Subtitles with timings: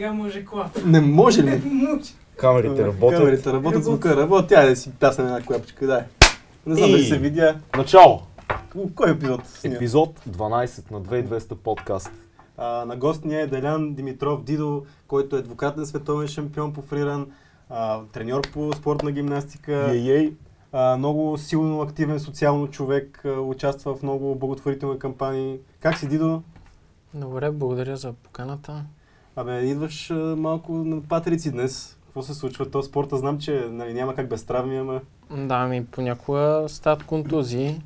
[0.00, 0.84] сега може клап.
[0.84, 1.62] Не може ли?
[1.64, 2.12] Може.
[2.36, 3.18] Камерите работят.
[3.18, 4.48] Камерите работят, звука работи.
[4.48, 6.02] Тя да си пясне една клапчика, дай.
[6.66, 7.56] Не знам дали се видя.
[7.76, 8.22] Начало!
[8.94, 9.40] Кой епизод?
[9.64, 12.12] Епизод 12 на 2200 подкаст.
[12.56, 17.26] А, на гост ни е Делян Димитров Дидо, който е двукратен световен шампион по фриран,
[17.70, 20.32] а, треньор по спортна гимнастика, Ей-ей!
[20.72, 25.58] а, много силно активен социално човек, а, участва в много благотворителни кампании.
[25.80, 26.42] Как си, Дидо?
[27.14, 28.84] Добре, благодаря за поканата.
[29.36, 31.96] Абе, идваш а, малко на патерици днес.
[32.04, 32.70] Какво се случва?
[32.70, 35.00] То спорта знам, че нали, няма как без травми, ама...
[35.30, 37.80] Да, ми понякога стават контузии.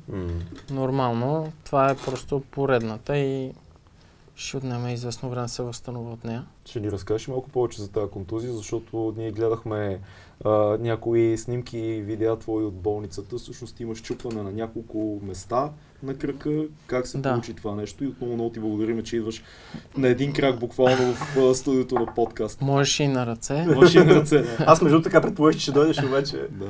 [0.71, 1.51] Нормално.
[1.63, 3.53] Това е просто поредната и
[4.35, 6.45] ще отнеме известно време да се възстановя от нея.
[6.65, 9.99] Ще ни разкажеш малко повече за тази контузия, защото ние гледахме
[10.45, 13.37] а, някои снимки и видеа твои от болницата.
[13.37, 15.71] Всъщност имаш чупване на няколко места
[16.05, 16.63] на кръка.
[16.87, 17.29] Как се Да.
[17.29, 18.03] получи това нещо?
[18.03, 19.43] И отново много ти благодарим, че идваш
[19.97, 22.61] на един крак буквално в студиото на подкаст.
[22.61, 23.65] Можеш и на ръце.
[23.65, 24.41] Маши на ръце.
[24.41, 24.57] Да.
[24.67, 26.37] Аз между така предположих, че ще дойдеш, обаче...
[26.51, 26.67] да.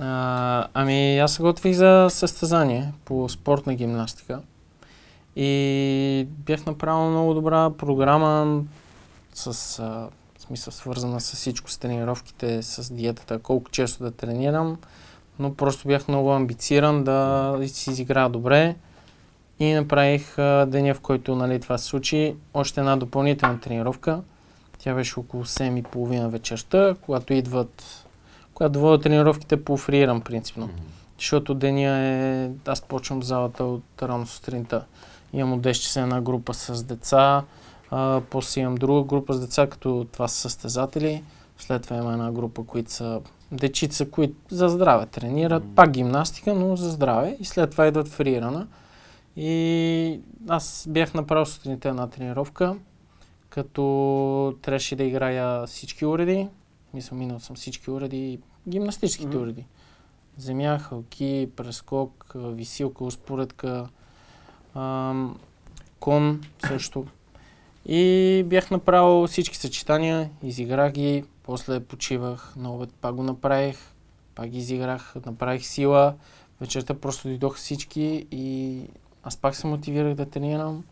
[0.00, 4.40] А, ами аз се готвих за състезание по спортна гимнастика
[5.36, 8.62] и бях направил много добра програма
[9.34, 14.78] с а, смисъл свързана с всичко, с тренировките, с диетата, колко често да тренирам,
[15.40, 18.76] но просто бях много амбициран да си изиграя добре
[19.60, 24.20] и направих а, деня, в който нали, това се случи, още една допълнителна тренировка.
[24.78, 28.06] Тя беше около 7.30 вечерта, когато идват
[28.60, 30.70] когато водя тренировките по фриирам принципно.
[31.18, 32.50] Защото деня е...
[32.66, 34.84] Аз почвам залата от рано сутринта.
[35.32, 37.44] Имам от 10 часа една група с деца,
[37.90, 41.24] а, после имам друга група с деца, като това са състезатели.
[41.58, 43.20] След това има една група, които са
[43.52, 45.64] дечица, които за здраве тренират.
[45.64, 45.74] Мгм.
[45.74, 47.36] Пак гимнастика, но за здраве.
[47.40, 48.66] И след това идват фриирана.
[49.36, 52.76] И аз бях направил сутринта една тренировка,
[53.48, 56.48] като трябваше да играя всички уреди.
[56.94, 59.42] Мисля, минал съм всички уреди, гимнастическите Мгм.
[59.42, 59.66] уреди.
[60.36, 63.88] Земя, хълки, прескок, висилка, успоредка,
[64.74, 65.38] ам,
[66.00, 67.06] кон също.
[67.86, 73.78] И бях направил всички съчетания, изиграх ги, после почивах, на обед пак го направих,
[74.34, 76.14] пак изиграх, направих сила,
[76.60, 78.80] вечерта просто дойдоха всички и
[79.22, 80.84] аз пак се мотивирах да тренирам.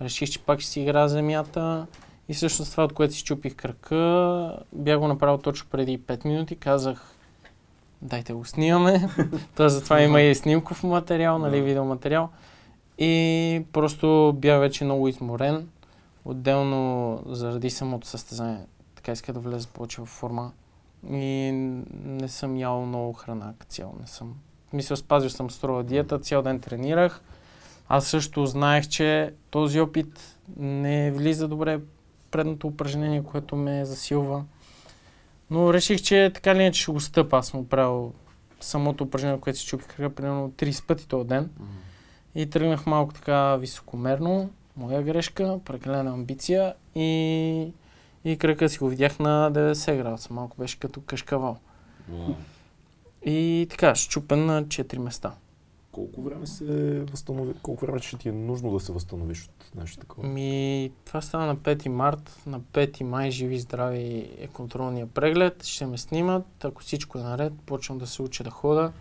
[0.00, 1.86] Реших, че пак ще си игра земята
[2.28, 6.56] и всъщност това, от което си чупих кръка, бях го направил точно преди 5 минути,
[6.56, 7.14] казах
[8.02, 9.08] дайте го снимаме.
[9.56, 11.64] Тоест затова има и снимков материал, нали, Да.
[11.64, 12.28] видеоматериал.
[12.98, 15.68] И просто бях вече много изморен.
[16.24, 18.66] Отделно заради самото състезание,
[19.02, 20.52] така иска да влезе повече в форма.
[21.10, 21.50] И
[22.04, 23.94] не съм ял много храна като цяло.
[24.00, 24.34] Не съм.
[24.72, 27.22] Мисля, спазил съм строга диета, цял ден тренирах.
[27.88, 31.80] Аз също знаех, че този опит не влиза добре
[32.30, 34.44] предното упражнение, което ме засилва.
[35.50, 37.36] Но реших, че така ли иначе ще го стъпа.
[37.38, 38.12] Аз съм правил
[38.60, 41.50] самото упражнение, което си чупих кръга, примерно 30 пъти този ден.
[42.34, 47.72] И тръгнах малко така високомерно, моя грешка, прекалена амбиция и,
[48.24, 51.58] и кръка си го видях на 90 градуса, малко беше като кашкавал.
[53.24, 55.32] И така, щупен на 4 места.
[55.92, 59.96] Колко време се възстанови, колко време ще ти е нужно да се възстановиш от нещо
[60.00, 60.28] такова?
[60.28, 65.86] Ми, това стана на 5 март, на 5 май живи здрави е контролния преглед, ще
[65.86, 68.92] ме снимат, ако всичко е наред, почвам да се уча да хода.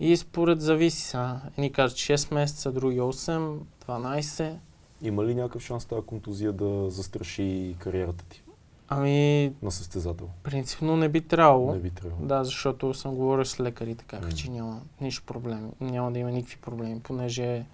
[0.00, 1.40] И според зависи са.
[1.58, 4.54] Едни казват 6 месеца, други 8, 12.
[5.02, 8.42] Има ли някакъв шанс тази контузия да застраши кариерата ти
[8.88, 10.28] Ами, на състезател?
[10.42, 11.72] принципно не би трябвало.
[11.72, 12.26] Не би трябвало.
[12.26, 14.36] Да, защото съм говорил с лекарите, казаха, Мгм.
[14.36, 15.70] че няма нищо проблем.
[15.80, 17.64] Няма да има никакви проблеми, понеже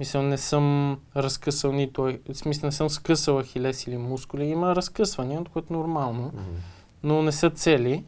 [0.00, 5.44] мисля, не съм разкъсал нито, в смисъл не съм скъсал ахилес или мускули, има разкъсвания,
[5.44, 6.42] което е нормално, Мгм.
[7.02, 8.04] но не са цели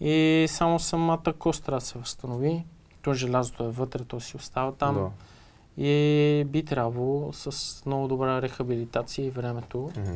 [0.00, 2.64] и само самата кост трябва да се възстанови.
[3.02, 5.10] То желязото е вътре, то си остава там Да.
[5.78, 7.52] И би трябвало с
[7.86, 10.10] много добра рехабилитация и времето Мгм.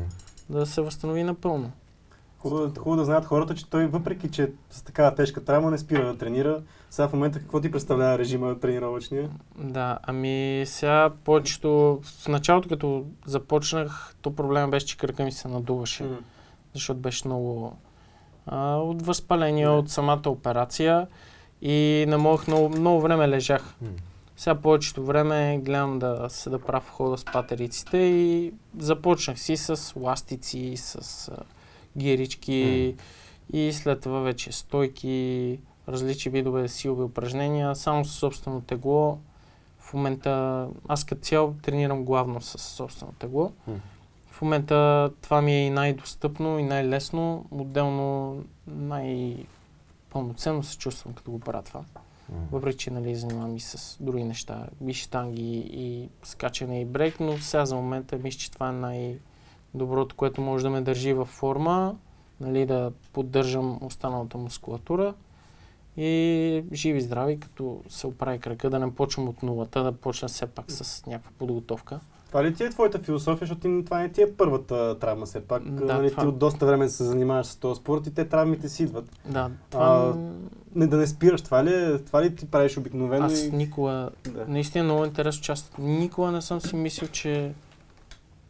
[0.51, 1.71] да се възстанови напълно.
[2.39, 6.07] Хубаво, хубаво да знаят хората, че той въпреки, че с такава тежка травма не спира
[6.07, 6.63] да тренира.
[6.91, 9.31] Сега в момента какво ти представлява режима тренировъчния?
[9.57, 11.69] Да, ами сега повечето,
[12.03, 16.05] в началото като започнах, то проблема беше, че кръка ми се надуваше,
[16.75, 17.77] защото беше много
[18.47, 19.73] а, от възпаление, Да.
[19.73, 21.07] от самата операция
[21.63, 23.75] и не мога много, много време лежах.
[23.83, 23.89] М.
[24.43, 29.57] Сега повечето време гледам да се да правя в хода с патериците и започнах си
[29.57, 31.37] с ластици, с а,
[31.99, 32.95] гирички
[33.53, 35.59] и след това вече стойки,
[35.89, 39.19] различни видове силови упражнения, само с собствено тегло.
[39.79, 43.53] В момента аз като цяло тренирам главно с собствено тегло.
[44.31, 47.47] В в момента това ми е и най-достъпно и най-лесно.
[47.51, 48.37] Отделно
[48.67, 51.85] най-пълноценно се чувствам като го правя това.
[52.53, 57.39] Въпреки, че нали, занимавам и с други неща, и штанги, и скачане и брейк, но
[57.39, 61.97] сега за момента мисля, че това е най-доброто, което може да ме държи във форма,
[62.41, 65.15] нали, да поддържам останалата мускулатура
[65.97, 70.47] и живи здрави, като се оправи крака, да не почвам от нулата, да почна все
[70.47, 72.01] пак с някаква подготовка.
[72.33, 75.63] Това ли ти е твоята философия, защото това не ти е първата травма все пак.
[75.65, 78.69] Да, нали, това- Ти от доста време се занимаваш с този спорт и те травмите
[78.69, 79.05] си идват.
[79.25, 80.15] Да, това...
[80.75, 83.27] Не да не спираш, това ли, е- това ли ти правиш обикновено?
[83.27, 83.51] аз и...
[83.51, 84.11] никога...
[84.25, 84.45] Да.
[84.49, 85.75] Наистина много интересно част.
[85.79, 87.53] Никога не съм си мислил, че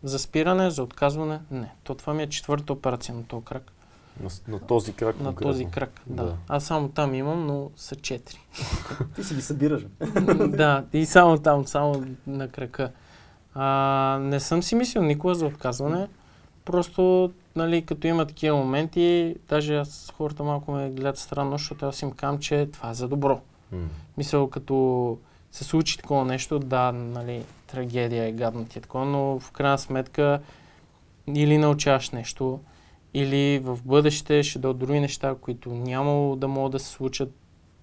[0.02, 1.72] за спиране, за отказване, не.
[1.84, 3.72] То това ми е четвърта операция на този крак.
[4.20, 5.50] На, на този крак На конкретно.
[5.50, 6.24] този крак, да.
[6.24, 6.34] Да.
[6.48, 8.38] Аз само там имам, но са четири.
[9.14, 9.86] Ти си ги събираш.
[10.48, 12.90] да, и само там, само на крака.
[13.54, 16.08] А, не съм си мислил никога за отказване.
[16.64, 22.02] Просто, нали, като има такива моменти, даже аз хората малко ме гледат странно, защото аз
[22.02, 23.40] им казвам, че това е за добро.
[24.18, 25.18] Мисля, като
[25.52, 29.78] се случи такова нещо, да, нали, трагедия е гадно ти е такова, но в крайна
[29.78, 30.40] сметка
[31.34, 32.60] или научаваш нещо,
[33.14, 37.34] или в бъдеще ще дойдат други неща, които нямало да могат да се случат,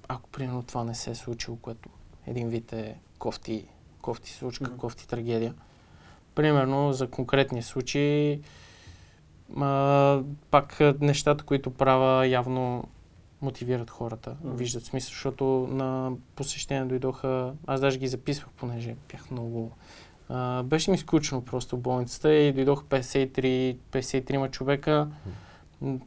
[0.07, 1.89] ако примерно това не се е случило, което
[2.27, 3.65] един вид е кофти,
[4.01, 4.77] кофти случка, Мгм.
[4.77, 5.53] кофти трагедия.
[6.35, 8.41] Примерно за конкретния случай,
[9.57, 12.83] а, пак нещата, които правя, явно
[13.41, 14.55] мотивират хората, Мгм.
[14.55, 19.71] виждат смисъл, защото на посещение дойдоха, аз даже ги записвах, понеже бях много...
[20.29, 25.07] А, беше ми скучно просто в болницата и дойдоха 53, 53 човека,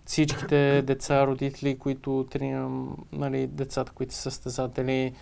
[0.06, 5.14] всичките деца, родители, които тренирам, нали, децата, които са състезатели,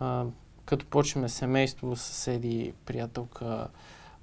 [0.00, 0.24] а,
[0.66, 3.68] като почнем семейство, съседи, приятелка,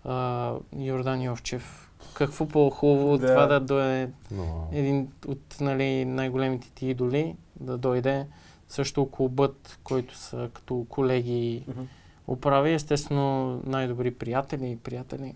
[0.06, 1.90] а, Йордан Йовчев.
[2.13, 3.28] Какво по-хубаво от Да.
[3.28, 8.28] това да дойде Но, един от нали, най-големите ти идоли да дойде.
[8.69, 11.81] Също клубът, който са като колеги Мгм.
[12.28, 15.36] оправи, естествено най-добри приятели и приятели.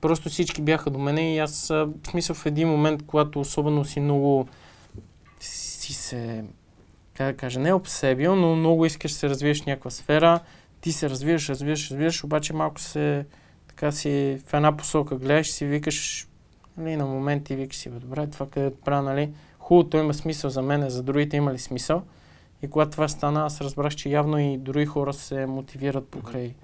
[0.00, 4.00] Просто всички бяха до мене и аз, в смисъл в един момент, когато особено си
[4.00, 4.48] много
[5.40, 6.44] си се,
[7.18, 10.40] как да кажа, не обсебил, но много искаш да се развиеш в някаква сфера,
[10.80, 13.26] ти се развиваш, развиваш, развиваш, обаче малко се
[13.68, 16.28] така си в една посока гледаш си викаш,
[16.76, 20.62] нали, на моменти викаш си, бе, добре, това къде правя, нали, хубавото има смисъл за
[20.62, 22.02] мен, за другите има ли смисъл?
[22.62, 26.54] И когато това стана, аз разбрах, че явно и други хора се мотивират покрай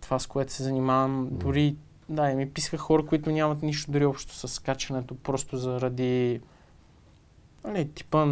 [0.00, 1.28] това, с което се занимавам.
[1.30, 1.76] Дори,
[2.08, 6.40] да, и ми писаха хора, които нямат нищо дори общо с скачането, просто заради,
[7.64, 8.26] нали, типа,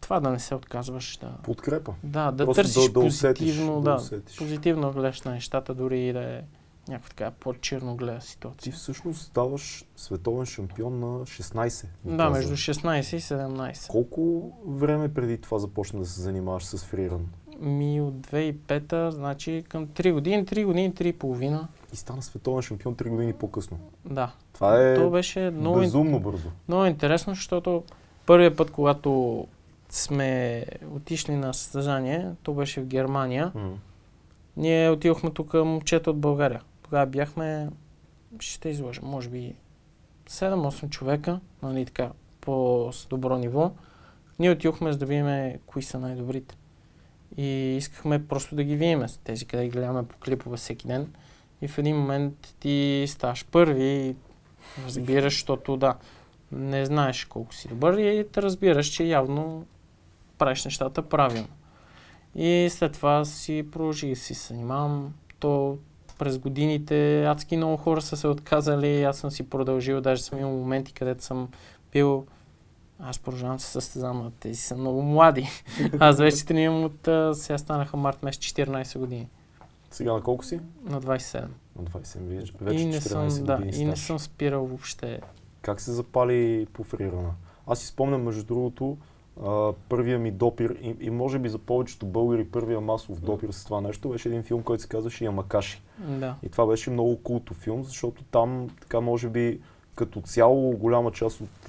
[0.00, 1.30] това да не се отказваш, да.
[1.42, 1.94] подкрепа.
[2.02, 4.38] Да, да Просто търсиш да, да позитивно, да да, усетиш.
[4.38, 6.42] позитивно гледаш на нещата, дори и да е
[6.88, 8.72] някаква така по-черно гледа Ти ситуация.
[8.72, 11.86] всъщност ставаш световен шампион на 16.
[12.04, 12.30] ми Да, каза.
[12.30, 13.86] между 16 и 17.
[13.86, 17.26] Колко време преди това започна да се занимаваш с фриран?
[17.60, 21.68] Ми от 2005, значи към 3 години, 3 години, 3 и половина.
[21.92, 23.78] И стана световен шампион 3 години по-късно.
[24.04, 24.32] Да.
[24.52, 26.48] Това е То беше много, безумно бързо.
[26.68, 27.82] много интересно, защото
[28.26, 29.46] първият път, когато
[29.90, 30.64] сме
[30.94, 33.78] отишли на състезание, то беше в Германия, М.
[34.56, 36.62] ние отидохме тук момчета от България.
[36.82, 37.68] Тогава бяхме,
[38.40, 39.54] ще изложа, може би
[40.28, 43.72] 7-8 човека, нали така, по-добро ниво.
[44.38, 46.56] Ние отидохме за да видим кои са най-добрите.
[47.36, 51.12] И искахме просто да ги видим, тези къде ги гледаме по клипове всеки ден.
[51.62, 54.16] И в един момент ти ставаш първи и
[54.84, 55.94] разбираш, защото да,
[56.52, 59.66] не знаеш колко си добър и те разбираш, че явно
[60.38, 61.48] правиш нещата правилно.
[62.34, 65.14] И след това си продължих да си се занимавам.
[65.38, 65.78] То
[66.18, 70.52] през годините адски много хора са се отказали, аз съм си продължил, даже съм имал
[70.52, 71.48] моменти, където съм
[71.92, 72.26] бил
[73.00, 75.48] аз продължавам се състезавам, а тези са много млади.
[75.98, 79.28] Аз вече тренирам от, а, сега станаха март месец 14 години,
[79.90, 80.60] Сега на колко си?
[80.84, 81.46] на 27.
[81.76, 84.06] На 20 вече, вече и не 14 съм, да, години и не стаж.
[84.06, 85.20] съм спирал въобще.
[85.62, 87.30] Как се запали по фрирана?
[87.66, 88.96] Аз си спомням, между другото,
[89.88, 93.80] първия ми допир и, и може би за повечето българи първия масов допир с това
[93.80, 95.82] нещо беше един филм, който се казваше Ямакаши.
[95.98, 96.34] Да.
[96.42, 99.60] И това беше много култов филм, защото там така може би
[99.94, 101.68] като цяло голяма част от...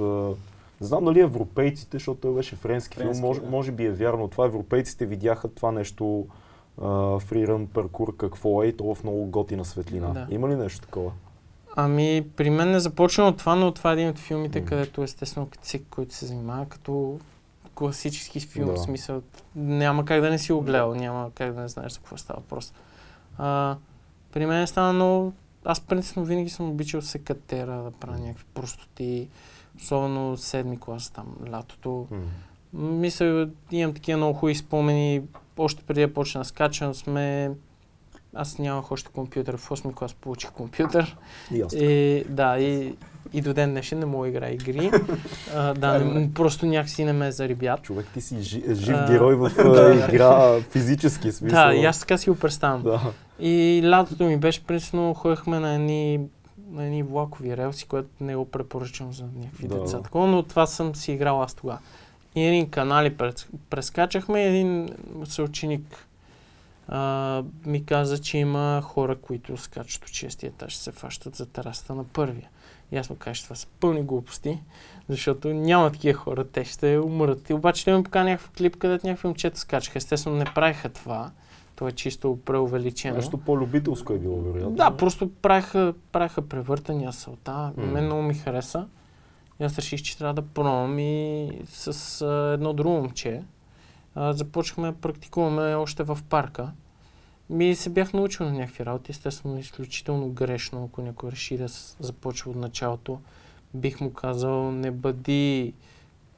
[0.81, 3.49] Не знам дали европейците, защото той беше френски, Френски, филм, може, да.
[3.49, 4.27] може би е вярно.
[4.27, 6.27] Това европейците видяха това нещо
[7.19, 10.07] фриран паркур какво е и то в много готина светлина.
[10.07, 10.27] Да.
[10.29, 11.11] Има ли нещо такова?
[11.75, 14.65] Ами, при мен не започна от това, но това е един от филмите, М.
[14.65, 17.19] където естествено всеки, който се занимава като
[17.79, 18.73] класически филм, Да.
[18.73, 19.21] в смисъл,
[19.55, 22.39] няма как да не си го гледал, няма как да не знаеш за какво става
[22.39, 22.73] въпрос.
[23.37, 23.77] А,
[24.31, 25.33] при мен стана много
[25.65, 29.27] аз принципно винаги съм обичал се катера, да правя някакви простоти,
[29.77, 32.07] особено седми клас там, лятото.
[32.73, 35.21] Мисля, имам такива много хубави спомени.
[35.57, 37.51] Още преди да почна да скачам сме...
[38.35, 39.57] Аз нямах още компютър.
[39.57, 41.17] В 8 клас получих компютър.
[41.51, 41.63] И.
[41.73, 42.95] И, да, и,
[43.33, 44.91] и до ден днешен не мога да играя игри.
[45.55, 47.81] а, да, не, просто някакси не ме е зарибят.
[47.81, 49.51] Човек, ти си жи- жив герой в
[50.09, 51.67] игра, физически смисъл.
[51.67, 52.81] Да, и аз така си го представям.
[52.83, 53.01] Да.
[53.39, 56.19] И лятото ми беше, принципно, ходехме на едни,
[56.71, 59.79] на едни влакови релси, което не го препоръчвам за някакви Да.
[59.79, 60.01] деца.
[60.01, 61.79] Такова, но това съм си играл аз тогава.
[62.35, 64.89] И един канали прес, прескачахме, един
[65.25, 66.05] съученик
[66.91, 71.95] а, ми каза, че има хора, които скачат от шестия етаж, се фащат за терасата
[71.95, 72.49] на първия.
[72.91, 74.59] И аз му кажа, това са пълни глупости,
[75.09, 77.49] защото няма такива хора, те ще умрат.
[77.49, 79.97] И обаче той ми покана някакъв клип, където някакви момчета скачаха.
[79.97, 81.31] Естествено не правиха това.
[81.75, 83.15] То е чисто преувеличено.
[83.15, 84.75] Нещо по-любителско е било, вероятно.
[84.75, 87.51] Да, просто правиха, правиха превъртания салта.
[87.77, 87.85] Mm.
[87.85, 88.87] Мен много ми хареса.
[89.59, 93.43] И аз реших, че трябва да пробвам и с а, едно друго момче.
[94.21, 96.71] А, започнахме да практикуваме още в парка.
[97.49, 101.67] Ми се бях научил на някакви работи, естествено изключително грешно, ако някой реши да
[101.99, 103.19] започва от началото.
[103.73, 105.73] Бих му казал, не бъди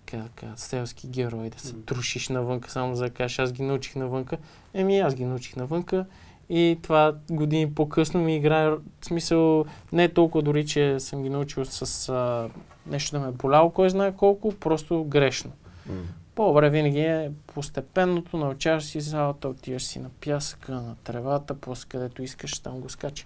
[0.06, 4.38] как селски герой, да се трушиш навънка, само за да кажеш, аз ги научих навънка.
[4.74, 6.06] Еми, аз ги научих навънка.
[6.50, 11.30] И това години по-късно ми играе, в смисъл, не е толкова дори, че съм ги
[11.30, 12.50] научил с а,
[12.88, 15.52] нещо да ме е боляло, кой знае колко, просто грешно.
[15.90, 15.96] М.
[16.36, 22.24] По-добре винаги е постепенното, научаваш си залата, отиваш си на пясъка, на тревата, после където
[22.24, 23.26] искаш, там го скача.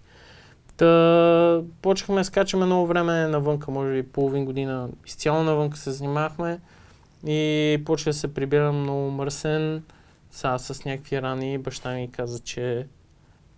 [0.77, 6.59] Та, почнахме да скачаме много време навънка, може би половин година изцяло навънка се занимахме
[7.27, 9.83] и почва да се прибирам много мърсен,
[10.31, 11.57] сега с някакви рани.
[11.57, 12.87] Баща ми каза, че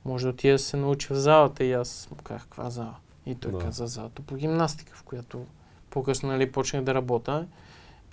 [0.06, 2.96] може да отида да се научи в залата и аз му казах, каква зала?
[3.25, 3.58] И той Да.
[3.58, 5.46] каза залата по гимнастика, в която
[5.89, 7.48] по-късно нали, почнах да работя.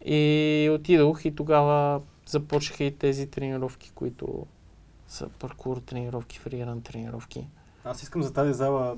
[0.04, 4.46] И отидох и тогава започнаха и тези тренировки, които
[5.08, 7.46] са паркур тренировки, фриран тренировки.
[7.84, 8.96] Аз искам за тази зала,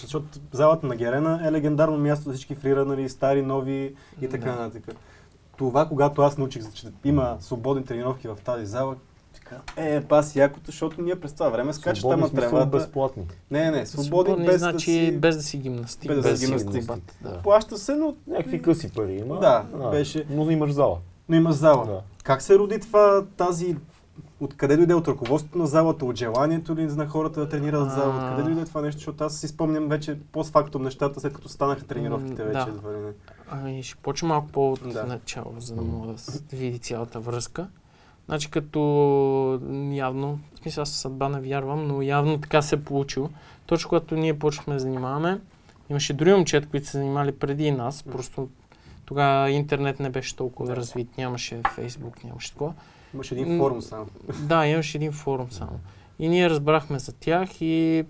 [0.00, 4.56] защото залата на Герена е легендарно място за всички фриранери, стари, нови и така Да.
[4.56, 4.96] нататък.
[5.56, 8.96] Това, когато аз научих, че има свободни тренировки в тази зала,
[9.50, 12.66] така, е, пас якото, защото ние през това време скачат на смисъл тревата.
[12.66, 13.22] безплатни.
[13.50, 15.18] Не, не, свободни, Свободни без значи да си...
[15.18, 17.14] без да си гимнастик, без без, да да си гимнастик.
[17.22, 17.38] Да.
[17.38, 19.40] Плаща се, но, Някакви къси пари има.
[19.40, 20.98] Да, беше- Но имаш зала.
[21.28, 21.86] но има зала.
[21.86, 22.00] Да.
[22.24, 23.76] Как се роди това, тази...
[24.42, 28.14] Откъде дойде от ръководството на залата, от желанието ли на хората да тренират в зала?
[28.16, 28.98] Откъде дойде това нещо?
[28.98, 32.58] Защото аз си спомням вече постфактум нещата, след като станаха тренировките вече.
[32.82, 33.12] да.
[33.50, 35.04] Ами ще почна малко по-от Да.
[35.04, 36.16] начало, за да мога да
[36.56, 37.68] види цялата връзка.
[38.30, 39.60] Значи като
[39.92, 43.30] явно, смисъл аз съдба не вярвам, но явно така се е получило.
[43.66, 45.40] Точно когато ние почнахме да занимаваме,
[45.90, 48.48] имаше други момчета, които се занимали преди нас, просто
[49.04, 50.76] тогава интернет не беше толкова Да.
[50.76, 52.74] развит, нямаше Фейсбук, нямаше такова.
[53.14, 54.06] Имаше един форум само.
[54.42, 55.80] Да, имаше един форум само.
[56.18, 58.04] И ние разбрахме за тях и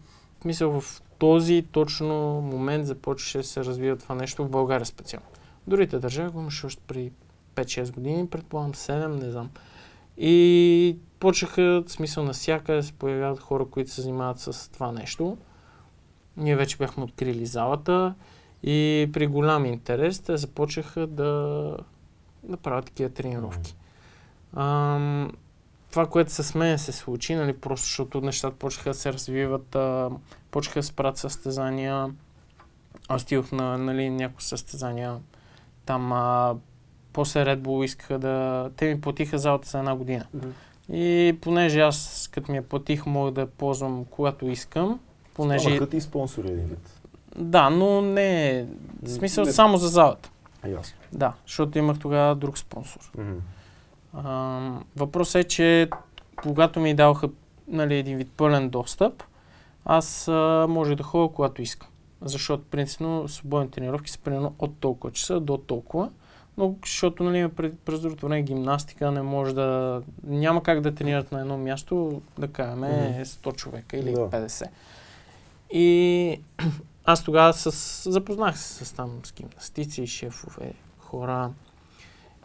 [0.45, 5.27] мисля в този точно момент започваше да се развива това нещо в България специално.
[5.67, 7.13] Другите държави го имаше още при
[7.55, 9.51] 5-6 години, предполагам 7, не знам.
[10.23, 15.37] И почнаха, в смисъл навсякъде да се появяват хора, които се занимават с това нещо.
[16.37, 18.15] Ние вече бяхме открили залата
[18.63, 21.77] и при голям интерес те започнаха да,
[22.43, 23.77] да правят такива тренировки.
[24.57, 25.33] Ам,
[25.91, 30.11] това, което с мен се случи, нали, просто защото нещата почнаха да се развиват, а,
[30.51, 32.11] почнаха да се правят състезания.
[33.09, 35.17] Аз стигах на нали, някои състезания.
[35.87, 36.55] Там а,
[37.13, 38.71] после Red Bull искаха да...
[38.77, 40.27] Те ми платиха залата за една година.
[40.93, 45.01] И понеже аз, като ми я платих, мога да ползвам когато искам.
[45.35, 45.65] Понеже...
[45.65, 47.01] Станаха ти спонсори един вид.
[47.37, 48.67] Да, но не...
[49.03, 49.53] В смисъл Не.
[49.53, 50.31] само за залата.
[50.69, 50.99] Ясно.
[51.13, 53.13] Да, защото имах тогава друг спонсор.
[54.15, 54.61] А,
[54.97, 55.89] въпросът е, че
[56.43, 57.29] когато ми даваха
[57.69, 59.23] нали, един вид пълен достъп,
[59.85, 61.89] аз а, може да ходя когато искам.
[62.23, 66.11] Защото принципно свободни тренировки са примерно от толкова часа до толкова.
[66.61, 67.49] Но защото нали,
[67.85, 70.03] през, другото време гимнастика не може да...
[70.23, 73.25] Няма как да тренират на едно място, да кажем, Мгм.
[73.25, 74.31] 100 човека или Да.
[74.31, 74.67] 50.
[75.73, 76.41] И
[77.05, 81.51] аз тогава с, запознах се с там с гимнастици, шефове, хора.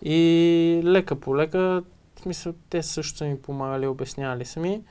[0.01, 1.83] И лека по лека,
[2.15, 4.81] в смисъл, те също са ми помагали, обяснявали са ми.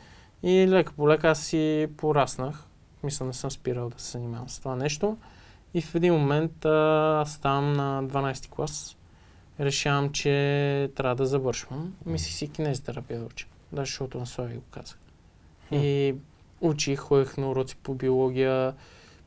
[0.43, 2.65] И лека по лека аз си пораснах.
[3.03, 5.17] Мисля, не съм спирал да се занимавам с това нещо.
[5.75, 8.97] И в един момент а, аз ставам на 12 клас.
[9.61, 11.95] Решавам, че трябва да завършвам.
[12.07, 13.47] Мислих си кинезитерапия да уча.
[13.73, 14.99] Да, защото на Слави го казах.
[15.73, 16.15] И
[16.61, 18.75] учих, ходех на уроци по биология.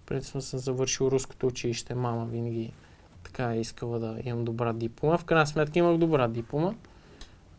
[0.05, 2.73] Принципно съм завършил руското училище, мама винаги
[3.23, 5.17] така е искала да имам добра диплома.
[5.17, 6.73] В крайна сметка имах добра диплома.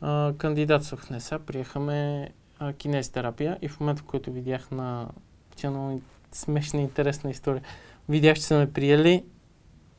[0.01, 5.09] А, кандидатствах в НЕСА, приехаме а, кинезтерапия и в момента, в който видях на...
[5.57, 6.01] Тя много
[6.33, 7.63] смешна и интересна история.
[8.09, 9.25] Видях, че са ме приели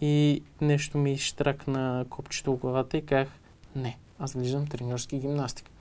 [0.01, 3.29] и нещо ми штракна копчето в главата и казах,
[3.75, 5.71] не, аз влизам тренерски гимнастика.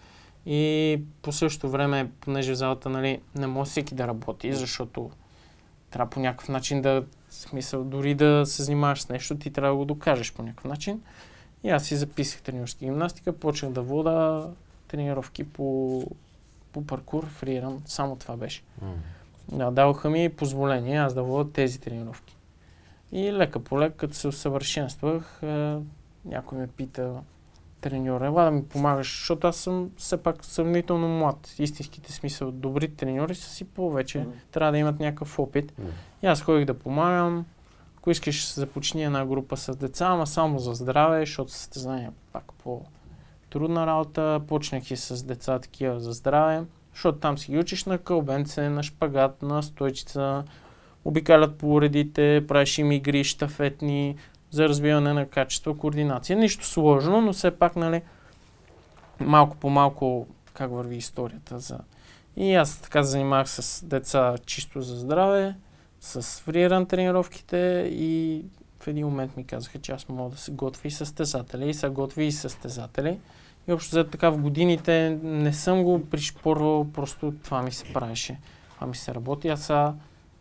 [0.47, 5.11] И по същото време, понеже в залата нали, не може всеки да работи, защото
[5.91, 9.77] трябва по някакъв начин да, смисъл, дори да се занимаваш с нещо, ти трябва да
[9.77, 11.01] го докажеш по някакъв начин.
[11.65, 14.49] И аз си записах тренерска гимнастика, почнах да вода
[14.89, 16.03] тренировки по,
[16.73, 18.63] по паркур, фриран, само това беше.
[19.53, 22.38] Да, даваха ми позволение аз да вода тези тренировки.
[23.13, 25.77] И лека по лека, като се усъвършенствах, е,
[26.25, 27.21] някой ме пита,
[27.81, 31.55] треньор, ела да ми помагаш, защото аз съм все пак сравнително млад.
[31.59, 34.31] Истинските смисъл, добри треньори са си повече, mm.
[34.51, 35.73] трябва да имат някакъв опит.
[35.73, 35.85] Mm.
[36.23, 37.45] И аз ходих да помагам.
[37.99, 42.53] Ако искаш, се започни една група с деца, ама само за здраве, защото състезание пак
[42.53, 42.83] по
[43.51, 44.41] трудна работа.
[44.49, 48.83] Почнах и с деца такива за здраве, защото там си ги учиш на кълбенце, на
[48.83, 50.45] шпагат, на стойчица,
[51.05, 54.17] обикалят по уредите, правиш им игри, штафетни,
[54.51, 56.37] за развиване на качество, координация.
[56.37, 58.03] Нищо сложно, но все пак, нали,
[59.21, 61.59] малко по малко как върви историята.
[61.59, 61.79] За...
[62.37, 65.55] И аз така занимавах с деца чисто за здраве,
[66.01, 68.45] с фриран тренировките и
[68.81, 71.91] в един момент ми казаха, че аз мога да се готви и състезатели и са
[71.91, 73.19] готви и състезатели.
[73.69, 78.39] И общо за така в годините не съм го пришпорвал, просто това ми се правеше.
[78.75, 79.49] Това ми се работи.
[79.49, 79.73] Аз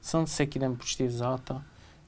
[0.08, 1.62] съм всеки ден почти в залата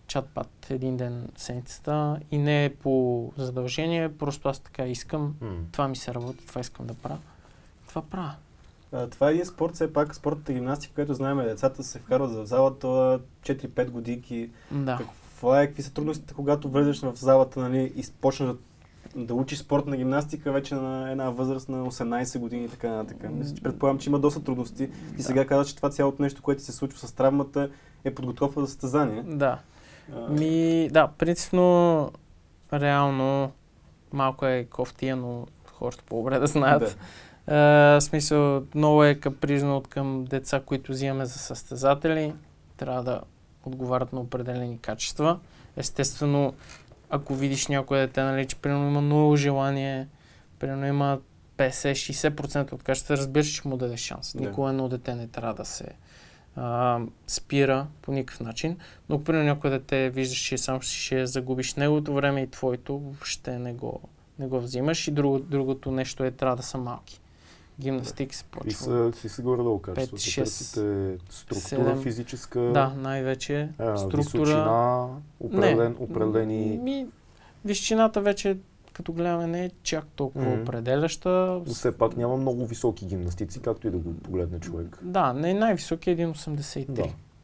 [0.07, 5.57] чат-пат един ден седмицата и не е по задължение, просто аз така искам, mm.
[5.71, 7.19] това ми се работи, това искам да правя.
[7.87, 8.35] Това правя.
[8.91, 12.45] А, това е един спорт, все пак спортната гимнастика, което знаем, децата се вкарват в
[12.45, 14.49] залата 4-5 годики.
[14.71, 14.97] Да.
[14.97, 18.57] Какво е, какви са трудностите, когато влезеш в залата нали, и почнеш да,
[19.15, 23.31] да учиш спортна гимнастика вече на една възраст на 18 години и така нататък.
[23.31, 24.83] Мисля, че предполагам, че има доста трудности.
[24.83, 25.23] И да.
[25.23, 27.69] сега каза, че това цялото нещо, което се случва с травмата,
[28.03, 29.23] е подготовка за състезание.
[29.25, 29.59] Да.
[30.29, 32.11] Ми, да, принципно,
[32.73, 33.51] реално,
[34.13, 36.81] малко е кофтия, но хората по-добре да знаят.
[36.81, 36.95] Да.
[37.53, 42.33] Uh, смисъл, много е капризно от към деца, които взимаме за състезатели.
[42.77, 43.21] Трябва да
[43.65, 45.39] отговарят на определени качества.
[45.77, 46.53] Естествено,
[47.09, 50.07] ако видиш някое дете, нали, че примерно има много желание,
[50.59, 51.19] примерно има
[51.57, 54.33] 50-60% от качества, разбираш, че му даде шанс.
[54.37, 54.43] Да.
[54.43, 55.85] Никога едно дете не трябва да се
[56.55, 58.77] а, спира по никакъв начин.
[59.09, 63.73] Но примерно някой дете виждаш, че само ще загубиш неговото време и твоето, въобще не
[63.73, 64.01] го,
[64.39, 65.07] не го взимаш.
[65.07, 67.21] И друго, другото нещо е, трябва да са малки.
[67.79, 68.69] Гимнастики се почва.
[68.69, 69.79] И са, си се горе-долу.
[69.79, 70.45] Търсите
[71.29, 72.59] структура 7, физическа.
[72.59, 74.41] Да, най-вече а, структура.
[74.41, 75.07] Височина,
[75.39, 76.79] определен, не, определени...
[76.83, 77.07] Ми,
[77.65, 78.57] височината вече
[78.99, 80.61] като гледаме, не е чак толкова mm-hmm.
[80.61, 81.29] определяща.
[81.67, 84.99] Но все пак няма много високи гимнастици, както и да го погледне човек.
[85.01, 86.91] Да, не най-високи е 1,83.
[86.91, 87.03] Да.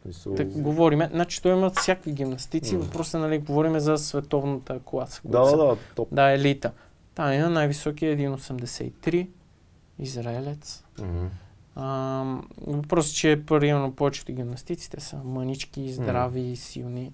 [0.09, 0.37] So...
[0.37, 2.77] Так, говорим, значи той има всякакви гимнастици, mm.
[2.77, 5.21] въпросът е, нали, говорим за световната класа.
[5.25, 6.07] Да, да, да, топ.
[6.11, 6.71] Да, елита.
[7.15, 9.27] Там има най-високи е 1,83,
[9.99, 10.83] израелец.
[10.99, 11.27] Mm-hmm.
[11.75, 12.23] А,
[12.67, 16.55] въпросът е, че примерно повечето гимнастиците са мънички, здрави, mm.
[16.55, 17.13] силни.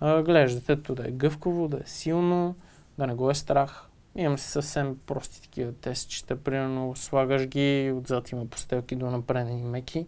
[0.00, 2.54] А, гледаш детето да е гъвково, да е силно,
[2.98, 3.88] да не го е страх.
[4.16, 6.36] Имам си съвсем прости такива тестчета.
[6.36, 10.06] Примерно слагаш ги, отзад има постелки до напредени меки.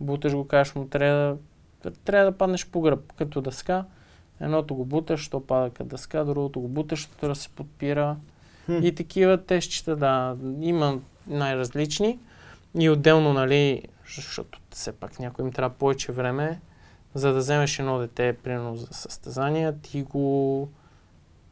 [0.00, 1.36] Буташ го, кажеш му, трябва
[1.82, 3.84] да, трябва да паднеш по гръб, като дъска.
[4.40, 8.16] Едното го буташ, то пада като дъска, другото го буташ, да се подпира.
[8.66, 8.78] Хм.
[8.82, 12.18] И такива тестчета, да, има най-различни.
[12.78, 13.82] И отделно, нали,
[14.14, 16.60] защото все пак някой им трябва повече време,
[17.14, 20.68] за да вземеш едно дете, примерно за състезания, ти го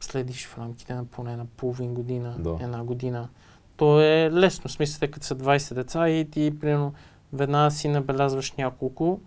[0.01, 2.59] следиш в рамките на поне на половин година, да.
[2.61, 3.29] една година.
[3.77, 4.71] То е лесно.
[4.71, 6.95] Смисъл, като са 20 деца и ти, примерно,
[7.33, 9.21] веднага си набелязваш няколко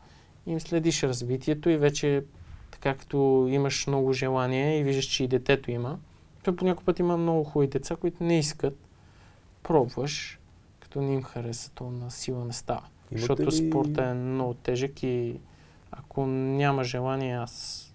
[0.48, 2.24] и следиш развитието и вече
[2.72, 6.00] така като имаш много желание и виждаш, че и детето има.
[6.44, 8.78] То по някой път има много хубави деца, които не искат.
[9.64, 10.40] Пробваш,
[10.80, 12.84] като не им хареса, то на сила не става.
[13.12, 13.52] Имате Защото ли...
[13.52, 15.40] спорта е много тежък и
[15.92, 17.88] ако няма желание, аз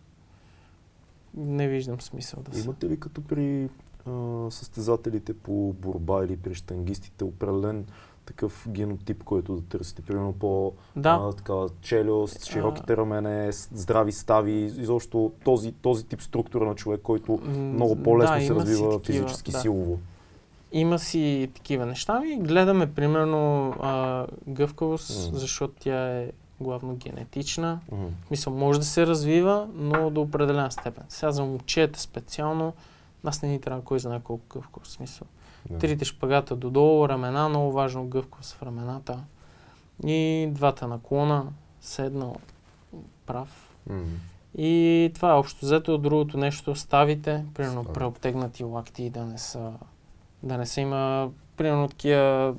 [1.36, 2.64] не виждам смисъл да се.
[2.64, 3.68] Имате ли като при
[4.06, 7.86] а, състезателите по борба или при штангистите определен
[8.26, 10.02] такъв генотип, който да търсите?
[10.02, 11.18] Примерно по да.
[11.22, 17.40] а, такава челюст, широките рамене, здрави стави, изобщо този, този тип структура на човек, който
[17.46, 19.58] много по-лесно да, се развива такива, физически да.
[19.58, 19.98] силово.
[20.72, 25.34] Има си такива неща и гледаме примерно а, гъвкавост, mm.
[25.34, 27.80] защото тя е главно генетична.
[27.92, 28.04] Мгм.
[28.24, 31.04] В смисъл, може да се развива, но до определена степен.
[31.08, 32.72] Сега за момчета специално,
[33.24, 34.80] нас не ни трябва кой знае колко гъвко.
[34.80, 35.26] В смисъл,
[35.70, 35.78] Да.
[35.78, 39.18] трите шпагата додолу, рамена, много важно гъвкавост в рамената.
[40.04, 41.46] И двата наклона,
[41.80, 42.36] седнал
[43.26, 43.74] прав.
[43.86, 44.04] Мгм.
[44.58, 45.98] И това е общо взето.
[45.98, 47.94] Другото нещо, ставите, примерно Стави.
[47.94, 49.72] преобтегнати лакти, да не са,
[50.42, 52.54] да не са има, примерно такива,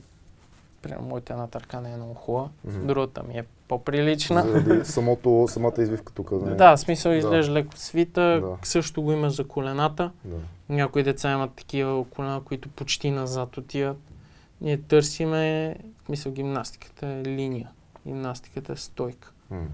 [0.81, 2.87] примерно моята една търка не е много хубава, Мгм.
[2.87, 4.41] другата ми е по-прилична.
[4.43, 6.31] Заради самото, самата извивка тук.
[6.31, 6.55] Не?
[6.55, 7.17] Да, в смисъл Да.
[7.17, 8.57] изглежда леко свита, Да.
[8.63, 10.11] също го има за колената.
[10.25, 10.35] Да.
[10.69, 13.97] Някои деца имат такива колена, които почти назад отиват.
[14.61, 17.69] Ние търсиме, в смисъл гимнастиката е линия,
[18.07, 19.31] гимнастиката е стойка.
[19.51, 19.65] Мгм.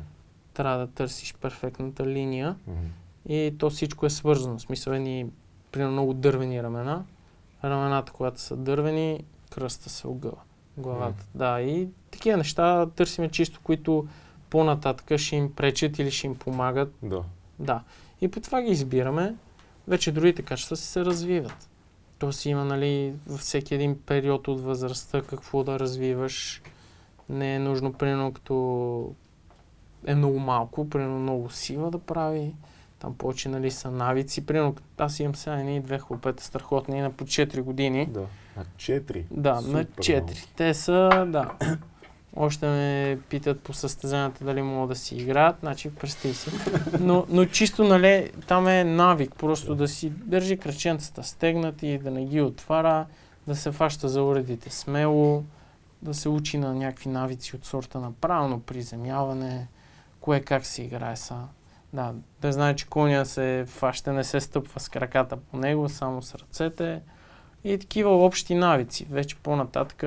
[0.53, 2.77] Трябва да търсиш перфектната линия Мгм.
[3.27, 4.57] и то всичко е свързано.
[4.57, 5.25] В смисъл едни,
[5.71, 7.03] примерно много дървени ramена.
[7.63, 10.37] Рамената, когато са дървени, кръста се огъва.
[10.77, 11.25] Главата.
[11.35, 14.07] Да, и такива неща търсиме чисто, които
[14.49, 17.23] по-нататък ще им пречат или ще им помагат Да.
[17.59, 17.83] да.
[18.21, 19.35] И по това ги избираме.
[19.87, 21.69] Вече другите качества се развиват.
[22.19, 26.61] То си има, нали, във всеки един период от възрастта какво да развиваш.
[27.29, 29.15] Не е нужно, примерно, като
[30.05, 32.53] е много малко, примерно много сила да прави.
[33.03, 34.45] Там повече, нали, са навици.
[34.45, 38.05] Примерно, аз имам сега едни две хлопета страхотни на по 4 години.
[38.05, 38.25] Да.
[38.57, 39.23] На 4.
[39.31, 40.47] Да, Супер на 4.
[40.55, 41.51] Те са, да.
[42.35, 46.51] Още ме питат по състезанията дали могат да си играят, значи представи си.
[46.99, 52.25] Но, но чисто, нали, там е навик, просто да си държи кръченцата стегнати, да не
[52.25, 53.05] ги отваря,
[53.47, 55.43] да се фаща за уредите смело,
[56.01, 59.67] да се учи на някакви навици от сорта на правилно приземяване,
[60.21, 61.35] кое как се играе са.
[61.93, 66.21] Да, да знае, че коня се фаща, не се стъпва с краката по него, само
[66.21, 67.01] с ръцете
[67.63, 69.07] и такива общи навици.
[69.09, 70.03] Вече по-нататък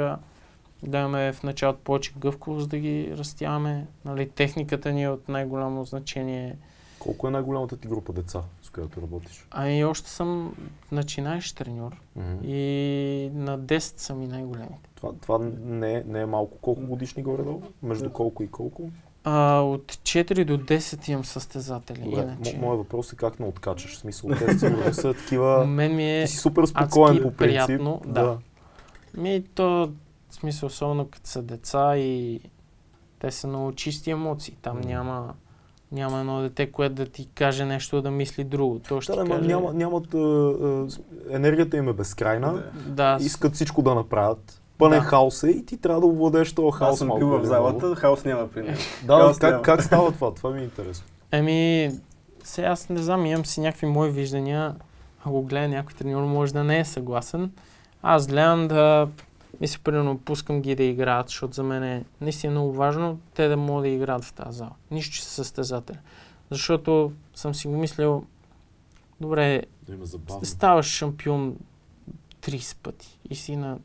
[0.82, 3.86] да имаме в началото повече гъвкавост да ги растяваме.
[4.04, 6.56] Нали, техниката ни е от най-голямо значение.
[6.98, 9.46] Колко е най-голямата ти група деца, с която работиш?
[9.50, 10.54] Ами още съм
[10.92, 12.36] начинаещ треньор Мгм.
[12.44, 14.90] и на 10 са ми най-големите.
[14.94, 16.58] Това, това не, е, не е малко.
[16.58, 17.62] Колко годишни горе-долу?
[17.82, 18.90] Между колко и колко?
[19.28, 22.00] А, от 4 до 10 имам състезатели.
[22.00, 22.52] Добре, Иначе.
[22.52, 23.92] мо- моят въпрос е как не откачаш.
[23.92, 25.66] В смисъл, те сигурно са такива...
[25.66, 27.38] Мен ми е Ти си супер спокоен по принцип.
[27.66, 28.38] приятно, да.
[29.14, 29.90] Ми то,
[30.30, 32.40] в смисъл, особено като са деца и
[33.18, 34.56] те са много чисти емоции.
[34.62, 34.82] Там М.
[34.82, 35.34] няма,
[35.92, 38.78] няма едно дете, което да ти каже нещо, да мисли друго.
[38.78, 39.48] То ще Да, ти да, каже...
[39.48, 40.14] няма, нямат...
[41.30, 42.52] Енергията им е безкрайна.
[42.86, 43.16] Да.
[43.16, 44.62] Да, Искат всичко да направят.
[44.78, 45.04] Пълен Да.
[45.04, 48.24] хаос е и ти трябва да овладееш този хаос Аз съм бил в залата, хаос
[48.24, 48.78] няма при него.
[49.04, 49.62] Да, как, няма.
[49.62, 50.34] как става това?
[50.34, 51.06] Това ми е интересно.
[51.32, 51.90] Еми,
[52.44, 54.74] сега аз не знам, имам си някакви мои виждания.
[55.24, 57.52] Ако гледа някой треньор, може да не е съгласен.
[58.02, 59.08] Аз гледам да,
[59.60, 63.56] мисля, примерно, пускам ги да играят, защото за мен е наистина много важно те да
[63.56, 64.72] могат да играят в тази зала.
[64.90, 65.98] Нищо, че са състезатели.
[66.50, 68.24] Защото съм си го мислил,
[69.20, 69.62] добре,
[70.40, 71.56] Да ставаш шампион
[72.42, 73.78] 30 пъти и си на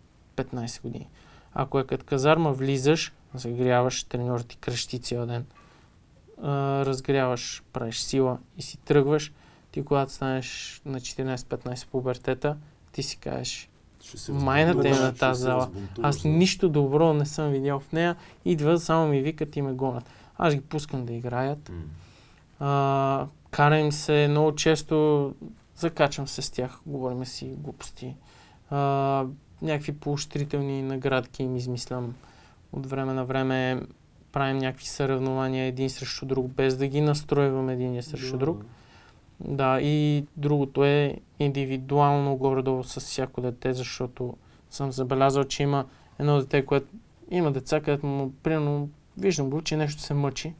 [0.43, 1.09] 15 години.
[1.53, 5.45] Ако е като казарма, влизаш, загряваш, треньор ти крещи цял ден,
[6.43, 6.49] а,
[6.85, 9.31] разгряваш, правиш сила и си тръгваш,
[9.71, 12.57] ти когато станеш на 14-15 пубертета,
[12.91, 13.69] ти си кажеш,
[14.29, 15.69] майната е на тази зала.
[16.01, 20.09] аз нищо добро не съм видял в нея, идва, само ми викат и ме гонят.
[20.37, 21.75] Аз ги пускам да играят, М.
[22.59, 25.33] а, карам се много често,
[25.75, 28.15] закачам се с тях, говорим си глупости.
[28.69, 29.25] А,
[29.61, 32.15] някакви поощрителни наградки им измислям.
[32.73, 33.81] От време на време
[34.31, 38.65] правим някакви съревнования един срещу друг, без да ги настройвам един срещу друг.
[39.39, 44.37] Да, и другото е индивидуално горе-долу с всяко дете, защото
[44.69, 45.85] съм забелязал, че има
[46.19, 46.87] едно дете, което
[47.31, 50.53] има деца, където му, примерно, виждам го, че нещо се мъчи.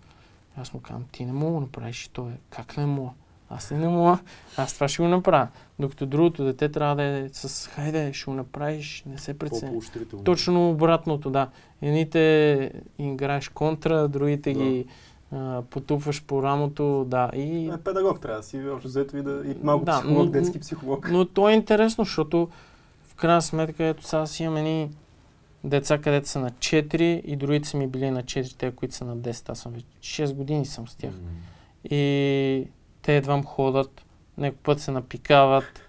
[0.58, 2.06] Аз му казвам, ти не мога да направиш.
[2.06, 3.12] И той е, как не мога?
[3.52, 4.20] Аз не, не мога.
[4.58, 5.48] Аз това ще го направя.
[5.80, 9.34] Докато другото дете трябва да е с, хайде, ще го направиш, не се.
[9.34, 10.24] По-поощрително.
[10.24, 11.50] Точно обратното, да.
[11.82, 14.60] Едните играеш контра, другите Да.
[14.60, 14.86] ги
[15.32, 17.30] а, потупваш по рамото, да.
[17.36, 20.32] И Е, Педагог трябва да си, общо взето и, да, и малко Да, психолог, но-
[20.32, 21.10] детски психолог.
[21.12, 22.50] Но то е интересно, защото
[23.04, 24.90] в крайна сметка, ето сега си имам едни
[25.64, 29.06] деца, където са на 4 и другите са ми били на 4, те, които са
[29.06, 29.50] на 10.
[29.50, 29.86] Аз съм вече
[30.24, 31.12] 6 години съм с тях.
[31.14, 31.18] М.
[31.86, 32.68] И
[33.02, 34.06] те едвам ходят,
[34.38, 35.82] някой път се напикават,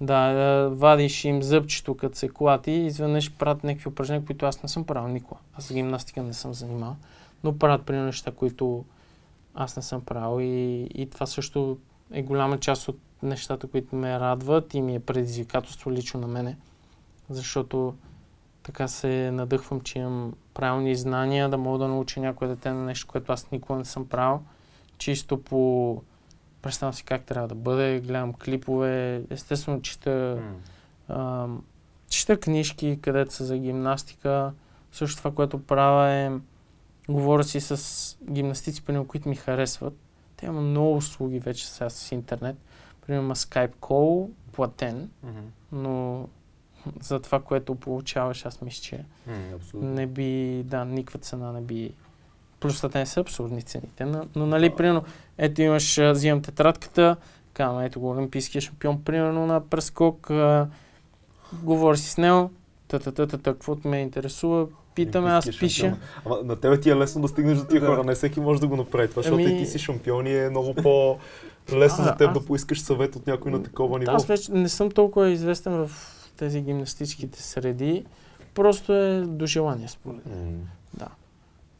[0.00, 4.84] да, вадиш им зъбчето, като се клати изведнъж правят някакви упражнения, които аз не съм
[4.84, 5.40] правил никога.
[5.54, 6.96] Аз с гимнастика не съм занимавал,
[7.44, 8.84] но правят примерно неща, които
[9.54, 11.78] аз не съм правил и, и това също
[12.12, 16.56] е голяма част от нещата, които ме радват и ми е предизвикателство лично на мене,
[17.30, 17.94] защото
[18.62, 23.06] така се надъхвам, че имам правилни знания, да мога да науча някое дете на нещо,
[23.06, 24.40] което аз никога не съм правил.
[24.98, 26.02] Чисто по...
[26.62, 30.42] Представям си как трябва да бъде, гледам клипове, естествено чета,
[31.08, 31.46] а,
[32.08, 34.52] чета книжки, където са за гимнастика.
[34.92, 36.30] Също това, което правя е,
[37.08, 39.94] говоря си с гимнастици, примерно, които ми харесват.
[40.36, 42.56] Те има много услуги вече сега с интернет.
[43.06, 45.10] Примерно има Skype Call, платен,
[45.72, 46.26] но
[47.00, 49.04] за това, което получаваш, аз мисля, че
[49.54, 49.90] Абсолютно.
[49.90, 51.92] не би, да, никаква цена не би.
[52.60, 55.02] Плюс те не са абсурдни цените, но, но нали, примерно,
[55.38, 57.16] ето имаш, взимам тетрадката,
[57.52, 60.68] казвам, ето го олимпийския шампион, примерно на прескок, а,
[61.54, 62.50] говори си с него,
[62.88, 65.80] та та та та та каквото ме интересува, питаме, аз Олимпийския пиша.
[65.80, 66.00] шампион.
[66.26, 67.86] Ама на тебе ти е лесно да стигнеш до тия Да.
[67.86, 70.50] хора, не всеки може да го направи това, защото Ами- ти си шампион и е
[70.50, 71.18] много по-лесно
[72.00, 74.12] А, за теб аз- да поискаш съвет от някой на такова ниво.
[74.12, 75.90] Аз вече не съм толкова известен в
[76.36, 78.04] тези гимнастическите среди,
[78.54, 80.66] просто е до желание според мен.
[81.00, 81.06] М.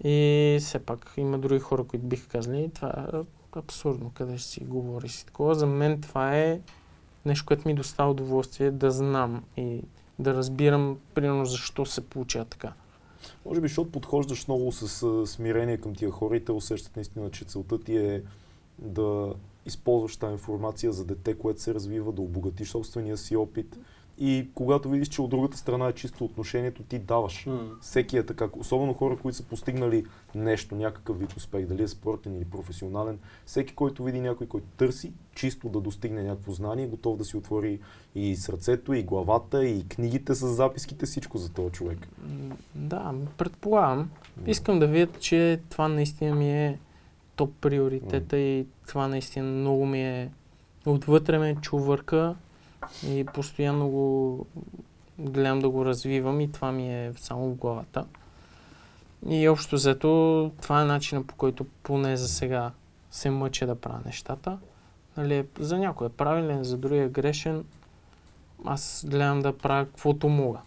[0.04, 3.18] И все пак има други хора, които биха казали, това е
[3.52, 5.54] абсурдно, къде ще си говориш и такова.
[5.54, 6.60] За мен това е
[7.26, 9.82] нещо, което ми доставя удоволствие да знам и
[10.18, 12.72] да разбирам, примерно, защо се получава така.
[13.46, 17.30] Може би, защото подхождаш много с а, смирение към тия хора и те усещат наистина,
[17.30, 18.22] че целта ти е
[18.78, 19.34] да
[19.66, 23.78] използваш тази информация за дете, което се развива, да обогатиш собствения си опит.
[24.20, 27.46] И когато видиш, че от другата страна е чисто отношението, ти даваш.
[27.80, 30.04] Всеки е така, особено хора, които са постигнали
[30.34, 33.18] нещо, някакъв вид успех, дали е спортен или професионален.
[33.46, 37.80] Всеки, който види някой, който търси чисто да достигне някакво знание, готов да си отвори
[38.14, 42.08] и сърцето, и главата, и книгите с записките, всичко за този човек.
[42.74, 44.10] Да, предполагам.
[44.46, 46.78] Искам да видя, че това наистина ми е
[47.36, 50.30] топ приоритета и това наистина много ми е
[50.86, 52.34] отвътре ме чувърка
[53.06, 54.46] и постоянно го
[55.18, 58.06] гледам да го развивам и това ми е само в главата.
[59.28, 62.72] И общо взето, това е начинът по който поне за сега
[63.10, 64.58] се мъча да правя нещата.
[65.16, 67.64] Нали, за някой е правилен, за другия е грешен.
[68.64, 70.58] Аз гледам да правя каквото мога.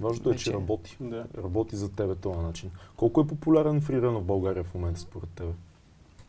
[0.00, 0.52] Важното е, че Вече.
[0.52, 0.96] работи.
[1.00, 1.24] Да.
[1.38, 2.70] Работи за тебе този начин.
[2.96, 5.52] Колко е популярен фриран в България в момента според тебе?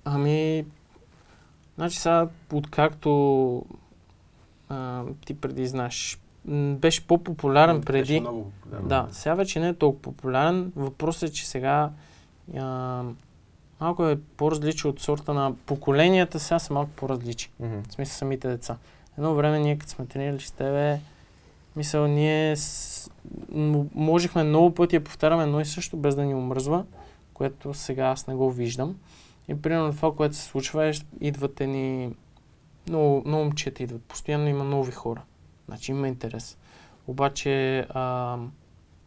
[0.05, 0.65] Ами,
[1.75, 3.65] значи сега, откакто
[4.69, 6.19] а, ти преди знаеш,
[6.75, 8.13] беше по-популярен преди.
[8.13, 8.87] Беше много популярен.
[8.87, 10.71] Да, сега вече не е толкова популярен.
[10.75, 11.91] Въпросът е, че сега
[12.57, 13.03] а,
[13.81, 17.51] малко е по-различен от сорта на поколенията, сега са малко по-различни.
[17.59, 18.77] В смисъл самите деца.
[19.17, 20.99] Едно време ние като сме тренирали с тебе,
[21.75, 23.09] мисъл, ние с...
[23.95, 26.85] можехме много пъти да повтаряме едно и също, без да ни омръзва,
[27.33, 28.95] което сега аз не го виждам.
[29.47, 32.11] И примерно това, което се случва е, идват ни
[32.87, 35.21] много, много момчета идват, постоянно има нови хора.
[35.67, 36.57] Значи има интерес.
[37.07, 38.37] Обаче а,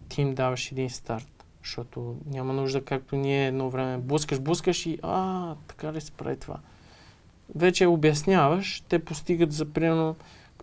[0.08, 4.98] ти им даваш един старт, защото няма нужда, както ние едно време блъскаш, блъскаш и
[5.02, 6.56] а, така ли се прави това
[7.54, 10.16] вече обясняваш, те постигат за примерно,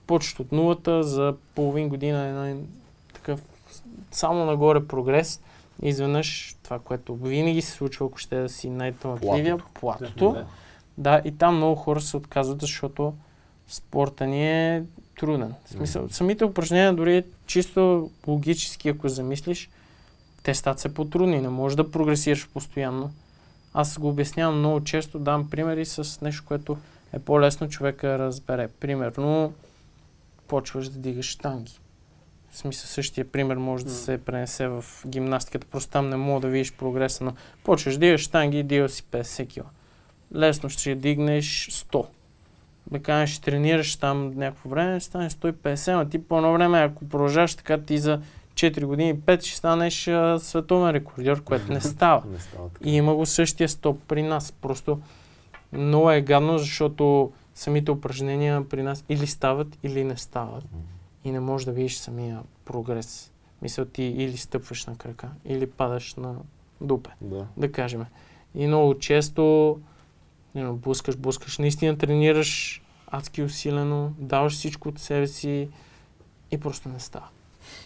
[0.08, 2.68] почват от нулата, за половин година един
[3.14, 3.42] такъв
[4.12, 5.42] само нагоре прогрес.
[5.82, 10.32] Изведнъж това, което винаги се случва, ако ще да си най-талантливия, платото.
[10.32, 10.46] Да.
[10.98, 13.14] Да, и там много хора се отказват, защото
[13.68, 14.84] спорта ни е
[15.20, 15.54] труден.
[15.66, 19.70] В смисъл, самите упражнения, дори чисто логически, ако замислиш,
[20.44, 21.42] те стават се по-трудни.
[21.42, 23.12] Не можеш да прогресираш постоянно.
[23.74, 26.78] Аз го обяснявам много често, дам примери с нещо, което
[27.14, 28.68] е по-лесно човека да разбере.
[28.68, 29.54] Примерно,
[30.48, 31.80] почваш да дигаш штанги.
[32.52, 36.48] В смисъл, същия пример може да се пренесе в гимнастиката, просто там не мога да
[36.48, 37.34] видиш прогреса, но
[37.64, 39.66] почваш да дигаш штанги и дигаш си 50 кг.
[40.36, 42.06] Лесно ще дигнеш 100.
[42.92, 46.80] Бе кажеш, ще тренираш там някакво време, ще стане 150, но ти по едно време,
[46.80, 48.22] ако продължаваш така, ти за
[48.54, 52.24] 4 години, 5 ще станеш а, световен рекордьор, което не става.
[52.32, 52.90] Не става така.
[52.90, 54.52] И има го същия стоп при нас.
[54.52, 55.00] Просто
[55.74, 60.64] много е гадно, защото самите упражнения при нас или стават, или не стават.
[61.24, 63.32] И не можеш да видиш самия прогрес.
[63.62, 66.36] Мисля, ти или стъпваш на крака, или падаш на
[66.82, 67.46] дупе, Да.
[67.58, 68.06] да кажем.
[68.56, 69.78] И много често
[70.56, 75.70] блъскаш, блъскаш, наистина тренираш адски усилено, даваш всичко от себе си
[76.52, 77.28] и просто не става.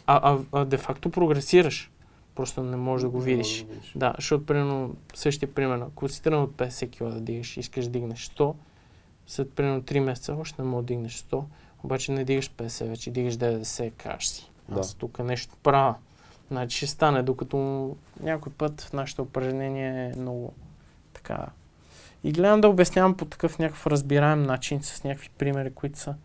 [0.07, 1.91] А, а, а де-факто прогресираш.
[2.35, 3.65] Просто не можеш да го видиш.
[3.95, 7.91] Да, защото примерно същия пример, ако си тръгнал от 50 кг да дигаш искаш да
[7.91, 8.53] дигнеш 100,
[9.27, 11.43] след примерно 3 месеца още не можеш да дигнеш 100,
[11.83, 14.51] обаче не дигаш 50 вече, дигаш 90, кажеш си.
[14.71, 15.95] Аз тук нещо правя.
[16.51, 20.53] Значи ще стане, докато някой път в нашето упражнение е много
[21.13, 21.47] така.
[22.23, 26.15] И гледам да обяснявам по такъв някакъв разбираем начин с някакви примери, които са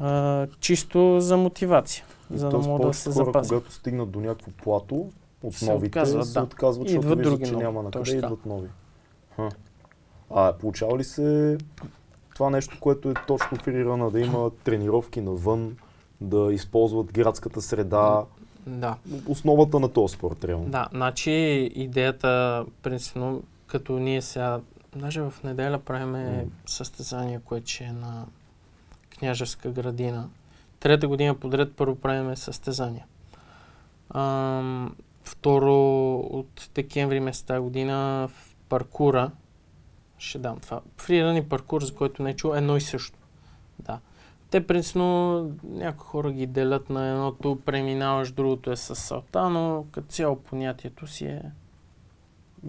[0.00, 2.04] а, чисто за мотивация.
[2.34, 3.48] И за да могат да се запазят.
[3.50, 5.08] когато стигнат до някакво плато,
[5.42, 6.42] от Се новите, отказват, се да.
[6.42, 7.64] отказват, И защото идват виждат, други че нови.
[7.64, 8.68] няма на къде, идват нови.
[9.36, 9.48] Ха.
[10.30, 11.58] А получава ли се
[12.34, 15.76] това нещо, което е точно фрирана, да има тренировки навън,
[16.20, 18.24] да използват градската среда,
[18.66, 18.96] Да.
[19.26, 20.64] основата на този спорт, реално?
[20.68, 21.30] Да, значи
[21.74, 24.60] идеята, принципно, като ние сега,
[24.96, 26.44] даже в неделя правим М.
[26.66, 28.26] състезание, което ще е на
[29.10, 30.28] княжеска градина.
[30.80, 33.06] Трета година подред първо правим състезание.
[34.10, 39.30] Ам, второ, от декември месец тази година в паркура,
[40.18, 40.80] ще дам това.
[40.96, 43.18] Фриран и паркур, за който не е чул, едно и също.
[43.78, 44.00] Да.
[44.50, 50.08] Те, принципно, някои хора ги делят на едното, преминаваш, другото е с салта, но като
[50.08, 51.42] цяло понятието си е...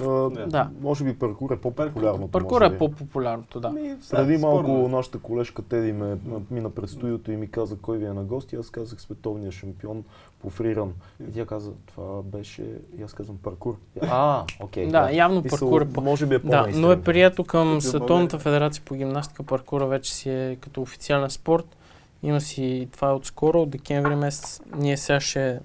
[0.02, 0.70] А, Да.
[0.82, 2.32] Може би паркур е по-популярното.
[2.32, 3.70] Паркур е по-популярното, да.
[3.70, 4.90] Ми, Преди да, малко спорно е.
[4.90, 6.18] нашата колежка Теди ме
[6.52, 8.56] мина пред студиото и ми каза кой ви е на гости.
[8.56, 10.04] Аз казах световния шампион
[10.42, 10.94] по фриран.
[11.30, 12.64] И тя каза, това беше,
[13.00, 13.76] и аз казвам паркур.
[14.02, 14.88] А, окей.
[14.88, 16.02] Да, явно Мисъл, паркур е по...
[16.02, 19.44] Може би е по Да, но е прието към Като Световната федерация по гимнастика.
[19.44, 21.76] Паркура вече си е като официален спорт.
[22.24, 24.62] Има си това е отскоро, от декември месец.
[24.76, 25.60] Ние сега ще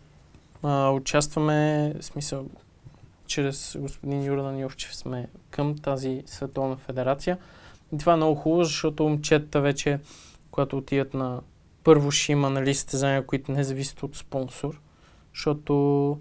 [0.63, 2.45] а, участваме, в смисъл,
[3.27, 7.39] чрез господин Юрдан Йовчев сме към тази Световна федерация.
[7.95, 9.99] И това е много хубаво, защото момчетата вече,
[10.51, 11.41] когато отидат на
[11.85, 14.81] първо ще има нали, състезания, които не зависят от спонсор,
[15.35, 16.19] защото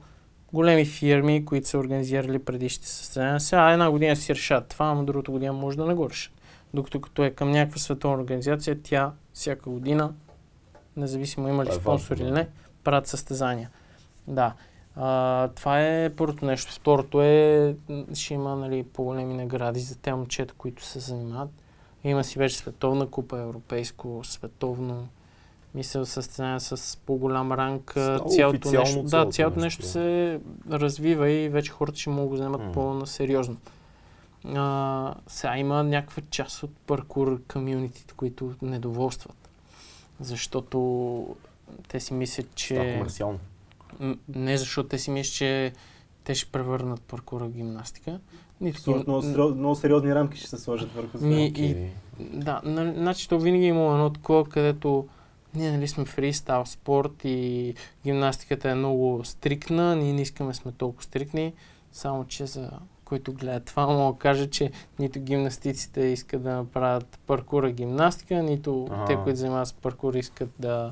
[0.53, 5.31] големи фирми, които са организирали предишните състезания, сега една година си решат това, ама другата
[5.31, 6.33] година може да не го решат.
[6.73, 10.13] Докато като е към някаква световна организация, тя всяка година,
[10.97, 12.47] независимо има ли е спонсор или не,
[12.83, 13.69] правят състезания.
[14.27, 14.53] Да.
[14.95, 16.73] А, това е първото нещо.
[16.73, 17.75] Второто е,
[18.13, 21.49] ще има нали, по-големи награди за те момчета, които се занимават.
[22.03, 25.07] Има си вече световна купа, европейско, световно.
[25.75, 27.93] Мисля, състезание с по-голям ранг.
[28.29, 30.39] Цялото нещо, да, цялото нещо, нещо се
[30.71, 32.71] развива и вече хората ще могат да вземат М.
[32.71, 33.57] по-насериозно.
[34.55, 39.49] А, сега има някаква част от паркур комюнитите, които недоволстват.
[40.19, 41.35] Защото
[41.87, 42.67] те си мислят, Че...
[42.67, 42.93] че...
[42.93, 43.39] комерциално.
[44.29, 45.73] Не защото те си мислят, че
[46.23, 48.19] те ще превърнат паркура в гимнастика.
[48.61, 51.27] Нито гим- Много, сериоз- много сериозни рамки ще се сложат върху това.
[51.27, 51.75] Ми, и,
[52.19, 55.07] да, на- значи то винаги е имало едно такова, където
[55.55, 61.03] ние нали сме фристайл спорт и гимнастиката е много стрикна, ние не искаме сме толкова
[61.03, 61.53] стрикни,
[61.91, 62.69] само че за
[63.05, 68.87] който гледа това, мога да кажа, че нито гимнастиците искат да направят паркура гимнастика, нито
[68.91, 69.05] Ага.
[69.05, 70.91] те, които занимават с паркур, искат да,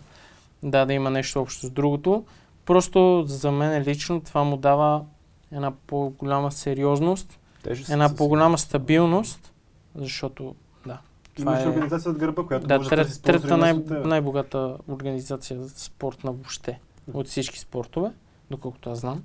[0.64, 2.24] да, да има нещо общо с другото.
[2.66, 5.06] Просто за мен лично това му дава
[5.52, 9.54] една по-голяма сериозност, Тежест една по-голяма стабилност,
[9.96, 11.00] защото да.
[11.38, 14.04] Това Имаш е, организация от гърба, която да, може да трет, търси спонсори трета най-
[14.04, 16.80] най-богата организация за спортна въобще
[17.14, 18.12] от всички спортове,
[18.52, 19.24] доколкото аз знам.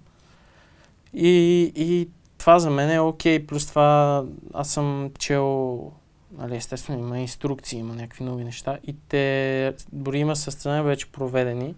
[1.15, 5.79] И, и това за мен е окей, плюс това аз съм чел,
[6.39, 11.75] нали, естествено има инструкции, има някакви нови неща и те, дори има състезания вече проведени,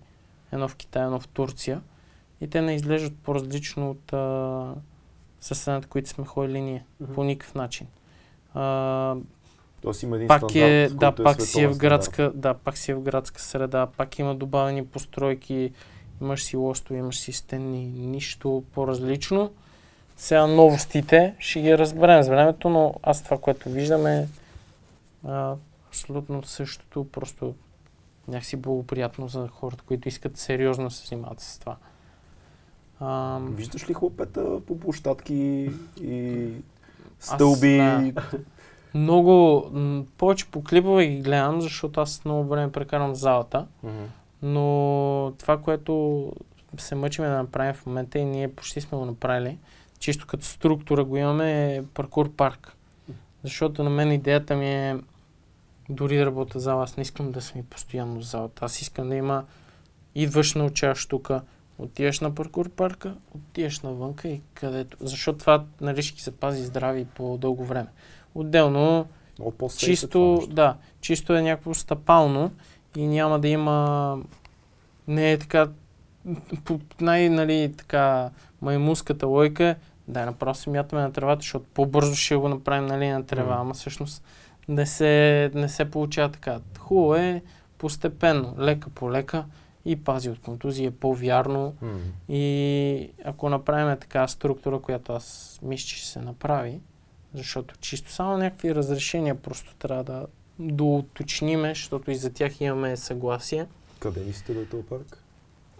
[0.53, 1.81] едно в Китай, едно в Турция
[2.41, 4.75] и те не изглеждат по-различно от а,
[5.41, 7.15] състезанията, които сме ходили ние, Мгм.
[7.15, 7.87] по никакъв начин.
[8.55, 9.17] А,
[9.83, 12.79] Тоест има един пак стандарт, е, да, който пак си е в градска, да, пак
[12.79, 15.73] си е в градска среда, пак има добавени постройки,
[16.21, 19.51] имаш си лостове, имаш си стени, нищо по-различно.
[20.17, 24.29] Сега новостите ще ги разберем с времето, но аз това, което виждам е
[25.27, 25.55] а,
[25.89, 27.55] абсолютно същото, просто
[28.29, 31.77] някакси благоприятно за хората, които искат сериозно да се занимават с това.
[33.01, 35.71] А, Виждаш ли хлопета по площадки
[36.03, 36.49] и
[37.21, 37.77] Аз, стълби?
[38.13, 38.13] да.
[38.95, 39.65] много,
[40.19, 43.67] повече по клипове ги гледам, защото аз много време прекарам в залата.
[43.83, 44.05] Мгм.
[44.43, 46.33] Но това, което
[46.79, 49.59] се мъчиме да направим в момента и ние почти сме го направили,
[49.99, 52.73] чисто като структура го имаме е паркур парк.
[53.43, 54.97] Защото на мен идеята ми е
[55.89, 58.65] дори да работя зала, аз не искам да съм и постоянно в залата.
[58.65, 59.45] Аз искам да има
[60.15, 61.31] идваш научаваш тук,
[61.79, 64.97] отиваш на паркур парка, отиваш навънка и където.
[65.01, 67.89] Защото това нали, ще ги запази здрави по дълго време.
[68.35, 69.07] Отделно
[69.41, 72.53] е чисто, да, чисто е някакво стъпално
[72.97, 74.19] и няма да има
[75.09, 75.69] не е така
[76.65, 78.31] по най, нали, така
[78.63, 79.77] маймунската лойка
[80.09, 83.61] да, направо се мятаме на тревата, защото по-бързо ще го направим нали, на трева, Мгм.
[83.61, 84.25] ама всъщност
[84.69, 86.61] не се, не се получава така.
[86.79, 87.43] Хубаво е
[87.79, 89.45] постепенно, лека по лека
[89.85, 91.99] и пази от контузия, е по-вярно Мгм.
[92.29, 96.81] и ако направим така структура, която аз мисля, че ще се направи,
[97.35, 100.27] защото чисто само някакви разрешения просто трябва да
[100.59, 103.67] доуточниме, защото и за тях имаме съгласие.
[103.99, 105.23] Къде да е този парк?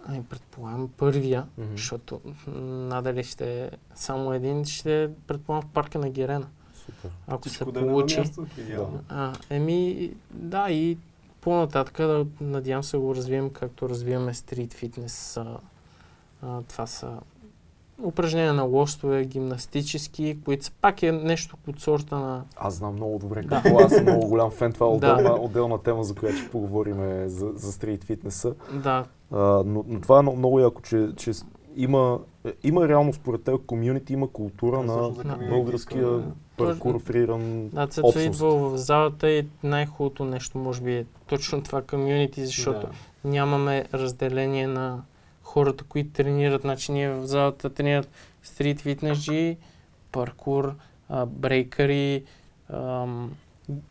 [0.05, 1.71] Ами предполагам първия, Мгм.
[1.71, 2.21] защото
[2.57, 6.47] надали ще е само един, ще предполагам в парка на Герена.
[6.95, 7.11] Супер.
[7.27, 8.45] Ако се Всичко да е място.
[9.09, 10.97] А, еми, да, и
[11.41, 15.37] по-нататък да надявам се го развием, както развиваме стрит фитнес.
[15.37, 15.57] А,
[16.41, 17.11] а, това са
[18.03, 22.43] упражнения на лостове, гимнастически, които са пак е нещо от сорта на...
[22.55, 23.49] Аз знам много добре Да.
[23.49, 23.79] какво.
[23.79, 24.73] Аз съм много голям фен.
[24.73, 28.53] Това е отделна, отделна тема, за която ще поговорим за, за стрит фитнеса.
[28.73, 31.31] Да, А, но, но това е много, много яко, че, че
[31.75, 36.23] има, е, има реално според теб комюнити, има култура на на българския
[36.63, 37.69] искам да- паркур фриран.
[37.69, 38.25] да, Цецо Общност.
[38.27, 43.29] идва в залата и най-хубавото нещо може би е точно това комюнити, защото Да.
[43.29, 45.01] нямаме разделение на
[45.43, 46.61] хората, които тренират.
[46.61, 48.09] Значи ние в залата тренират
[48.43, 49.57] стрит фитнесджи,
[50.11, 50.73] паркур,
[51.09, 52.23] а, брейкъри,
[52.69, 53.31] ам,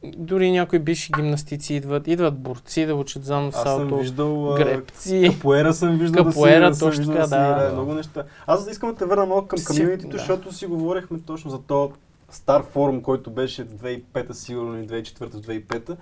[0.05, 4.55] дори някои бивши гимнастици идват, идват борци да учат заедно Аз съм салто, виждал...
[4.55, 5.31] гребци.
[5.33, 7.47] Капоера съм виждал Капоера, да си, точно съм виждал така, си да.
[7.47, 7.73] играе Да.
[7.73, 8.25] много неща.
[8.47, 10.19] Аз да искам да те върна малко към комьюнитито, да.
[10.19, 11.93] защото си говорихме точно за то
[12.31, 15.97] стар форум, който беше 2005 сигурно и 2004-2005.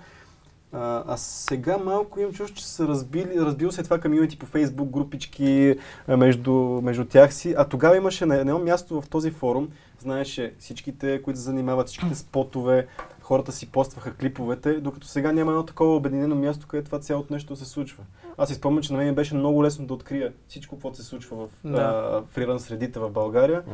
[0.71, 4.89] А, а сега малко имам чувство, че са разбили, разбил се това комьюнити по фейсбук,
[4.89, 5.75] групички
[6.07, 6.53] между,
[6.83, 7.55] между тях си.
[7.57, 9.69] А тогава имаше на едно място в този форум,
[9.99, 12.87] знаеше всичките, които се занимават, всичките спотове,
[13.21, 17.55] хората си постваха клиповете, докато сега няма едно такова обединено място, където това цялото нещо
[17.55, 18.03] се случва.
[18.37, 21.37] Аз си спомням, че на мен беше много лесно да открия всичко, което се случва
[21.37, 21.81] в Да.
[21.81, 23.73] а, фриран средите в България, М.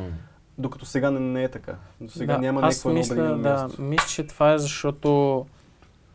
[0.57, 1.75] докато сега не, не е така.
[2.01, 5.45] До сега да, няма аз някакво мисля, да, мисля, че това е защото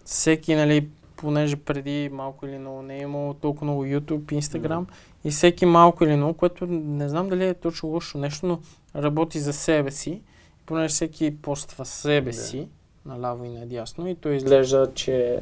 [0.04, 4.84] всеки, нали, понеже преди малко или много не е имало толкова много YouTube, Instagram
[5.24, 8.60] и всеки малко или много, което не знам дали е точно лошо нещо, но
[8.96, 10.22] работи за себе си.
[10.66, 12.36] Понеже всеки поства себе Да.
[12.36, 12.68] си,
[13.06, 15.40] наляво и надясно, и то изглежда, че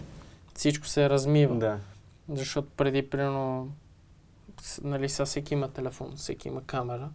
[0.55, 1.55] всичко се размива.
[1.55, 1.78] Да.
[2.28, 3.70] Защото преди, примерно,
[4.82, 7.09] нали, сега всеки има телефон, всеки има камера.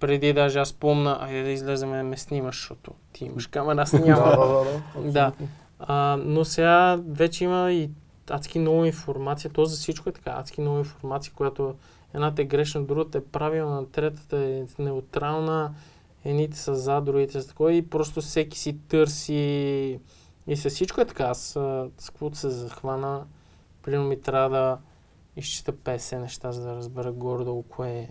[0.00, 3.90] Преди даже аз помна, айде да излезем да ме снимаш, защото ти имаш камера, аз
[3.90, 4.30] Да, нямам.
[4.30, 4.64] да, да,
[5.02, 5.12] да.
[5.12, 5.32] Да.
[5.78, 7.90] А, но сега вече има и
[8.30, 9.50] адски много информация.
[9.50, 10.30] То за всичко е така.
[10.36, 11.74] Адски много информация, която
[12.14, 15.74] едната е грешна, другата е правилна, третата е неутрална,
[16.24, 20.00] едните са за, другите са такова и просто всеки си търси
[20.46, 21.24] и с всичко е така.
[21.24, 21.38] Аз
[21.98, 23.24] с каквото се захвана,
[23.82, 24.78] примерно ми трябва да
[25.36, 28.10] изчита 50 неща, за да разбера горе-долу кое е,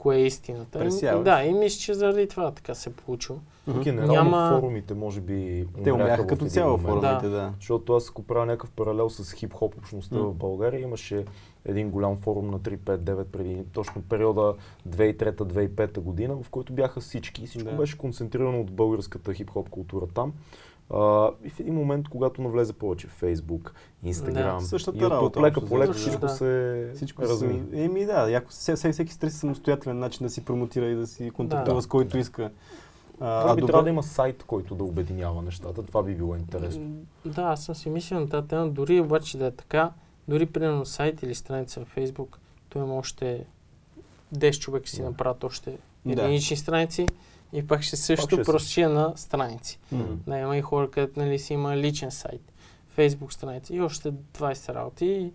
[0.00, 0.78] кое е истината.
[0.78, 1.24] И- Пресяваш.
[1.24, 3.38] да, и мисля, че заради това така се е получило.
[3.82, 7.52] Генерално Няма- форумите може би Те умряха като цяло форумите, да.
[7.56, 10.22] Защото аз ако правя някакъв паралел с хип-хоп общността М.
[10.22, 11.24] в България, имаше
[11.64, 14.54] един голям форум на 359 преди точно периода
[14.88, 17.76] 2003-2005 година, в който бяха всички и всичко Да.
[17.76, 20.32] беше концентрирано от българската хип-хоп култура там.
[20.90, 23.70] А, и в един момент, когато навлезе повече Facebook,
[24.04, 24.60] Instagram, Да.
[24.60, 26.28] Същата YouTube, работа, лека по лека всичко да.
[26.28, 27.62] се Всичко разми.
[27.70, 27.82] се...
[27.82, 31.30] Еми да, яко, всеки, всеки, всеки търси самостоятелен начин да си промотира и да си
[31.30, 31.82] контактува Да.
[31.82, 32.50] с който иска.
[33.20, 35.82] А, Това би добре- трябва да има сайт, който да обединява нещата.
[35.82, 36.90] Това би било интересно.
[37.24, 39.90] Да, аз съм си мислил на тази тема, дори обаче да е така,
[40.28, 42.36] дори примерно сайт или страница в Facebook,
[42.68, 43.44] той има още
[44.32, 45.08] 10 човека си Да.
[45.08, 46.12] направят още Да.
[46.12, 47.06] единични страници
[47.52, 49.78] и пак ще също ще просто ще е на страници.
[49.92, 50.04] М.
[50.26, 52.52] Да, има и хора, където нали, си има личен сайт,
[52.98, 55.06] Facebook страница и още 20 работи.
[55.06, 55.32] И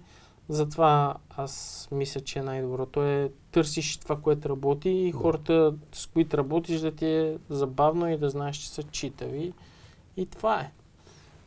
[0.50, 5.18] затова аз мисля, че най-доброто е търсиш това, което работи и Да.
[5.18, 9.54] хората, с които работиш, да ти е забавно и да знаеш, че са читави.
[10.18, 10.72] И това е.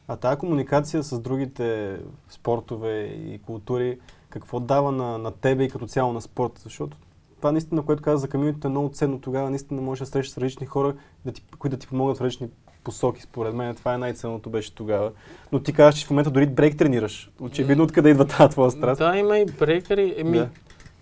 [0.08, 1.98] А тази комуникация с другите
[2.28, 3.98] спортове и култури,
[4.28, 6.60] какво дава на, на тебе и като цяло на спорта?
[6.64, 6.96] Защото
[7.38, 9.20] това наистина, което каза за камионите е много ценно.
[9.20, 12.20] Тогава наистина можеш да срещаш с различни хора, да ти, които да ти помогнат в
[12.20, 12.48] различни
[12.84, 13.22] посоки.
[13.22, 15.10] Според мен това е най-ценното беше тогава.
[15.52, 17.30] Но ти казваш, че в момента дори брейк тренираш.
[17.40, 18.98] Очевидно откъде идва тази твоя страст.
[18.98, 20.14] Да, има и брейкъри.
[20.18, 20.48] Еми, Да.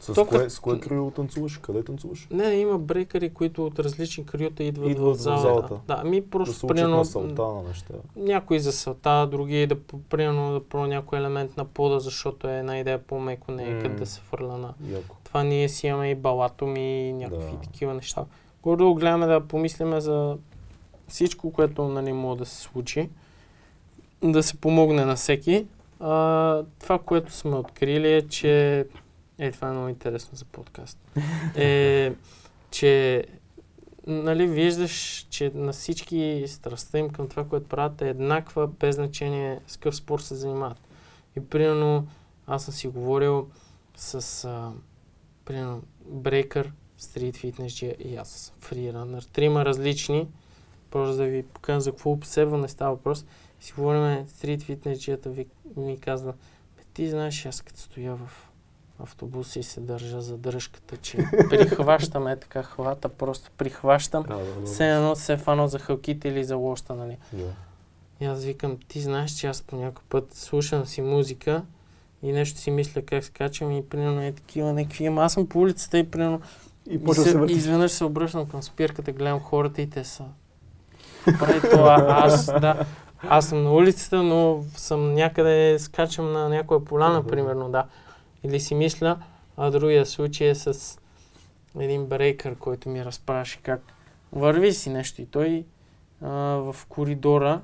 [0.00, 1.58] С То кое, с кое крило танцуваш?
[1.58, 2.28] Къде танцуваш?
[2.30, 5.42] Не, има брейкъри, които от различни криота идват, Идват в в залата.
[5.42, 5.74] залата.
[5.86, 7.94] Да, Да просто се учат примерно, на салта на неща.
[8.16, 9.76] някои за салта, други да
[10.10, 13.82] примерно да пробва някой елемент на пода, защото е една идея по-меко, не е М.
[13.82, 15.16] къде да се фърля на Яко.
[15.36, 17.60] Това ние си имаме и балатом и някакви Да.
[17.60, 18.24] такива неща.
[18.62, 20.36] Гордо гледаме да помислиме за
[21.08, 23.08] всичко, което нали, може да се случи,
[24.22, 25.66] да се помогне на всеки.
[26.00, 28.86] А, това, което сме открили е, че...
[29.38, 30.98] Е, това е много интересно за подкаст.
[31.56, 32.12] Е,
[32.70, 33.24] че
[34.06, 39.60] нали, виждаш, че на всички страстта им към това, което правят е еднаква, без значение
[39.66, 40.80] с какъв спорт се занимават.
[41.36, 42.06] И примерно,
[42.46, 43.48] аз съм си говорил
[43.96, 44.72] с, а,
[45.46, 49.22] примерно, брейкър, стрит фитнес и аз, фриранър.
[49.22, 50.28] Трима различни,
[50.90, 53.24] просто да ви покажа за какво обсебва не става въпрос.
[53.60, 56.34] И си говорим, стрит фитнес ви ми казва,
[56.94, 58.50] ти знаеш, аз като стоя в
[58.98, 61.18] автобуса и се държа за дръжката, че
[61.50, 64.24] прихващам е така хвата, просто прихващам.
[64.64, 67.18] Все едно се е фанал за хълките или за лоста, нали?
[67.32, 67.52] Да.
[68.20, 71.62] И аз викам, ти знаеш, че аз по някой път слушам си музика
[72.26, 75.58] и нещо си мисля как скачам и примерно е такива някакви, ама аз съм по
[75.58, 76.40] улицата и примерно
[76.90, 77.52] И и се върти.
[77.54, 80.24] изведнъж се обръщам към спирката, гледам хората и те са.
[81.38, 82.84] Прави това, аз, да.
[83.22, 87.84] Аз съм на улицата, но съм някъде, скачам на някоя поляна, примерно, да.
[88.44, 89.18] Или си мисля,
[89.56, 90.98] а другия случай е с
[91.78, 93.80] един брейкър, който ми разправяше как
[94.32, 95.64] върви си нещо и той
[96.22, 97.60] а, в коридора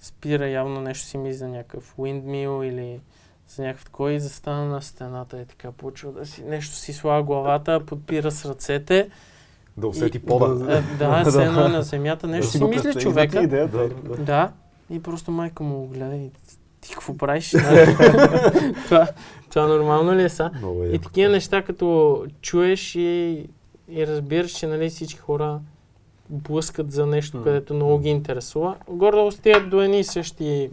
[0.00, 3.00] спира явно нещо си мисли за някакъв windmill или
[3.50, 7.22] за някакъв такой и застана на стената и така почва да си нещо си слага
[7.22, 9.10] главата, подпира с ръцете.
[9.76, 10.74] Да усети И- пода.
[10.74, 13.42] Е, да, все едно на земята, нещо Да си мисли човека.
[13.42, 13.78] идеята.
[13.78, 14.16] Да, да.
[14.16, 14.52] Да,
[14.90, 16.30] и просто майка му гледа и
[16.80, 17.52] ти какво правиш?
[17.52, 17.96] Нали?
[18.84, 19.08] това,
[19.50, 20.50] това нормално ли е са?
[20.54, 20.86] Много е.
[20.86, 23.46] И такива неща, като чуеш и,
[23.88, 25.60] и разбираш, че нали, всички хора
[26.28, 27.42] блъскат за нещо, М.
[27.44, 30.70] където много ги интересува, гордо стигат до едни и същи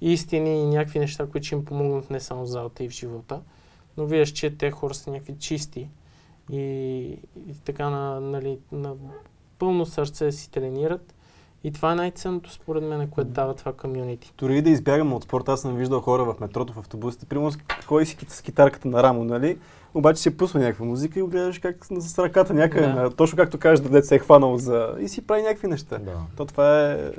[0.00, 3.40] истини и някакви неща, които ще им помогнат не само в залата и в живота,
[3.96, 5.88] но виждаш, че те хора са някакви чисти
[6.52, 6.58] и,
[7.48, 8.94] и така на, нали, на
[9.58, 11.12] пълно сърце си тренират.
[11.64, 14.32] И това е най-ценното според мен, което дава това комюнити.
[14.38, 17.50] Дори и да избягам от спорта, аз съм виждал хора в метрото, в автобусите, примерно
[17.88, 19.58] кой си с китарката на рамо, нали?
[19.94, 22.94] Обаче си пусва някаква музика и го гледаш как с- ръката някъде, Да.
[22.94, 24.94] на- точно както кажеш, да се е хванал за...
[25.00, 25.98] и си прави някакви неща.
[25.98, 26.16] Да.
[26.36, 27.10] То това е...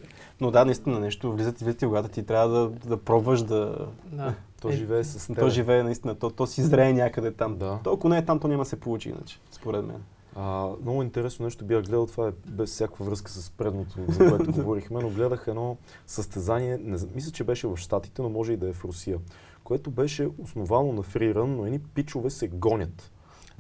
[0.42, 3.88] Но да, наистина нещо, влизат и влизат и когато ти трябва да, да пробваш да...
[4.06, 4.34] Да.
[4.62, 5.40] То Е, живее с теб.
[5.40, 7.58] То живее наистина, то, то си зрее някъде там.
[7.58, 7.80] Да.
[7.84, 10.04] То ако не е там, то няма да се получи иначе, според мен.
[10.36, 14.52] А, много интересно нещо бях гледал, това е без всякаква връзка с предното, за което
[14.62, 15.78] говорихме, но гледах едно
[16.08, 19.20] състезание, не, мисля, че беше в Штатите, но може и да е в Русия,
[19.64, 23.12] което беше основано на фриран, но едни пичове се гонят.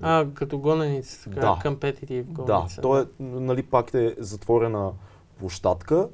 [0.01, 1.59] А, като гоненица, така, Да.
[1.61, 2.81] компетитив Да, гоненица.
[2.81, 4.91] то е, нали, пак е затворена
[5.39, 6.07] площадка,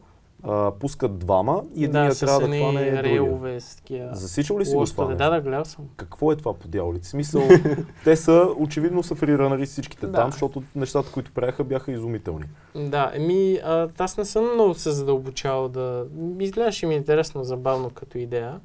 [0.43, 3.03] а, пускат двама и да, единият с трябва да едни хване другия.
[3.03, 5.05] рейлове с такива Засичал ли си го това?
[5.15, 5.85] Да, да, гледал съм.
[5.95, 7.07] Какво е това по дяволите?
[7.07, 7.41] Смисъл,
[8.03, 10.11] те са, очевидно са фриранъри всичките Да.
[10.11, 12.45] там, защото нещата, които правяха, бяха изумителни.
[12.75, 16.05] Да, еми, а, аз не съм много се задълбочавал да...
[16.39, 18.59] Изглеждаше ми интересно, забавно като идея.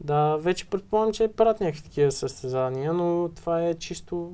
[0.00, 4.32] Да, вече предполагам, че правят някакви такива състезания, но това е чисто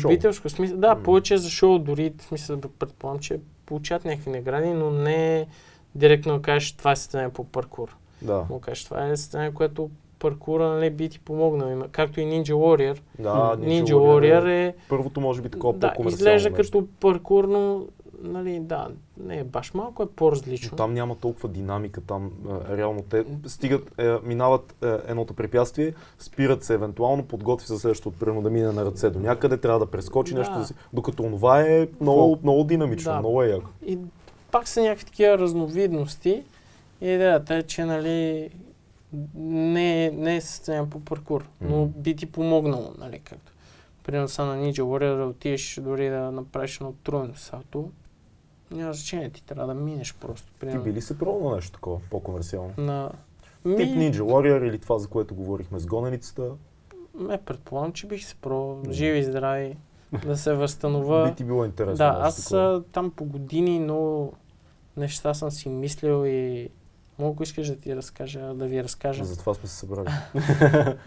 [0.00, 0.10] Шоу.
[0.10, 0.48] любителско.
[0.48, 4.90] Смисъл, да, повече е за шоу, дори смисъл да предполагам, че получават някакви награди, но
[4.90, 5.46] не
[5.94, 7.96] директно да кажеш това е състезание по паркур.
[8.22, 8.44] Да.
[8.50, 11.68] Му кажеш, това е състезание, което паркура нали, би ти помогнал.
[11.68, 12.98] Има- Както и Ninja Warrior.
[13.18, 16.72] Да, Ninja Warrior е Първото може би такова да, по-комерциално изглежда нещо.
[16.72, 17.84] като паркур, но
[18.22, 20.68] нали, да, не е баш малко, е по-различно.
[20.72, 22.30] Но там няма толкова динамика, там
[22.70, 28.18] е, реално те стигат, е, минават е, едното препятствие, спират се евентуално, подготви се следващото,
[28.18, 30.38] примерно да мине на ръце до някъде, трябва да прескочи Да.
[30.38, 33.18] нещо, да си, докато това е много, много динамично, Да.
[33.18, 33.70] много е яко.
[33.86, 33.98] И
[34.52, 36.42] пак са някакви такива разновидности.
[37.00, 38.50] И идеята е, че нали,
[39.34, 43.52] не, е- не е състезание по паркур, но би ти помогнало, нали, както.
[44.04, 47.90] Примерно са на Ninja Warrior да отидеш дори да направиш едно тройно салто.
[48.70, 50.52] Няма значение, ти трябва да минеш просто.
[50.52, 52.72] Ти Примерно, би ли се пробвал нещо такова, по-комерциално?
[52.78, 53.10] на...
[53.62, 56.50] Тип Ninja Warrior или това, за което говорихме с гоненицата,
[57.14, 58.82] Ме предполагам, че бих се пробвал.
[58.86, 58.92] М.
[58.92, 59.76] Живи и здрави,
[60.26, 61.28] да се възстановя.
[61.28, 61.96] би ти било интересно.
[61.96, 62.76] Да, аз такова.
[62.76, 64.32] а, там по години много
[64.96, 66.68] неща съм си мислил и
[67.18, 69.24] ако искаш да ти разкажа, да ви разкажа.
[69.24, 70.08] Затова сме се събрали.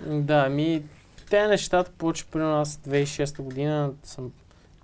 [0.23, 0.83] Да, ми
[1.29, 4.31] те нещата повече при нас 2006 година съм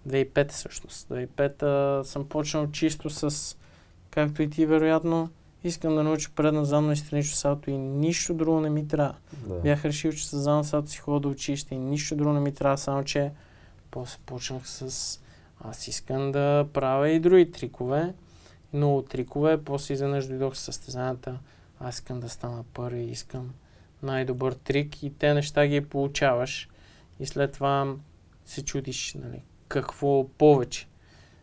[0.08, 1.10] 2005 всъщност.
[1.10, 3.56] 2005 съм почнал чисто с,
[4.12, 5.30] както и ти вероятно,
[5.64, 9.16] искам да науча предно задно и странично салто и нищо друго не ми трябва.
[9.48, 9.56] Да.
[9.56, 12.54] Бях решил, че с задно салто си ходя до училище и нищо друго не ми
[12.54, 13.32] трябва, само че
[13.92, 15.20] после почнах с
[15.64, 18.14] аз искам да правя и други трикове,
[18.74, 21.40] много трикове, после изведнъж дойдох с състезанията,
[21.80, 23.54] аз искам да стана първи, искам
[24.04, 26.70] най-добър трик и те неща ги получаваш
[27.20, 27.96] и след това
[28.46, 30.88] се чудиш, нали, какво повече.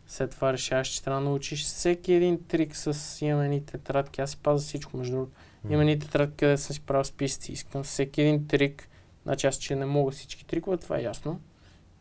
[0.06, 4.20] След това решаваш, че трябва да научиш всеки един трик с едни тетрадки.
[4.20, 5.32] Аз си пазя всичко, между другото.
[5.70, 7.52] Има едни тетрадки, където съм си правил списъци.
[7.52, 8.88] Искам всеки един трик.
[9.22, 11.40] Значи аз, че не мога всички трикове, това е ясно.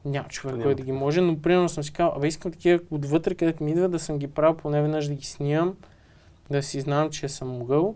[0.06, 2.80] Няма човек, Няма който да ги може, но примерно съм си казал, абе искам такива
[2.92, 5.76] отвътре, където ми идва, да съм ги правил поне веднъж да ги снимам,
[6.52, 7.96] да си знам, че съм могъл.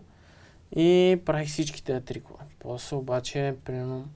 [0.76, 2.44] И правих всички тези трикове.
[2.58, 4.08] После обаче, примерно,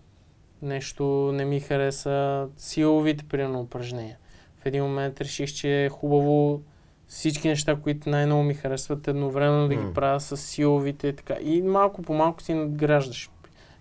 [0.63, 4.19] нещо не ми хареса силовите, примерно, упражнения.
[4.59, 6.63] В един момент реших, че е хубаво
[7.09, 11.37] всички неща, които най-много ми харесват, едновременно да ги правя с силовите и така.
[11.43, 13.31] И малко по малко си надграждаш.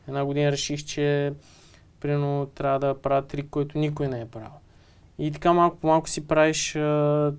[0.08, 1.34] Една година реших, че
[2.00, 4.50] примерно трябва да правя трик, който никой не е правил.
[5.18, 7.34] И така малко по малко си правиш а,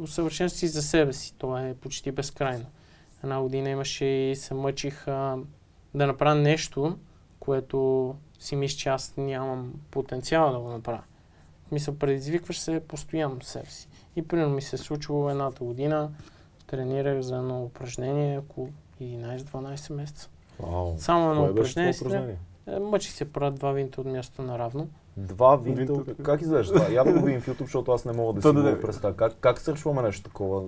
[0.00, 1.34] усъвършенстваш си за себе си.
[1.38, 2.66] Това е почти безкрайно.
[3.24, 5.36] Една година имаше и се мъчих а,
[5.94, 6.98] да направя нещо,
[7.40, 11.02] което си мисля, че аз нямам потенциала да го направя.
[11.68, 13.88] Смисъл, предизвикваш се постоянно себе си.
[14.16, 16.10] И примерно ми се е случило едната година,
[16.66, 18.68] тренирах за едно упражнение около
[19.00, 20.28] 11-12 месеца.
[20.58, 20.94] Вау.
[20.98, 21.92] Само едно упражнение.
[22.00, 22.36] упражнение?
[22.70, 24.88] Е, Мъчих се правят два винта от място наравно.
[25.16, 25.92] Два винта.
[25.92, 26.22] Винта.
[26.22, 26.88] Как изглежда това?
[26.92, 29.16] Я го видим в YouTube, защото аз не мога да си да, го представя.
[29.16, 30.62] Как, как сършваме нещо такова?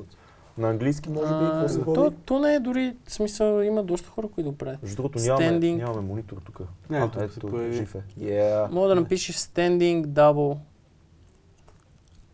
[0.59, 1.35] На английски може би?
[1.35, 4.83] А, Какво се то, то не е дори, смисъл, има доста хора, които го правят.
[4.83, 6.61] Между другото нямаме, нямаме монитор тук.
[6.91, 8.03] Не, А, тук ето, жив е.
[8.21, 8.71] Yeah.
[8.71, 10.57] Мога да напишеш standing double.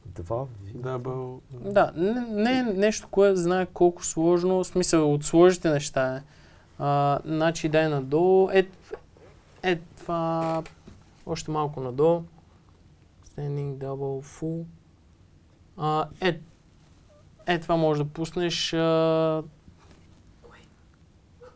[0.07, 0.45] Два.
[0.75, 1.41] Дабъл.
[1.51, 6.23] Да, не, не е нещо, което знае колко сложно, смисъл от сложните неща е.
[6.79, 8.67] А, значи дай надолу, е,
[9.63, 10.63] е това,
[11.27, 12.23] още малко надолу.
[13.27, 14.65] Standing double full.
[15.77, 16.41] А, е,
[17.47, 19.43] е това може да пуснеш а,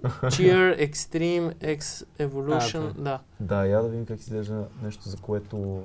[0.02, 2.90] Cheer Extreme X Evolution.
[2.90, 5.84] А, да, Да, я да видим как изглежда нещо, за което...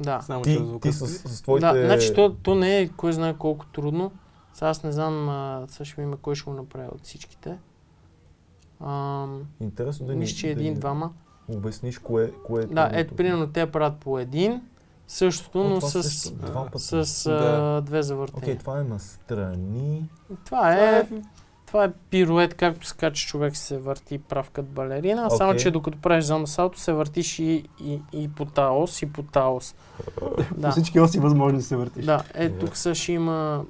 [0.00, 0.20] да.
[0.20, 1.66] Само Ти, ти с, с твоите...
[1.66, 4.12] Да, значи то, то не е кой знае колко трудно.
[4.54, 7.58] Сега аз не знам, а, сега ще видим кой ще го направи от всичките.
[8.82, 11.10] Ам, Интересно да ни, мисля, че да един-двама.
[11.48, 14.60] обясниш кое, кое е Да, ето, примерно те правят по един,
[15.08, 16.84] същото, но с, също, два пъти.
[16.84, 17.80] с а, Да.
[17.80, 18.58] две Окей, завъртения.
[18.58, 20.08] това е настрани.
[20.44, 21.08] Това е,
[21.66, 25.60] това е пирует, както скача човек се върти прав като балерина, само Окей.
[25.60, 29.74] че докато правиш за салто се въртиш и, и, и по таос, и по таос.
[30.16, 30.70] По да.
[30.70, 32.04] всички оси възможни се въртиш.
[32.04, 33.64] Да, е, тук са ще има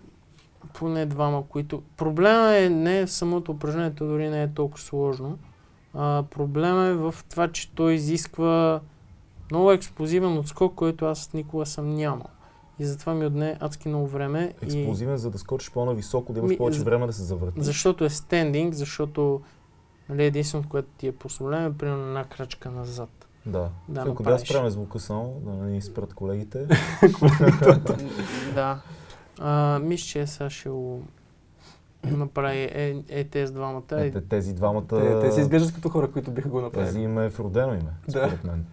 [0.74, 1.82] поне двама, които...
[1.96, 5.38] Проблема е не в самото упражнение, то дори не е толкова сложно.
[5.94, 8.80] А, проблема е в това, че той изисква
[9.50, 12.26] много експлозивен отскок, който аз никога съм нямал.
[12.78, 14.54] И затова ми отне адски много време.
[14.62, 14.64] И...
[14.64, 17.64] Експлозивен, за да скочиш по-нависоко, да имаш Ми, повече за- време да се завъртиш.
[17.64, 19.40] Защото е стендинг, защото
[20.08, 23.28] нали, единственото, което ти е проблем е примерно една крачка назад.
[23.46, 23.68] Да.
[23.88, 26.58] Да, Ако да спряме звука само, да не спрат колегите.
[28.54, 28.80] да.
[29.38, 31.02] А, мисля, че сега ще го
[32.04, 33.82] направи е, е тези двамата.
[33.92, 34.86] Е, те- тези двамата...
[34.88, 37.02] Те, те си изглеждат като хора, които биха го Тези направили.
[37.04, 38.10] име е в родено име, Да.
[38.18, 38.64] според мен.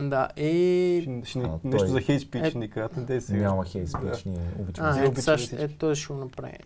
[0.00, 1.00] Да, и...
[1.02, 2.96] Ще, ще, А, нещо той- за хейт спич Е- ни кажат.
[2.96, 3.42] Не дей сега.
[3.42, 4.88] Няма хейт спич, ние обичаме.
[4.88, 6.58] А, сега, обичаме ето той ще го направи.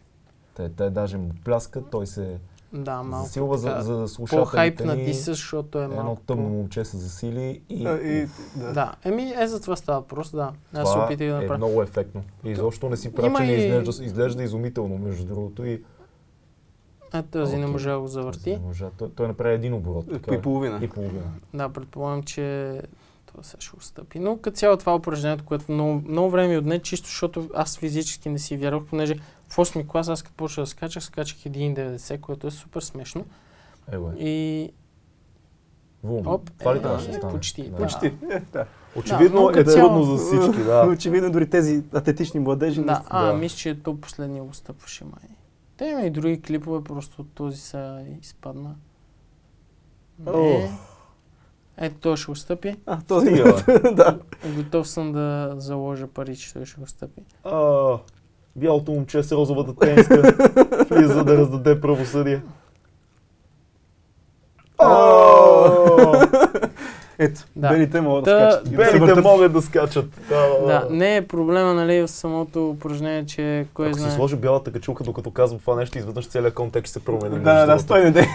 [0.54, 2.38] Те, те даже му пляскат, той се
[2.72, 5.04] Да, малко засилва за, така, за слушателите по-хайп на ни.
[5.04, 6.50] диса, защото е Едно малко тъмно по...
[6.50, 8.72] момче се засили и, А, и, да.
[8.72, 10.52] Да, еми е за това става просто, да.
[10.74, 11.58] Аз се опитах да е направя.
[11.58, 12.22] много ефектно.
[12.44, 15.64] И изобщо не си прав, че не и- изглежда, изглежда изумително, между другото.
[15.64, 15.82] И
[17.14, 17.72] Е, този не Окей.
[17.72, 18.50] можа да го завърти.
[18.50, 18.90] Не можа.
[18.90, 20.04] Той, той направи един оборот.
[20.12, 20.78] Така, И половина.
[20.82, 21.22] и половина.
[21.54, 22.80] Да, предполагам, че
[23.26, 24.18] това сега ще отстъпи.
[24.18, 28.28] Но като цяло това е упражнението, което много, много време отне, чисто защото аз физически
[28.28, 29.14] не си вярвах, понеже
[29.50, 33.24] в 8 клас аз като почнах да скачах, скачах 1,90, което е супер смешно.
[33.92, 34.14] Ево е.
[34.18, 34.70] И
[36.02, 36.26] Вум.
[36.26, 37.32] Оп, Това ли е, трябваше да е, стане?
[37.32, 37.76] почти, Да.
[37.76, 38.06] почти.
[38.06, 38.66] Е, да.
[38.96, 40.86] Очевидно но е трудно за всички, да.
[40.86, 42.80] Очевидно дори тези атлетични младежи.
[42.80, 43.32] да, не а, да.
[43.32, 45.36] мисля, че то последния го стъпваше май.
[45.76, 48.74] Те има и други клипове, просто този са изпадна.
[50.18, 50.30] Не.
[50.32, 50.70] Ох.
[51.76, 52.76] Ето той ще го стъпи.
[52.86, 53.30] А, този.
[53.94, 54.18] Да.
[54.56, 57.22] Готов съм да заложа пари, че той ще го стъпи.
[58.56, 60.22] Бялото момче с розовата тениска
[60.90, 62.40] влиза да раздаде правосъдие.
[67.18, 67.68] Ето, Да.
[67.68, 68.64] белите могат да скачат.
[68.64, 69.24] да се Белите въртят.
[69.24, 70.06] могат да скачат.
[70.28, 74.12] Да, Да, не е проблема, нали, в самото упражнение, че кой Ако си знае.
[74.12, 77.34] сложи бялата качулка, докато казвам това нещо, изведнъж целият контекст се промени.
[77.34, 78.26] Да, да, да, стой не дей.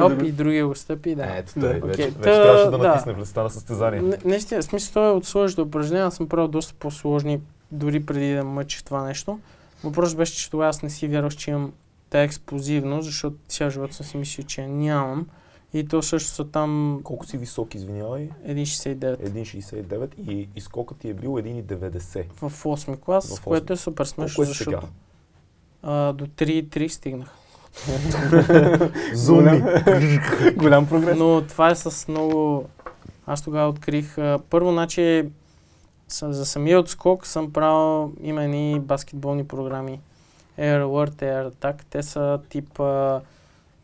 [0.00, 1.26] Оп, и другия го стъпи, да.
[1.28, 1.60] Ето, Да.
[1.60, 2.78] той вече, Окей, вече та, трябваше да да.
[2.78, 4.00] натисне в листа на състезание.
[4.00, 7.40] Не, наистина, смисъл това е от сложните упражнения, аз съм правил доста по-сложни,
[7.72, 9.38] дори преди да мъчих това нещо.
[9.84, 11.72] Въпросът беше, че тогава аз не си вярвах, че имам
[12.10, 15.26] тая експлозивност, защото цял живот съм си мислил, че я нямам.
[15.74, 18.30] И то също са там Колко си висок, извинявай?
[18.46, 22.24] 1,69 1,69 и, и скокът ти е бил 1,90.
[22.32, 23.44] в 8 клас, В осми.
[23.44, 24.54] което е супер смешно, е сега?
[24.54, 24.88] защото
[25.82, 27.34] а, до 3,3 стигнах.
[29.14, 29.62] Зуми!
[30.56, 31.18] Голям прогрес.
[31.18, 32.64] Но това е с много...
[33.26, 34.18] Аз тогава открих...
[34.18, 35.24] А, първо, значи,
[36.08, 38.12] за самия отскок съм правил...
[38.22, 40.00] Има едни баскетболни програми.
[40.58, 41.82] Air Alert, Air Attack.
[41.90, 43.20] Те са тип а,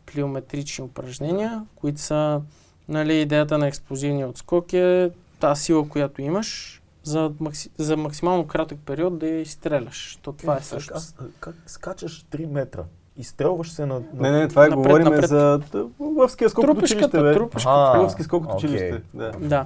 [0.05, 2.41] плиометрични упражнения, които са...
[2.89, 8.79] Нали, идеята на експлозивния отскок е тази сила, която имаш, за, макси, за максимално кратък
[8.85, 10.19] период да я изстреляш.
[10.21, 10.93] То това е също.
[10.95, 12.83] Аз, как скачаш 3 метра?
[13.17, 13.93] изстрелваш се на...
[14.13, 14.31] на...
[14.31, 15.29] Не, не, това е Напред, говорим напред.
[15.29, 15.59] за
[15.99, 17.33] лъвския скок от училище, бе.
[17.33, 17.99] трупешката.
[17.99, 19.01] Лъвски скок от училище.
[19.13, 19.31] Да.
[19.39, 19.65] Да.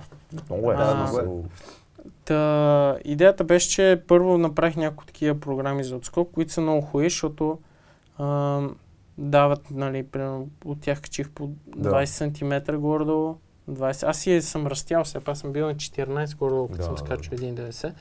[0.49, 0.75] Много е.
[0.77, 1.43] А, смисъл.
[2.25, 7.09] Та, идеята беше, че първо направих няколко такива програми за отскок, които са много хубави,
[7.09, 7.59] защото
[8.17, 8.61] а,
[9.17, 12.05] дават, нали, примерно, от тях качих по 20
[12.65, 13.35] см горе-долу.
[13.71, 14.07] 20.
[14.07, 16.99] Аз си съм растял, все пак съм бил на 14 горе-долу, като Да, съм да.
[16.99, 17.93] скачал 1,90.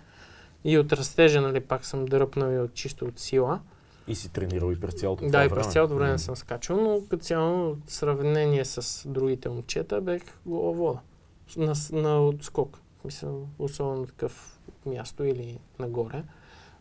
[0.64, 3.60] И от растежа, нали, пак съм дръпнал и от чисто от сила.
[4.08, 5.62] И си тренирал и през цялото това Да, и време.
[5.62, 6.18] през цялото време М.
[6.18, 10.98] съм скачал, но като цяло в сравнение с другите момчета бех гола вода.
[11.56, 12.80] На, на отскок.
[13.04, 13.28] Мисля,
[13.58, 16.22] особено такъв място или нагоре.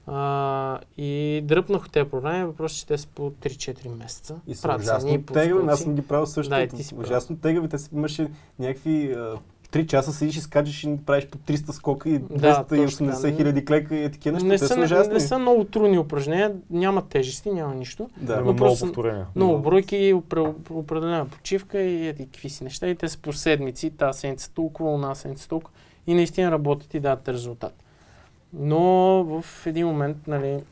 [0.07, 4.35] А, и дръпнах от тези програми, въпрос, че те са по 3-4 месеца.
[4.47, 6.49] И са ужасно тегави, аз съм ги правил също.
[6.49, 8.27] Да, и ти си ужасно тегави, те си имаше
[8.59, 9.37] някакви а,
[9.71, 13.35] 3 часа седиш и скачаш и правиш по 300 скока и Да, 280 точно така.
[13.35, 14.47] хиляди клека и такива неща.
[14.47, 15.13] Не те са, са не, ужасни.
[15.13, 18.09] не са много трудни упражнения, няма тежести, няма нищо.
[18.17, 18.33] Да.
[18.33, 19.27] Има но много просто- повторения.
[19.35, 19.63] Много Много.
[19.63, 22.87] бройки, опре- определена почивка и какви си неща.
[22.87, 25.77] И те са по седмици, тази седмица толкова, една седмица толкова.
[26.07, 27.83] И наистина работят и дават резултат.
[28.53, 28.83] Но
[29.23, 30.63] в един момент, нали,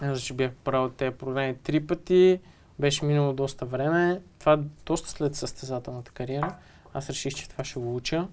[0.00, 2.40] аз ще бях правил тези програми три пъти,
[2.78, 4.20] беше минало доста време.
[4.38, 6.56] Това доста след състезателната кариера.
[6.94, 8.28] Аз реших, че това ще го уча.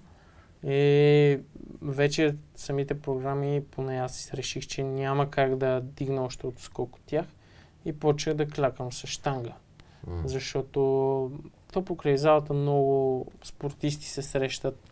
[0.66, 1.38] И
[1.82, 7.02] вече самите програми, поне аз реших, че няма как да дигна още от скок от
[7.06, 7.26] тях.
[7.84, 9.52] И почнах да клякам с штанга.
[10.24, 10.80] Защото
[11.72, 14.91] то покрай залата много спортисти се срещат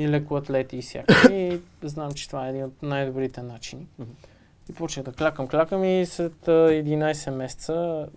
[0.00, 1.34] и лекоатлети и всякакви.
[1.84, 3.86] И знам, че това е един от най-добрите начини.
[4.70, 8.08] И почнах да клякам, клякам и след а, 11 месеца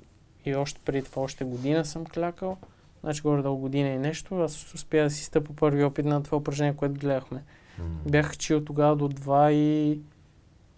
[0.46, 2.58] и още преди това, още година съм клякал.
[3.02, 4.42] Значи горе-долу година и нещо.
[4.42, 7.44] Аз успях да си стъпа първи опит на това упражнение, което гледахме.
[7.80, 7.86] М.
[8.06, 10.00] Бях чил тогава до 2 и...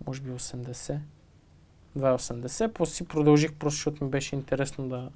[0.07, 0.97] може би 80.
[1.97, 2.67] 2,80.
[2.67, 5.09] После си продължих, просто защото ми беше интересно да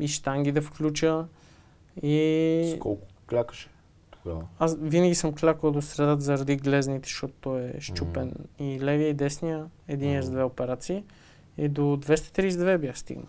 [0.00, 1.24] и штанги да включа.
[2.02, 3.68] И С колко клякаше
[4.24, 4.42] тогава?
[4.58, 8.32] аз винаги съм клякал до средата заради глезните, защото той е щупен.
[8.58, 10.34] И левия и десния, един с Мгм.
[10.34, 11.04] две операции.
[11.58, 13.26] И до 232 бях стигнал.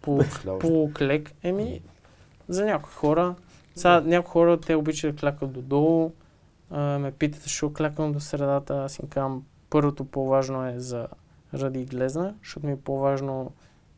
[0.00, 0.20] По,
[0.60, 1.32] по клек.
[1.42, 1.80] Еми,
[2.48, 3.34] за някои хора.
[3.74, 6.12] Сега някои хора те обичат да клякат додолу.
[6.70, 8.84] А, ме питат, защо клякам до средата.
[8.84, 11.06] Аз им казвам, първото по-важно е за
[11.54, 13.52] ради глезна, защото ми е по-важно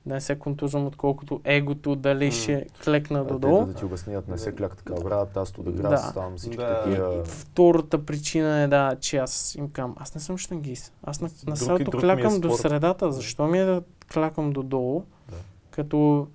[0.08, 2.30] да не се контузвам, отколкото егото, дали М.
[2.32, 3.64] ще клекна А, те додолу.
[3.64, 5.82] Да ти обяснят, не се кляка така, брат, аз тук да Да.
[5.82, 6.82] грас, там всички Да.
[6.82, 7.24] такива...
[7.24, 10.92] Втората причина е да, че аз им казвам, аз не съм штангист.
[11.02, 12.60] Аз на, на и ми е клякам до спорт.
[12.60, 13.12] средата.
[13.12, 13.82] Защо ми е да
[14.12, 15.02] клякам додолу?
[15.30, 15.36] Да.
[15.70, 16.26] Като,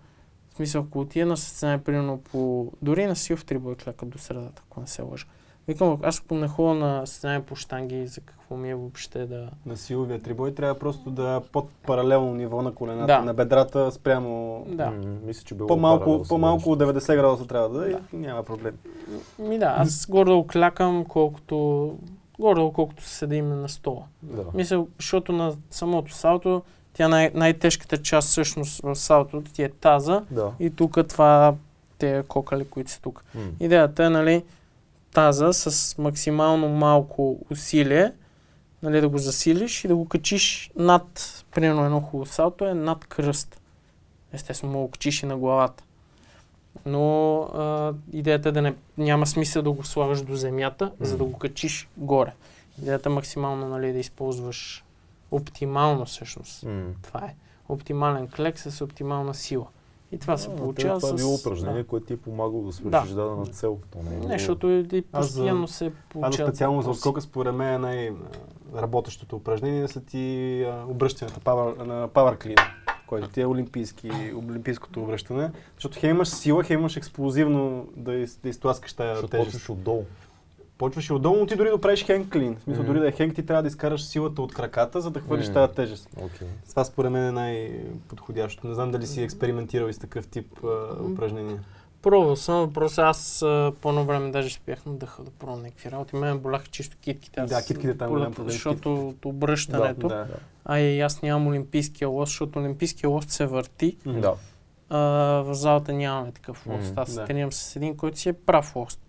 [0.49, 2.71] в смисъл, ако отида на състезание, примерно по...
[2.81, 5.25] Дори на сил в трибой клякат до средата, ако не се лъжа.
[5.67, 9.49] Викам, аз ако не ходя на състезание по штанги, за какво ми е въобще да...
[9.65, 13.21] На силовия трибой трябва просто да е под паралелно ниво на колената, Да.
[13.21, 14.63] на бедрата спрямо...
[14.67, 14.85] Да.
[14.85, 16.93] М, мисля, че било По-малко, по-малко от нещо.
[16.93, 17.99] 90 градуса трябва да е Да.
[18.13, 18.77] и няма проблем.
[19.39, 21.91] Ми да, аз горе клякам колкото...
[22.39, 24.03] Горе колкото се седим на стола.
[24.23, 24.43] Да.
[24.53, 26.61] Мисля, защото на самото салто,
[26.93, 30.51] тя най- най-тежката част всъщност в салтото ти е таза Да.
[30.59, 31.55] и тук това
[31.97, 33.23] те кокали, които са тук.
[33.35, 33.41] М.
[33.59, 34.43] Идеята е, нали,
[35.13, 38.11] таза с максимално малко усилие,
[38.83, 43.05] нали, да го засилиш и да го качиш над, примерно едно хубаво салто е над
[43.05, 43.61] кръст.
[44.33, 45.83] Естествено, мога го качиш и на главата.
[46.85, 51.23] Но а, идеята е да не, няма смисъл да го слагаш до земята, за да
[51.23, 52.33] го качиш горе.
[52.81, 54.83] Идеята е максимално нали, да използваш
[55.31, 56.63] оптимално всъщност.
[56.63, 56.83] М.
[57.03, 57.35] Това е.
[57.69, 59.65] Оптимален клек с оптимална сила.
[60.13, 61.87] И това се А, получава това е било упражнение, да.
[61.87, 63.15] което ти е помагало да свършиш Да.
[63.15, 63.79] дадена цел.
[63.91, 67.21] То не е Не, защото и Аз постоянно за- се Аз получават специално за отскока,
[67.21, 70.23] според мен е най-работещото упражнение са ти
[70.63, 72.61] а, обръщането power, на power clean,
[73.07, 75.51] който ти е олимпийски, олимпийското обръщане.
[75.75, 79.69] Защото хем имаш сила, хем имаш експлозивно да, из, да изтласкаш Защото тежест.
[79.69, 80.05] отдолу.
[80.83, 82.55] Почваш и отдолу, но ти дори да правиш хенг клин.
[82.55, 82.91] В смисъл, Мгм.
[82.93, 85.53] дори да е хенг, ти трябва да изкараш силата от краката, за да хвърлиш Мгм.
[85.53, 86.09] тази тежест.
[86.17, 86.47] Окей.
[86.69, 88.67] Това според мен е най-подходящо.
[88.67, 91.59] Не знам дали си експериментирал и с такъв тип а, упражнения.
[92.01, 95.91] Пробвал съм, просто аз а, по едно време даже спях на дъха да пробвам някакви
[95.91, 96.15] работи.
[96.15, 97.39] Мен боляха чисто китките.
[97.39, 100.07] Аз Да, китките там болят, голям проблем с Защото от обръщането.
[100.07, 100.27] Да.
[100.65, 103.97] А и аз нямам олимпийския лост, защото олимпийския лост се върти.
[104.05, 104.33] Да.
[104.89, 104.99] А,
[105.45, 106.93] в залата нямаме такъв лост.
[106.95, 107.25] Аз се да.
[107.25, 108.99] тренирам с един, който си е прав лост.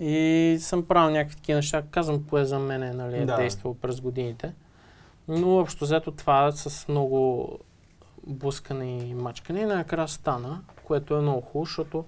[0.00, 1.82] И съм правил някакви такива неща.
[1.90, 3.36] Казвам, кое за мен е, нали, е Да.
[3.36, 4.54] действало през годините.
[5.28, 7.48] Но общо взето това с много
[8.26, 12.04] блъскане и мачкане накрая стана, което е много хубаво, защото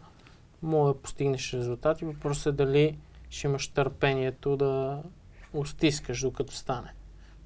[0.62, 2.04] мога да постигнеш резултати.
[2.04, 2.98] Въпросът е дали
[3.30, 5.02] ще имаш търпението да
[5.52, 6.92] устискаш докато стане.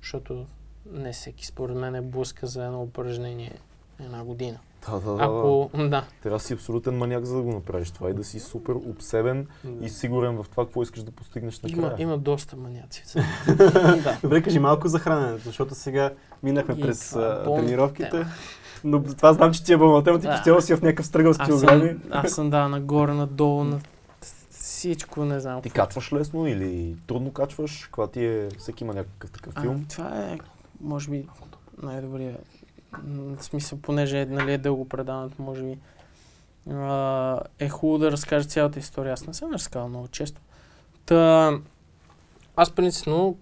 [0.02, 0.46] Защото
[0.92, 3.58] не всеки според мен е блъска за едно упражнение
[4.00, 4.58] една година.
[4.86, 5.24] Да, да, да.
[5.24, 6.04] Ако, да.
[6.22, 9.46] Трябва да си абсолютен маняк, за да го направиш това и да си супер обсебен
[9.80, 12.02] и сигурен в това, какво искаш да постигнеш Има, накрая.
[12.02, 13.04] има доста маняци.
[13.96, 14.18] да.
[14.22, 16.10] Добре, кажи малко за храненето, защото сега
[16.42, 18.10] минахме И през това а, тренировките.
[18.10, 18.26] тема.
[18.84, 20.32] Но това знам, че ти е бълна тема, ти Да.
[20.32, 21.88] постоянно си в някакъв стръгъл с Аз килограми.
[21.88, 23.80] съм, аз съм да, нагоре, надолу, на
[24.50, 25.62] всичко, не знам.
[25.62, 27.84] Ти качваш лесно или трудно качваш?
[27.84, 28.48] Каква ти е...
[28.58, 29.84] Всеки има някакъв такъв А, филм.
[29.84, 30.38] това е,
[30.80, 31.28] може би,
[31.82, 32.40] най-добрият.
[33.40, 35.78] Смисъл, понеже нали, е дълго предаването, може би.
[36.70, 39.12] А, е хубаво да разкажа цялата история.
[39.12, 40.40] Аз не съм разказал много често.
[41.06, 41.52] Та,
[42.56, 43.36] аз принципно,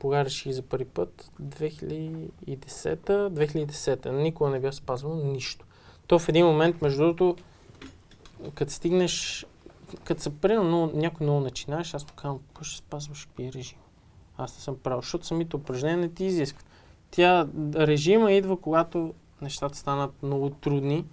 [0.00, 1.30] кога реших за първи път?
[1.42, 4.12] 2010-та, 2010-та.
[4.12, 5.66] Никога не бях спазвал нищо.
[6.06, 7.36] То в един момент, между другото,
[8.54, 9.46] като стигнеш,
[10.04, 13.78] като се примерно някой много начинаеш, аз му казвам, какво ще спазваш какви режим?
[14.38, 16.66] Аз не съм правил, защото самите упражнения не ти изискват.
[17.10, 21.04] Тя, режима идва, когато нещата станат много трудни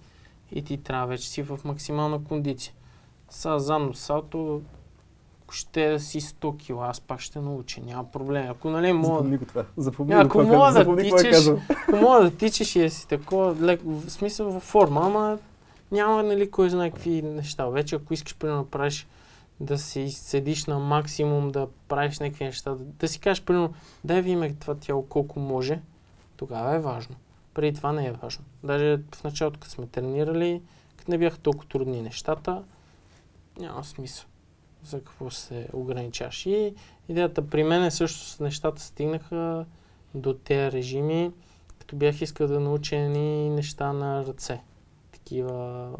[0.52, 2.74] и ти трябва вече си в максимална кондиция.
[3.30, 4.62] Сега задно салто
[5.50, 8.46] ще да си 100 кила, аз пак ще науча, няма проблем.
[8.50, 9.64] Ако нали мога, Запомни го това.
[9.76, 13.56] Запомни Ако го, мога да е тичаш- ако мога да тичаш и да си такова,
[13.62, 15.38] лек, в смисъл във форма, ама
[15.92, 17.66] няма нали кой знае какви неща.
[17.66, 19.06] Вече ако искаш да правиш
[19.60, 23.74] да си седиш на максимум, да правиш някакви неща, да, да си кажеш примерно,
[24.04, 25.80] дай ви ме това тяло колко може,
[26.36, 27.16] тогава е важно.
[27.54, 28.44] Преди това не е важно.
[28.64, 30.62] Даже в началото, като сме тренирали,
[30.96, 32.64] като не бяха толкова трудни нещата,
[33.58, 34.26] няма смисъл
[34.84, 36.46] за какво се ограничаваш.
[36.46, 36.74] И
[37.08, 39.66] идеята при мен е също с нещата стигнаха
[40.14, 41.30] до тези режими,
[41.78, 44.60] като бях искал да науча неща на ръце.
[45.12, 45.90] Такива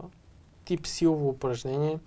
[0.65, 1.99] тип силово упражнение.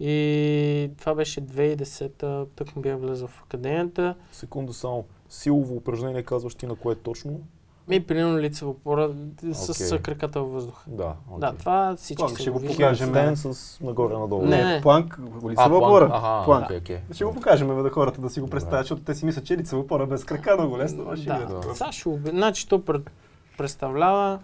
[0.00, 4.14] И това беше 2010-та, тък му бях влезъл в академията.
[4.32, 5.04] Секунда само.
[5.28, 7.40] Силово упражнение казваш ти на кое точно?
[7.90, 9.10] И примерно лицева опора
[9.52, 10.02] с Окей.
[10.02, 10.84] краката във въздуха.
[10.86, 13.08] Да, Да, това всички Планк, ще го покажем.
[13.08, 14.42] Стен с нагоре-надолу.
[14.42, 14.80] Не, Не, не.
[14.80, 15.18] планк,
[15.50, 15.84] лицева планк.
[15.84, 16.10] опора.
[16.12, 16.64] Ага, Планк.
[16.64, 16.98] окей, окей.
[17.12, 19.82] Ще го покажем да хората да си го представят, защото те си мислят, че лицева
[19.82, 21.04] опора без крака много лесно.
[21.04, 22.10] Да, да.
[22.10, 22.30] обе...
[22.30, 23.10] Значи то пред...
[23.58, 24.38] представлява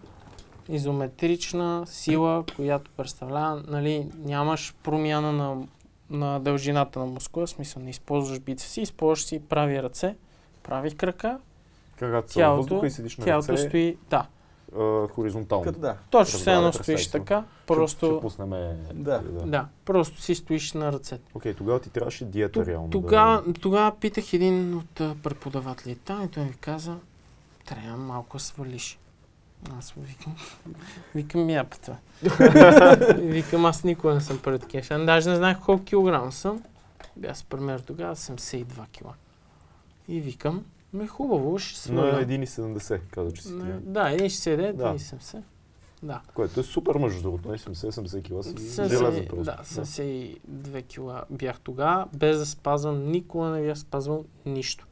[0.69, 5.57] изометрична сила, която представлява, нали, нямаш промяна на,
[6.11, 10.16] на дължината на мускула, в смисъл не използваш бицепси, използваш си прави ръце,
[10.62, 11.39] прави крака,
[12.01, 14.27] във Тялото- въздуха и седиш на тялото ръце стои, да,
[14.79, 15.64] а, хоризонтално.
[15.64, 15.97] Като да.
[16.11, 18.51] точно Разбрах, едно стоиш така, Ще, ще просто, пуснем...
[18.95, 19.23] Да.
[19.47, 21.31] да, просто си стоиш на ръцете.
[21.35, 22.91] Окей, тогава ти трябваше диета реално.
[22.91, 23.53] Тогава, да...
[23.53, 26.97] тогава питах един от преподавателите там и той ми каза,
[27.64, 28.99] трябва малко свалиш.
[29.79, 30.37] Аз му викам,
[31.15, 31.97] викам я това.
[33.19, 34.99] викам, аз никога не съм пред такива неща.
[34.99, 36.63] Даже не знаех колко килограма съм.
[37.17, 39.15] Бях с пример тогава 72 кила.
[40.09, 42.27] И викам, ме хубаво, ще На сваля.
[42.27, 43.87] 1,70 каза, че си На- ти.
[43.87, 44.95] Да, 1,60, Да.
[44.95, 45.43] 1,70.
[46.03, 46.21] Да.
[46.35, 47.49] Което е супер между другото.
[47.51, 48.55] Не 70-80 кила си
[48.89, 49.45] железен просто.
[49.45, 54.87] Да, 72 кила бях тогава, без да спазвам, никога не бях спазвал нищо.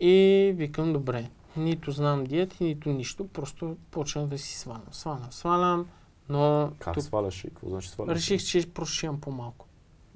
[0.00, 4.82] И викам, добре, нито знам диети, нито нищо, просто почнах да си свалям.
[4.92, 5.86] Свалям, свалям,
[6.28, 8.16] но Как тук сваляш и какво значи сваляш?
[8.16, 9.66] реших, че просто ще имам по-малко.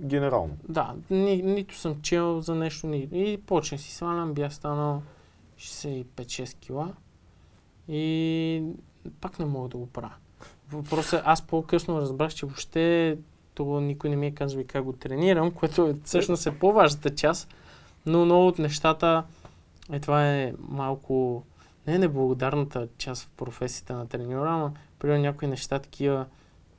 [0.01, 0.57] Генерално.
[0.69, 5.03] Да, ни, нито съм чел за нещо, ни, и почнах си свалям, бях станал
[5.59, 6.93] 65-6 кила
[7.89, 8.63] и
[9.21, 10.15] пак не мога да го правя.
[10.73, 13.19] Въпросът е, аз по-късно разбрах, че въобще
[13.55, 17.15] това никой не ми е казал и как го тренирам, което е, всъщност е по-важната
[17.15, 17.55] част,
[18.07, 19.25] но много от нещата,
[19.93, 21.45] е това е малко,
[21.87, 26.27] не е неблагодарната част в професията на треньора, ама примерно някои неща такива,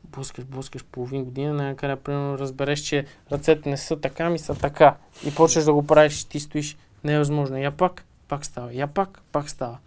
[0.04, 4.96] блъскаш, блъскаш половин година, накрая примерно разбереш, че ръцете не са така, ми са така.
[5.26, 7.58] И почваш да го правиш, ти стоиш, не е възможно.
[7.58, 8.74] Я пак, пак става.
[8.74, 9.78] Я пак, пак става.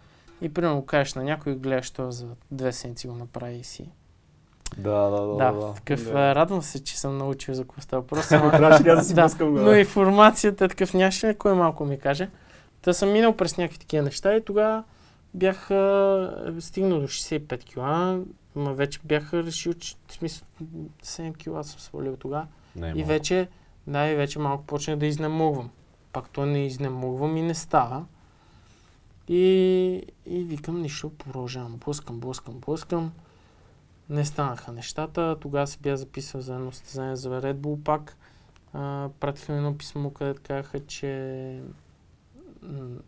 [0.41, 3.89] И примерно кажеш на някой гледаш това за две седмици го направи и си.
[4.77, 5.35] Да, да, да.
[5.35, 5.73] Да, да.
[5.73, 6.35] такъв, Да.
[6.35, 8.27] радвам се, че съм научил за какво става въпрос.
[8.27, 12.29] Трябваше да си Да, но информацията е такъв нямаше ли кой малко ми каже.
[12.85, 14.83] Та съм минал през някакви такива неща и тогава
[15.33, 18.21] бях а, стигнал до 65 кила,
[18.55, 20.47] ма вече бях решил, че в смисъл
[21.03, 22.47] 7 кила съм свалил тогава.
[22.75, 23.47] Не, е И вече,
[23.87, 25.69] да, и вече малко почнах да изнемогвам.
[26.13, 28.05] Пак то не изнемогвам и не става.
[29.27, 29.43] И,
[30.25, 31.77] и викам, нищо, продължавам.
[31.85, 33.11] Блъскам, блъскам, блъскам.
[34.09, 35.37] Не станаха нещата.
[35.41, 38.17] Тогава се бях записал за едно състезание за Red Bull пак.
[38.73, 41.61] А, пратиха ми едно писмо, където казаха, че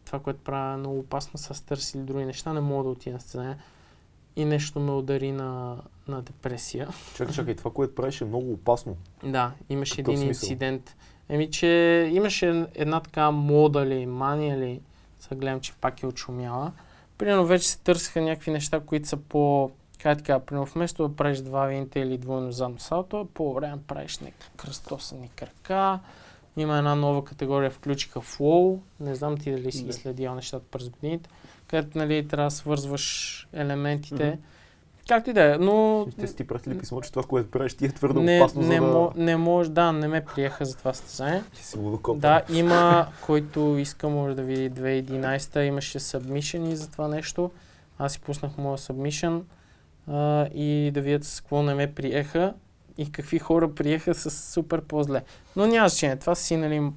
[0.05, 3.13] това, което правя е много опасно с търс или други неща, не мога да отида
[3.13, 3.57] на състезание.
[4.35, 5.77] И нещо ме удари на,
[6.07, 6.87] на депресия.
[7.15, 8.97] Чакай, чакай, това, което правиш е много опасно.
[9.23, 10.47] Да, имаше Какъв един смисъл?
[10.47, 10.95] инцидент.
[11.29, 11.67] Еми, че
[12.13, 14.81] имаше една така мода ли, мания ли,
[15.19, 16.71] сега гледам, че пак е отшумяла.
[17.17, 21.39] примерно вече се търсиха някакви неща, които са по как така, примерно вместо да правиш
[21.39, 25.99] два винта или двойно задно салто, по време правиш някакви кръстосани крака.
[26.57, 28.79] Има една нова категория, включиха flow.
[28.99, 29.93] Не знам ти дали си ги Да.
[29.93, 31.29] следял нещата през годините,
[31.67, 34.29] където нали, трябва да свързваш елементите.
[34.29, 34.41] Мгм.
[35.07, 37.85] Както и да е, но Те си ти пратили писмо, че това, което правиш, ти
[37.85, 38.87] е твърде не, опасно, не, за да...
[38.87, 41.43] мо, не може, да, не ме приеха за това състезание.
[41.55, 42.19] Ти си лудокоп.
[42.19, 47.51] Да, има, който иска може да види 2011 имаше submission за това нещо.
[47.99, 49.41] Аз си пуснах моя submission
[50.07, 52.53] а, и да видят с какво не ме приеха
[52.97, 55.23] и какви хора приеха с супер по-зле.
[55.55, 56.91] Но няма значение, това си нали,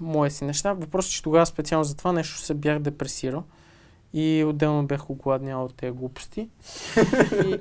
[0.00, 0.72] мои си неща.
[0.72, 3.44] Въпросът е, че тогава специално за това нещо се бях депресирал
[4.12, 6.48] и отделно бях огладнял от тези глупости.
[7.44, 7.58] и,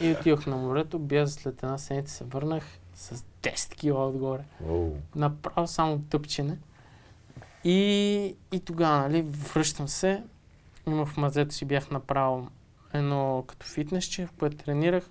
[0.00, 2.64] и отидох на морето, бях след една седмица се върнах
[2.94, 4.92] с 10 кила отгоре Оу.
[5.16, 6.58] направо само тъпчене.
[7.64, 10.22] И, и тогава, нали, връщам се.
[10.86, 12.48] Има в мазето си бях направил
[12.92, 15.10] едно като фитнесче, в което тренирах.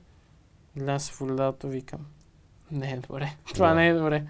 [0.99, 2.05] В огледалото, викам.
[2.71, 3.36] Не е добре.
[3.53, 3.76] Това Да.
[3.76, 4.26] не е добре.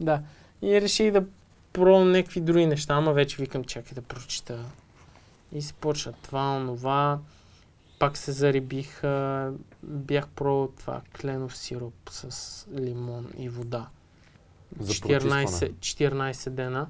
[0.00, 0.22] Да.
[0.62, 1.24] И реших да
[1.72, 4.64] пробвам някакви други неща, ама вече викам, чакай да прочита.
[5.52, 7.18] И се почна това, онова.
[7.98, 9.02] Пак се зарибих.
[9.82, 13.88] Бях пробвал това кленов сироп с лимон и вода.
[14.78, 15.72] За 14, прочистване.
[15.72, 16.86] 14 дена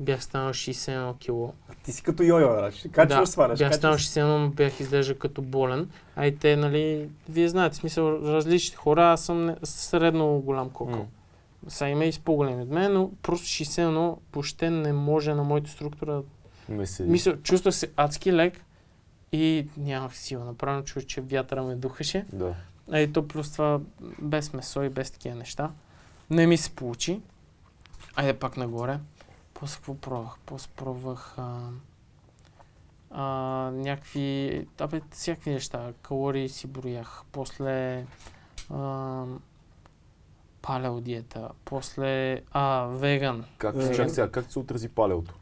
[0.00, 1.52] бях станал 61 кило.
[1.82, 2.88] Ти си като йо-йо, значи.
[2.88, 3.58] Качваш, да, сваляш.
[3.58, 4.10] бях станал качваш.
[4.10, 5.90] 61, но бях изглежда като болен.
[6.16, 10.96] А и те, нали, вие знаете, смисъл, различни хора, аз съм не- средно голям кокъл.
[10.98, 11.06] М.
[11.68, 15.70] Сега има и с по-големи от мен, но просто 61 въобще не може на моята
[15.70, 16.22] структура.
[17.00, 18.60] Мисля, чувствах се адски лек
[19.32, 20.44] и нямах сила.
[20.44, 22.24] Направо чух, че вятъра ме духаше.
[22.32, 22.54] Да.
[22.90, 23.80] А и то плюс това
[24.18, 25.70] без месо и без такива неща.
[26.30, 27.20] Не ми се получи.
[28.16, 28.98] Айде пак нагоре.
[29.64, 30.38] После какво пробвах?
[30.46, 31.68] После пробвах а,
[33.10, 33.24] а,
[33.70, 35.92] някакви, абе, всякакви неща.
[36.02, 37.22] Калории си броях.
[37.32, 38.06] После
[38.70, 39.24] а,
[40.62, 41.48] палео диета.
[41.64, 43.44] После а, веган.
[43.58, 45.34] Как, чак сега, как се отрази палеото?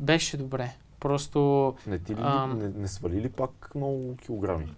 [0.00, 0.74] Беше добре.
[1.00, 2.58] Просто Не ти ли, Ам.
[2.58, 4.74] не, не свали ли пак много килограми?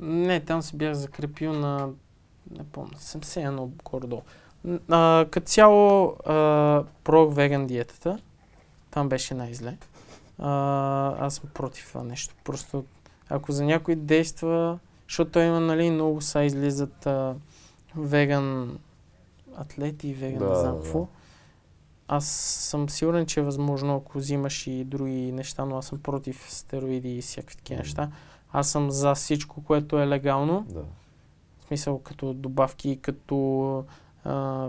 [0.00, 1.88] Не, там се бях закрепил на,
[2.50, 4.22] не помня, 71 горе-долу.
[4.64, 8.18] Н- А, като цяло а, пробвах веган диетата.
[8.92, 9.76] Там беше най-зле.
[10.38, 12.34] А, аз съм против това нещо.
[12.44, 12.84] Просто
[13.28, 14.78] ако за някой действа,
[15.08, 17.34] защото той има, нали, много са излизат а,
[17.96, 18.78] веган
[19.56, 20.82] атлети и веган, Да, не знам да.
[20.82, 21.06] какво.
[22.08, 22.26] Аз
[22.70, 27.18] съм сигурен, че е възможно, ако взимаш и други неща, но аз съм против стероиди
[27.18, 28.10] и всякакви такива неща.
[28.52, 30.66] Аз съм за всичко, което е легално.
[30.68, 30.84] Да.
[31.60, 33.84] В смисъл като добавки, като
[34.24, 34.68] а,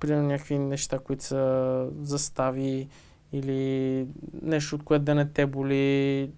[0.00, 2.88] примерно някакви неща, които са застави
[3.32, 4.06] или
[4.42, 6.30] нещо, от което да не те боли.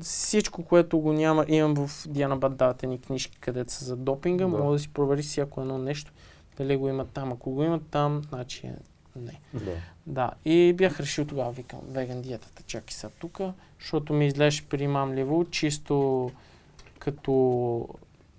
[0.00, 4.48] Всичко, което го няма, имам в Диана Бат ни книжки, където са за допинга, Да.
[4.50, 6.12] мога да си провери всяко едно нещо,
[6.56, 7.32] дали го имат там.
[7.32, 8.74] Ако го имат там, значи е
[9.16, 9.40] не.
[9.54, 9.72] Да.
[10.06, 13.40] Да, и бях решил тогава, викам, веган диетата, чакай сега тук,
[13.80, 16.30] защото ми изглеждаше примамливо, чисто
[16.98, 17.88] като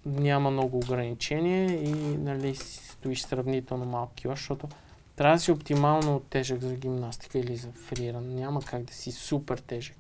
[0.06, 4.68] няма много ограничения и нали, стоиш сравнително малко кила, защото
[5.16, 8.36] трябва да си оптимално тежък за гимнастика или за фриран.
[8.36, 9.98] Няма как да си супер тежък.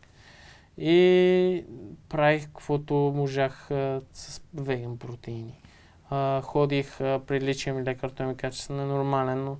[0.77, 1.63] И
[2.09, 5.61] правих каквото можах а, с веган протеини.
[6.09, 7.39] А, ходих а, при
[7.71, 9.57] ми лекар, той ми каза, че съм ненормален, но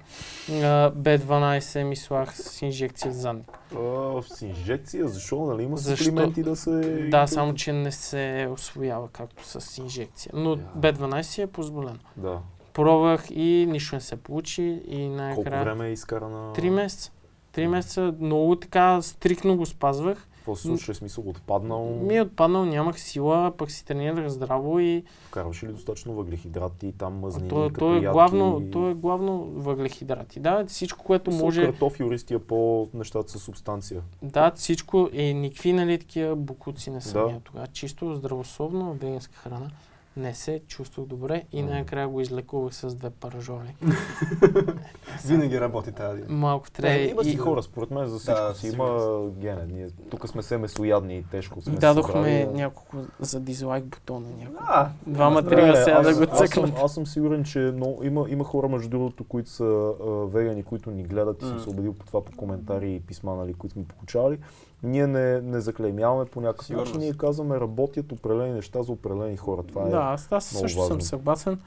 [0.49, 3.59] а, B12 ми слагах с инжекция в задник.
[3.75, 5.45] А, с инжекция, защо?
[5.45, 6.05] Нали има Защо?
[6.05, 6.71] суплименти да се...
[7.11, 10.31] Да, само че не се освоява както с инжекция.
[10.35, 10.57] Но Я.
[10.77, 11.99] B12 е позволено.
[12.17, 12.39] Да.
[12.76, 15.63] Пробвах и нищо не се получи и Колко най-накрая...
[15.63, 16.53] време е изкарана...
[16.53, 17.11] Три месеца.
[17.51, 20.28] Три месеца много така стрикно го спазвах.
[20.36, 20.95] Какво се случва?
[20.95, 21.86] Смисъл отпаднал?
[21.86, 27.13] Ми е отпаднал, нямах сила, пък си тренирах здраво и Вкарваш ли достатъчно въглехидрати, там
[27.13, 28.13] мазнини, то, то, е ядки?
[28.13, 30.39] главно, то е главно въглехидрати.
[30.39, 31.65] Да, всичко, което Сол, може...
[31.65, 34.01] Картоф, юристия по нещата с субстанция.
[34.21, 37.39] Да, всичко и никакви нали такива букуци не съм Да.
[37.43, 37.67] тогава.
[37.67, 39.69] Чисто здравословно, веганска храна.
[40.18, 43.76] Не се чувствах добре и най-накрая го излекувах с две паражоли.
[45.26, 46.22] Винаги работи тази.
[46.30, 49.66] Малко Не, трябва има си и хора, според мен за всичко Да, си има гене.
[49.66, 52.47] Ние тук сме се месоядни и тежко сме дадохме събрали.
[52.47, 54.28] няколко за дизлайк бутона.
[54.39, 54.63] Няколко.
[54.68, 56.72] А, Двама, трима сега аз- да го аз цъкнат.
[56.78, 60.91] аз съм сигурен, че но, има, има хора, между другото, които са а, вегани, които
[60.91, 63.84] ни гледат и съм се убедил по това по коментари и писма, нали, които сме
[63.86, 64.38] получавали.
[64.84, 69.38] Ние не, не заклеймяваме по някакъв Сигурно начин, ние казваме работят определени неща за определени
[69.38, 69.63] хора.
[69.63, 69.89] Това е.
[69.89, 71.01] Да, аз, аз много също съм важно.
[71.01, 71.59] съгласен.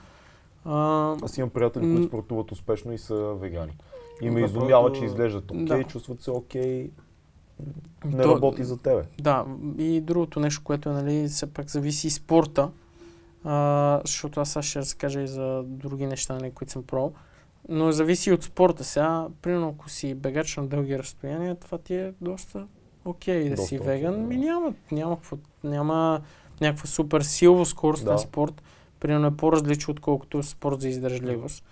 [0.65, 1.95] А, Аз имам приятели, М.
[1.95, 3.77] които спортуват успешно и са вегани.
[4.23, 5.85] И ме изумява, че изглеждат окей, Да.
[5.85, 6.91] чувстват се окей.
[8.05, 9.03] не То- работи за тебе.
[9.21, 9.47] Да,
[9.79, 12.71] и другото нещо, което е, нали, все пак зависи спорта,
[13.45, 17.13] а, защото аз ще разкажа и за други неща, нали, които съм пробвал,
[17.69, 18.85] но зависи от спорта.
[18.85, 22.67] Сега, примерно, ако си бегач на дълги разстояния, това ти е доста
[23.09, 24.13] окей да си веган.
[24.13, 24.19] да.
[24.19, 25.17] Ми няма, няма,
[25.65, 26.21] няма
[26.61, 28.19] някаква супер силово скоростен Да.
[28.19, 28.63] спорт.
[29.01, 31.65] Примерно е по-различно, отколкото спорт за издържливост.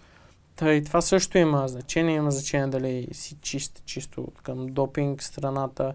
[0.56, 2.16] Та и това също има значение.
[2.16, 5.94] Има значение дали си чист, чисто към допинг страната.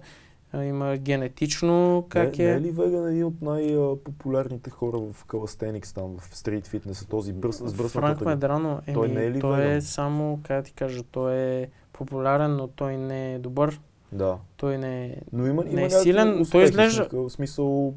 [0.64, 2.48] Има генетично как не, е.
[2.48, 7.34] не е ли веган един от най-популярните хора в каластеникс, там в стрит фитнеса, този
[7.34, 9.82] бръс, с Франк бръснатата Медрано, еми, Той не е ли той е веган?
[9.82, 13.80] само, как ти кажа, той е популярен, но той не е добър.
[14.12, 14.38] Да.
[14.58, 15.16] Той не е...
[15.34, 17.94] Но има, Не има е силен, той успехи, изглежда- В смисъл,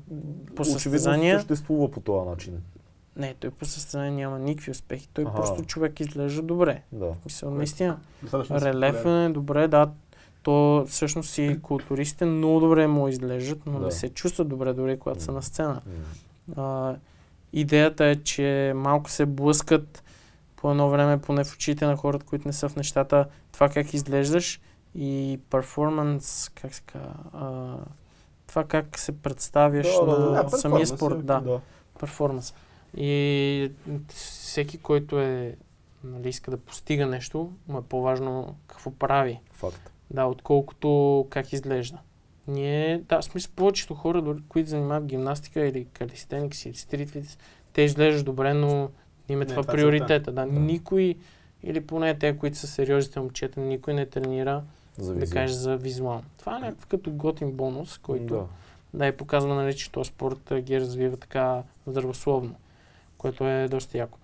[0.46, 2.62] По очевидно състезания- съществува по този начин.
[3.16, 5.08] Не, той по състезание няма никакви успехи.
[5.08, 5.34] Той Аха.
[5.34, 6.82] просто човек изглежда добре.
[6.92, 7.12] Да.
[7.24, 7.98] Мисъл, наистина.
[8.22, 9.24] Достатъчно си Релеф популярен.
[9.24, 9.90] е добре, да.
[10.42, 13.84] То всъщност и културистите много добре му изглеждат, но Да.
[13.84, 15.34] не се чувстват добре дори когато са М.
[15.34, 15.80] на сцена.
[16.48, 16.54] М.
[16.56, 16.96] А,
[17.52, 20.02] идеята е, че малко се блъскат
[20.56, 23.94] по едно време, поне в очите на хората, които не са в нещата, това как
[23.94, 24.60] изглеждаш
[24.94, 27.76] и перформанс, как се казва, а,
[28.46, 31.60] това как се представяш Да, на да, да, самия перформанс, спорт, да, да.
[32.00, 32.54] перформанс.
[32.96, 33.70] И
[34.14, 35.56] всеки, който е,
[36.04, 39.40] нали, иска да постига нещо, му е по-важно какво прави.
[39.52, 39.92] Факт.
[40.10, 41.98] Да, отколкото как изглежда.
[42.48, 47.38] Ние, да, в смисъл повечето хора, дори, които занимават гимнастика или калистеникс или стритфитс,
[47.72, 48.90] те изглеждат добре, но
[49.28, 50.32] им е това това е приоритета.
[50.32, 50.52] Да, Да.
[50.60, 51.14] никой,
[51.62, 54.62] или поне те, които са сериозните момчета, никой не тренира,
[54.98, 55.34] За да визия.
[55.34, 56.24] кажеш, за визуално.
[56.38, 58.46] Това е някакъв като готин бонус, който Да.
[58.94, 62.54] да, и показва, нали, че този спорт ги развива така здравословно,
[63.18, 64.18] което е доста яко.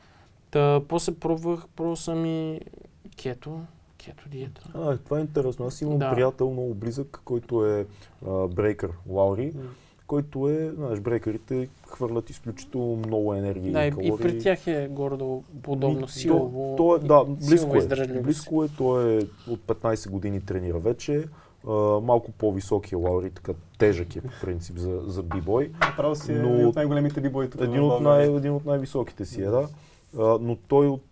[0.51, 2.61] Та, после пробвах, пробвал съм и
[3.17, 3.61] кето,
[3.99, 4.63] кето диета.
[4.75, 5.67] А, това е интересно.
[5.67, 6.11] Аз имам Да.
[6.15, 7.87] приятел много близък, който е
[8.27, 9.53] а, брейкър, Лаури,
[10.11, 14.09] който е, знаеш, брейкърите хвърлят изключително много енергия Да, и калории.
[14.09, 16.75] и при тях е горе-долу подобно силово.
[16.77, 18.21] То, то е, да, и близко е.
[18.21, 19.19] Близко е, той е
[19.51, 21.25] от 15 години тренира вече.
[21.69, 25.71] А, малко по-висок е Лаури, така тежък е по принцип за, за бибой.
[25.97, 27.61] Право си е Но- един от най-големите бибои тук.
[27.61, 29.69] Един от, най, един от най-високите си е, да.
[30.15, 31.05] Но той от,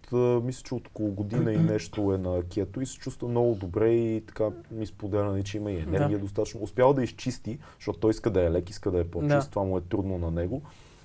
[0.45, 3.91] мисля, че от около година и нещо е на кето и се чувства много добре
[3.91, 6.19] и така ми споделя, нали, че има и енергия Да.
[6.19, 6.63] достатъчно.
[6.63, 9.47] Успява да изчисти, защото той иска да е лек, иска да е по-чист, Да.
[9.51, 10.63] това му е трудно на него.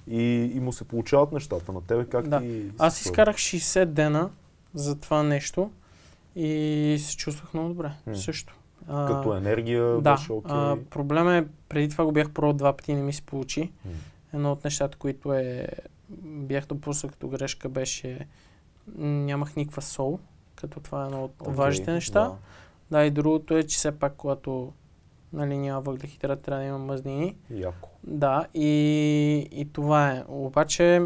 [0.07, 0.21] И,
[0.55, 1.71] и му се получават нещата.
[1.71, 2.39] На тебе как Да.
[2.39, 2.65] ти...
[2.77, 4.29] Аз изкарах 60 дена
[4.73, 5.71] за това нещо
[6.35, 7.91] и се чувствах много добре.
[8.07, 8.15] М.
[8.15, 8.53] Също.
[8.87, 10.55] А, Като енергия да, беше окей.
[10.55, 13.71] а, проблема е, преди това го бях пробвал два пъти и не ми се получи.
[13.85, 13.91] М.
[14.33, 15.67] Едно от нещата, които е,
[16.21, 18.27] бях допуснал като грешка беше
[18.97, 20.19] нямах никаква сол,
[20.55, 22.19] като това е едно от Окей, важните неща.
[22.23, 22.35] да.
[22.91, 24.73] Да, и другото е, че все пак, когато
[25.33, 27.37] нали, няма въглехидрат, трябва да има мазнини.
[27.49, 27.89] Яко.
[28.03, 28.69] Да, и,
[29.51, 30.23] и това е.
[30.27, 31.01] Обаче,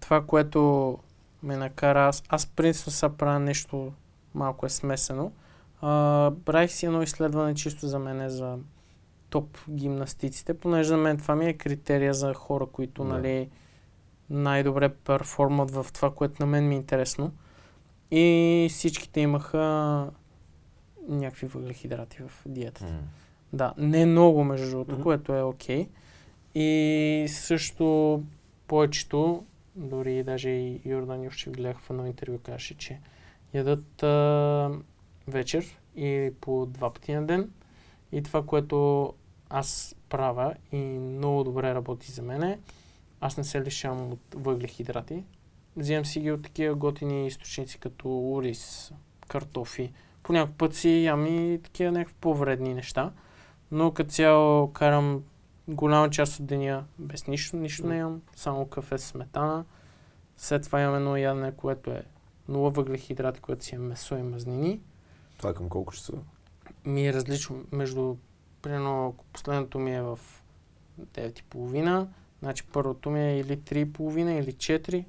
[0.00, 0.98] това, което
[1.42, 3.92] ме накара, аз, аз принципно сега правя нещо
[4.34, 5.32] малко е смесено.
[5.80, 8.58] А, правих си едно изследване чисто за мен за
[9.30, 13.08] топ гимнастиците, понеже за мен това ми е критерия за хора, които Да.
[13.08, 13.48] нали,
[14.30, 17.32] най-добре перформат в това, което на мен ми е интересно.
[18.10, 20.10] И всичките имаха
[21.08, 22.92] някакви въглехидрати в диетата.
[22.92, 23.00] М.
[23.52, 25.02] Да, не много между другото, Мгм.
[25.02, 25.88] което е окей.
[26.54, 28.22] И също
[28.66, 29.44] повечето,
[29.76, 33.00] дори даже и Йордан Ювчев гледах в едно интервю, каже, че
[33.54, 34.70] ядат а,
[35.28, 37.50] вечер и по два пъти на ден.
[38.12, 39.12] И това, което
[39.50, 42.58] аз правя и много добре работи за мене,
[43.20, 45.24] аз не се лишавам от въглехидрати.
[45.76, 48.92] Взимам си ги от такива готини източници, като ориз,
[49.28, 49.92] картофи.
[50.22, 53.12] По път си ям и такива някакви по-вредни неща.
[53.70, 55.22] Но като цяло карам
[55.68, 59.64] голяма част от деня без нищо, нищо не ям, само кафе с сметана.
[60.36, 62.04] След това имам едно ядене, което е
[62.48, 64.80] нула въглехидрати, което си е месо и мазнини.
[65.38, 66.12] Това към колко ще са?
[66.84, 68.16] Ми е различно между,
[68.62, 70.18] примерно, последното ми е в
[71.00, 72.06] 9.30,
[72.44, 75.04] значи първото ми е или 3.30 или 4.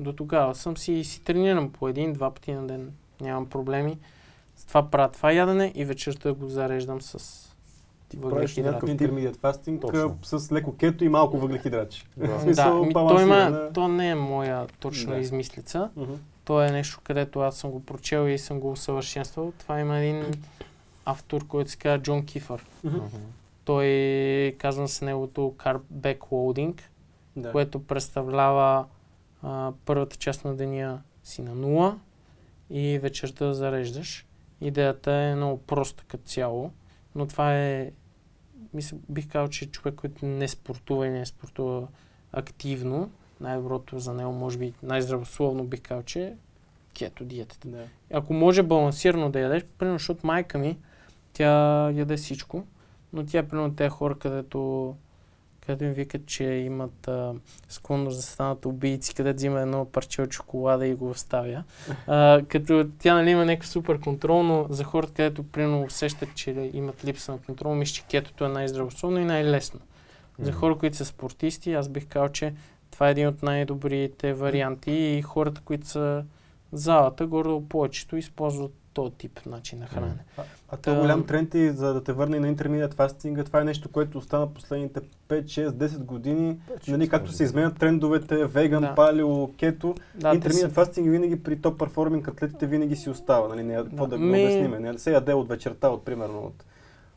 [0.00, 2.92] До тогава съм си и си тренирам по един-два пъти на ден.
[3.20, 3.98] Нямам проблеми.
[4.56, 7.18] С това правя това ядене и вечерта го зареждам с
[8.08, 8.62] Ти въглехидрати.
[8.62, 8.88] някакъв
[9.80, 10.18] Точно.
[10.32, 12.06] а, с леко кето и малко въглехидрати.
[12.16, 12.44] Да.
[12.44, 15.18] Да, то, има, то не е моя точно Да.
[15.18, 15.90] измислица.
[15.96, 16.12] Мгм.
[16.44, 19.52] То е нещо, където аз съм го прочел и съм го усъвършенствал.
[19.58, 20.24] Това има един
[21.04, 22.66] автор, който се казва Джон Кифър.
[22.84, 22.98] Мгм.
[23.64, 26.80] Той казва с неговото Carb Backloading,
[27.36, 27.52] Да.
[27.52, 28.86] което представлява
[29.42, 31.98] а, първата част на деня си на нула
[32.70, 34.26] и вечерта зареждаш.
[34.60, 36.70] Идеята е много проста като цяло,
[37.14, 37.90] но това е
[38.74, 41.88] мисля, бих казал, че човек, който не спортува и не спортува
[42.32, 43.10] активно,
[43.40, 46.34] най-доброто за него, може би най-здравословно бих казал, че е
[46.94, 47.68] кето диетата.
[47.68, 47.84] Да.
[48.12, 50.78] Ако може балансирано да ядеш, примерно, защото майка ми,
[51.32, 52.64] тя яде всичко,
[53.12, 54.94] но тя, примерно, те хора, където,
[55.60, 57.34] където им викат, че имат а,
[57.68, 61.64] склонност да станат убийци, където взима едно парче от чоколада и го оставя.
[62.06, 66.70] А, като тя нали, има някакъв супер контрол, но за хората, където примерно усещат, че
[66.72, 69.80] имат липса на контрол, мисля, че кетото е най-здравословно и най-лесно.
[70.38, 72.54] За хора, които са спортисти, аз бих казал, че
[72.90, 76.24] това е един от най-добрите варианти и хората, които са
[76.72, 80.24] залата, горе повечето използват този тип начин на хранене.
[80.36, 83.60] А, а Та- то голям тренд и за да те върне на интермедиат фастинга, това
[83.60, 86.58] е нещо, което остана последните 5, 6, 10 години.
[86.88, 88.94] Нали, както се изменят трендовете, веган, Да.
[88.94, 93.48] палео, кето, Да, те интермедиат фастинг винаги при топ перформинг атлетите винаги си остава.
[93.48, 94.78] Нали, не, какво да, го Ми- обясниме?
[94.78, 96.64] Не да се яде от вечерта, от примерно от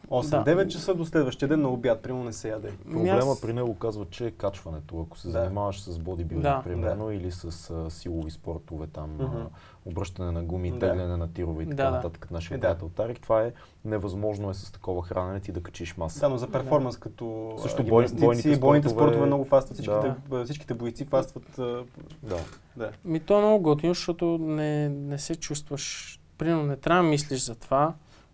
[0.04, 0.68] 8-9 Да.
[0.68, 2.72] часа до следващия ден на обяд, примерно не се яде.
[2.86, 5.00] Ми Проблема аз- при него казва, че е качването.
[5.02, 5.32] Ако се Да.
[5.34, 6.62] занимаваш с бодибилдинг, Да.
[6.64, 9.38] примерно, или с а, силови спортове, там, а, Мгм.
[9.86, 10.80] обръщане на гуми, Да.
[10.82, 11.92] тегляне на тирове и така Да, да.
[11.92, 12.62] нататък, нашия Е, да.
[12.62, 13.52] приятел Тарик, това е
[13.86, 16.20] невъзможно е с такова хранене ти да качиш маса.
[16.20, 19.74] Да, но за перформанс като Също бой- бойните бойните спортове- спортове много фастват.
[19.74, 20.46] Всичките, Да.
[20.46, 21.60] всичките бойци фастват.
[21.60, 21.84] а,
[22.24, 22.38] Да.
[22.78, 22.92] Да.
[23.06, 27.42] Ми то е много готино, защото не, не се чувстваш, примерно не трябва да мислиш
[27.42, 27.94] за това,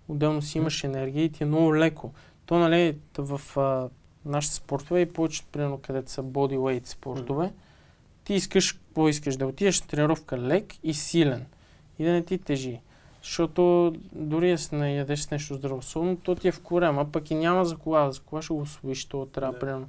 [0.09, 2.11] отделно си имаш енергия и ти е много леко.
[2.45, 3.89] То, нали, в а,
[4.25, 7.53] нашите спортове и повечето, примерно, където са bodyweight спортове,
[8.23, 9.37] ти искаш, какво искаш?
[9.37, 11.45] Да отидеш на тренировка лек и силен
[11.99, 12.79] и да не ти тежи.
[13.23, 17.35] Защото дори да се наядеш с нещо здравословно, то ти е в корема, пък и
[17.35, 18.11] няма за кога.
[18.11, 19.59] За кога ще го освоиш, то трябва Да.
[19.59, 19.87] примерно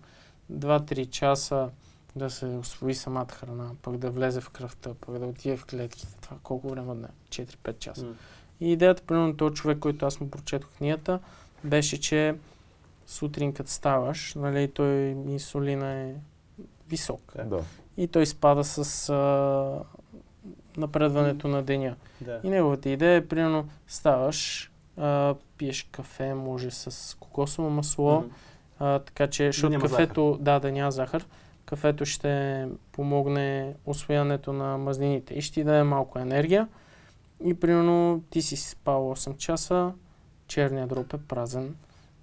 [0.53, 1.71] 2-3 часа
[2.17, 6.17] да се освои самата храна, пък да влезе в кръвта, пък да отиде в клетките.
[6.21, 7.09] Това колко време дне?
[7.29, 8.05] 4-5 часа.
[8.05, 8.15] М.
[8.61, 11.19] И идеята, примерно, този човек, който аз му прочетох книгата,
[11.65, 12.35] беше, че
[13.07, 16.15] сутрин като ставаш, нали, той инсулина е
[16.89, 17.33] висок.
[17.45, 17.61] Да.
[17.97, 19.79] И той спада с а,
[20.77, 21.97] напредването на деня.
[22.21, 22.41] Да.
[22.45, 28.29] И неговата идея е, примерно, ставаш, а, пиеш кафе, може с кокосово масло, Мгм.
[28.79, 31.27] а, така че, защото кафето, да, да няма захар,
[31.65, 36.69] кафето ще помогне освояването на мазнините и ще ти даде малко енергия.
[37.45, 39.93] И примерно ти си спал 8 часа,
[40.47, 41.75] черният дроб е празен,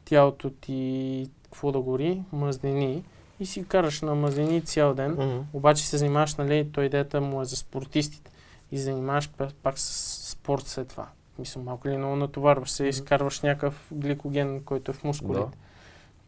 [0.05, 3.03] тялото ти, какво да гори, мазнини
[3.39, 5.11] и си караш на мазнини цял ден.
[5.11, 5.39] Мгм.
[5.53, 8.31] Обаче се занимаваш, нали, той идеята му е за спортистите.
[8.71, 9.29] И занимаваш
[9.63, 11.07] пак, с спорт след това.
[11.39, 12.89] Мисля, малко ли много натоварваш се Мгм.
[12.89, 15.57] изкарваш някакъв гликоген, който е в мускулите.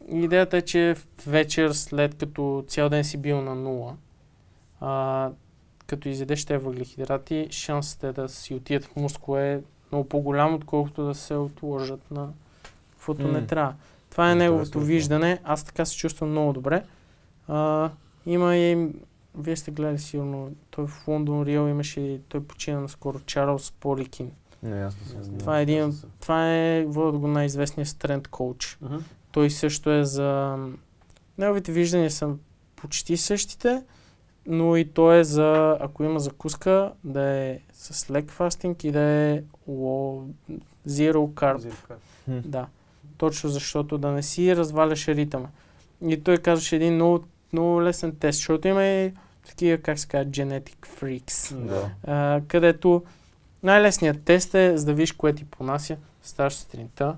[0.08, 0.16] Да.
[0.18, 0.96] Идеята е, че
[1.28, 3.96] вечер, след като цял ден си бил на нула,
[4.80, 5.30] а,
[5.90, 9.60] като изядеш тези въглехидрати, шансите да си отидат в мускула е
[9.92, 12.30] много по-голям, отколкото да се отложат на
[12.92, 13.48] каквото не М.
[13.48, 13.74] трябва.
[14.12, 15.40] Това е неговото е виждане.
[15.44, 16.84] Аз така се чувствам много добре.
[17.48, 17.90] А,
[18.26, 18.88] има и...
[19.38, 24.32] Вие сте гледали сигурно, той в Лондон Рио имаше, и той почина наскоро, Чарлз Поликин.
[24.64, 25.38] Не, аз не съм знал.
[25.38, 28.78] Това е един, това е, водят го най-известният стрент коуч.
[28.82, 28.98] Мгм.
[29.32, 30.58] Той също е за...
[31.38, 32.30] Неговите виждания са
[32.76, 33.84] почти същите,
[34.50, 39.02] но и той е за, ако има закуска, да е с лек фастинг и да
[39.02, 40.24] е low,
[40.88, 41.58] zero carb.
[41.58, 41.96] Зирка.
[42.26, 42.40] Хм.
[42.46, 42.68] Да.
[43.18, 45.48] Точно защото да не си разваляш ритъма.
[46.08, 47.24] И той казваше един много,
[47.54, 49.14] много лесен тест, защото има и
[49.48, 51.90] такива, как се казва, genetic freaks, Да.
[52.04, 53.04] а, където
[53.64, 55.98] най-лесният тест е за да видиш кое ти понася.
[56.24, 57.16] Ставаш сутринта,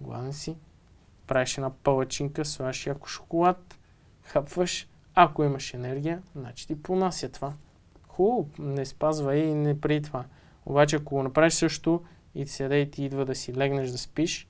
[0.00, 0.56] гладен си,
[1.26, 3.78] правиш една палачинка, слагаш яко шоколад,
[4.22, 4.88] хапваш,
[5.20, 7.52] ако имаш енергия, значи ти понася това.
[8.08, 10.24] Хубаво, не спазвай и не преди това.
[10.66, 12.02] Обаче ако го направиш също
[12.34, 14.48] и седе и ти идва да си легнеш да спиш,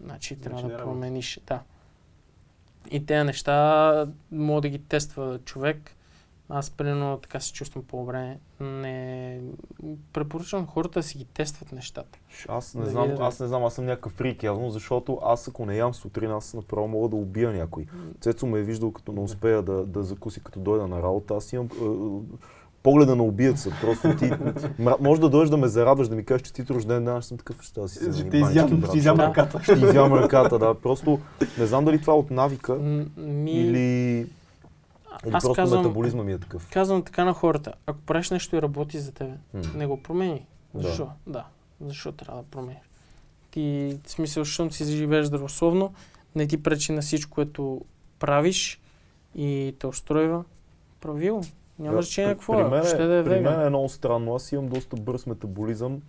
[0.00, 1.40] значи трябва не да промениш.
[1.46, 1.62] Да.
[2.90, 5.96] И тези неща мога да ги тества човек.
[6.50, 8.36] Аз, примерно, така се чувствам по-добре.
[8.60, 9.40] Не...
[10.12, 12.18] Препоръчвам хората да си ги тестват нещата.
[12.48, 13.20] Аз не Да знам, видят.
[13.20, 16.54] аз не знам, аз съм някакъв фрик явно, защото аз ако не ям сутрин, аз
[16.54, 17.86] направо мога да убия някой.
[18.20, 21.34] Цецо ме е виждал като не успея да, да закуси като дойда на работа.
[21.34, 22.36] Аз имам е, е,
[22.82, 23.70] погледа на убиеца.
[23.80, 24.30] Просто ти
[25.00, 27.38] може да дойдеш да ме зарадваш, да ми кажеш, че ти рожден ден, аз съм
[27.38, 29.28] такъв, ще да си се Ще те изям, ще изям Да.
[29.28, 29.62] ръката.
[29.62, 30.74] ще изям ръката, да.
[30.74, 31.18] Просто
[31.58, 32.74] не знам дали това е от навика
[33.16, 33.50] Ми...
[33.52, 34.26] или,
[35.20, 36.68] или Аз просто казвам, метаболизма ми е такъв.
[36.70, 37.72] казвам така на хората.
[37.86, 39.60] Ако правиш нещо и работи за тебе, М.
[39.74, 40.46] не го промени.
[40.74, 40.82] Да.
[40.82, 41.08] Защо?
[41.26, 41.44] Да.
[41.80, 42.78] Защо трябва да промениш?
[43.50, 43.62] Ти,
[44.04, 45.92] в смисъл, защото си живееш здравословно,
[46.34, 47.80] не ти пречи на всичко, което
[48.18, 48.80] правиш
[49.34, 50.44] и те устройва.
[51.00, 51.40] Прави го.
[51.78, 52.64] Няма Да, значение при- какво при е.
[52.64, 53.62] мен, Ще да е при мен веган.
[53.62, 54.34] е много странно.
[54.34, 56.02] Аз имам доста бърз метаболизъм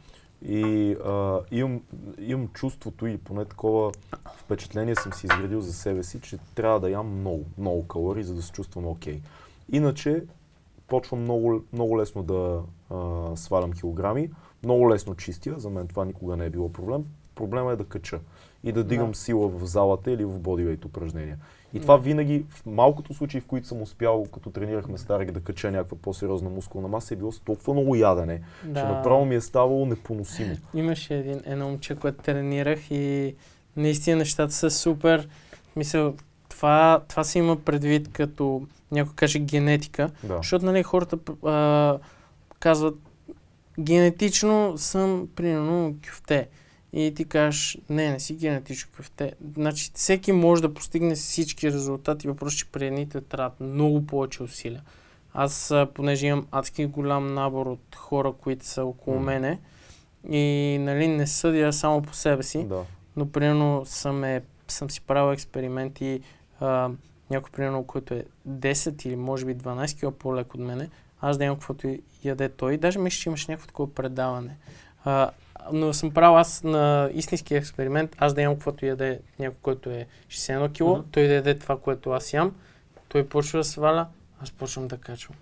[0.45, 1.81] И а, имам,
[2.19, 3.91] имам чувството или поне такова
[4.37, 8.35] впечатление съм си изградил за себе си, че трябва да ям много, много калории, за
[8.35, 9.21] да се чувствам окей.
[9.71, 10.23] Иначе
[10.87, 14.29] почвам много, много лесно да а, свалям килограми,
[14.63, 17.05] много лесно чистя, за мен това никога не е било проблем.
[17.35, 18.19] Проблема е да кача
[18.63, 19.17] и да дигам Да.
[19.17, 21.37] сила в залата или в бодивейт упражнения.
[21.73, 22.03] И това Да.
[22.03, 26.49] винаги, в малкото случаи, в които съм успял, като тренирахме старик, да кача някаква по-сериозна
[26.49, 30.55] мускулна маса, е било с толкова много ядене, че направо ми е ставало непоносимо.
[30.73, 33.35] Имаше един, едно момче, което тренирах и
[33.77, 35.29] наистина нещата са супер.
[35.75, 36.13] Мисля,
[36.49, 40.37] това, това се има предвид като някой каже генетика, Да.
[40.37, 41.97] защото нали, хората а,
[42.59, 42.95] казват
[43.79, 46.47] генетично съм примерно кюфте.
[46.93, 49.33] И ти кажеш, не, не си генетично кюфте.
[49.55, 54.83] Значи всеки може да постигне всички резултати, въпрос, че при едните трябват много повече усилия.
[55.33, 59.25] Аз, понеже имам адски голям набор от хора, които са около М.
[59.25, 59.59] мене,
[60.29, 62.83] и нали, не съдя само по себе си, Да.
[63.15, 66.21] но примерно съм, е, съм си правил експерименти,
[66.59, 66.89] а,
[67.29, 70.89] някой примерно, който е 10 или може би 12 кг по-лек от мене,
[71.21, 72.77] аз да имам каквото яде той.
[72.77, 74.57] Даже мисля, че имаше някакво такова предаване.
[75.05, 75.29] А,
[75.73, 80.07] но съм правил аз на истински експеримент, аз да имам каквото яде някой, който е
[80.27, 81.09] 61 кг, Мгм.
[81.11, 82.55] той да яде това, което аз ям,
[83.07, 84.07] той почва да сваля,
[84.41, 85.37] аз почвам да качвам.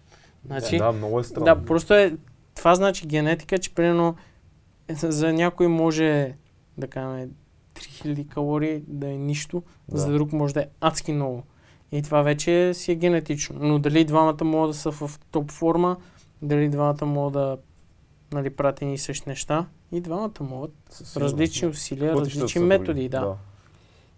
[0.45, 1.45] Значи, да, много е странно.
[1.45, 2.17] да, просто е,
[2.55, 4.15] това значи генетика, че примерно
[4.89, 6.33] за някой може
[6.77, 7.29] да кажем
[7.75, 9.97] 3000 калории да е нищо, Да.
[9.97, 11.43] за друг може да е адски много.
[11.91, 13.55] И това вече си е генетично.
[13.59, 15.97] Но дали двамата могат да са в топ форма,
[16.41, 17.57] дали двамата могат да
[18.33, 20.73] нали, правят едни и същи неща, и двамата могат.
[20.89, 23.09] С различни усилия, Пътищата различни методи, други.
[23.09, 23.35] да.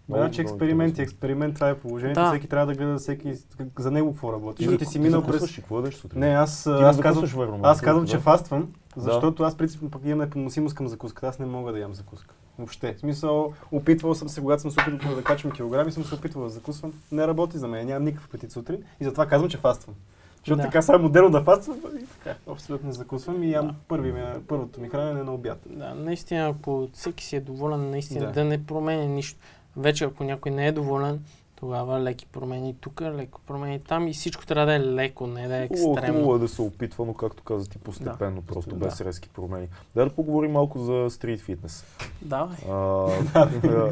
[0.08, 1.12] Значи експеримент, интересно.
[1.12, 2.20] експеримент, това е положението.
[2.20, 2.30] Да.
[2.30, 3.34] Всеки трябва да гледа всеки
[3.78, 4.56] за него какво работи.
[4.56, 5.50] Ти, Защото ти си минал през...
[5.50, 6.20] и какво сутрин?
[6.20, 7.84] Не, аз, аз казвам, аз да.
[7.84, 8.22] казвам, че Да.
[8.22, 11.26] фаствам, защото аз принципно пък имам непоносимост към закуската.
[11.26, 12.34] Аз не мога да ям закуска.
[12.58, 12.94] Въобще.
[12.94, 16.44] В смисъл, опитвал съм се, когато съм се опитвал да качвам килограми, съм се опитвал
[16.44, 16.92] да закусвам.
[17.12, 19.94] Не работи за мен, нямам никакъв апетит сутрин и затова казвам, че фаствам.
[20.40, 20.62] Защото Да.
[20.62, 23.74] така сега е модерно да фаствам и така, абсолютно не закусвам и ям Да.
[23.88, 25.58] първи, ми- първото ми хранене на обяд.
[25.66, 28.32] Да, наистина, ако всеки си е доволен, наистина Да.
[28.32, 29.40] да, не променя нищо.
[29.76, 31.20] Вече ако някой не е доволен,
[31.60, 35.56] тогава леки промени тук, леко промени там и всичко трябва да е леко, не да
[35.56, 35.96] е екстремно.
[35.96, 38.84] хубаво е да се опитва, но както каза ти, постепенно, просто Да.
[38.84, 39.68] без резки промени.
[39.94, 41.84] Дай да поговорим малко за стрит фитнес.
[42.22, 42.56] Давай.
[42.70, 43.06] А,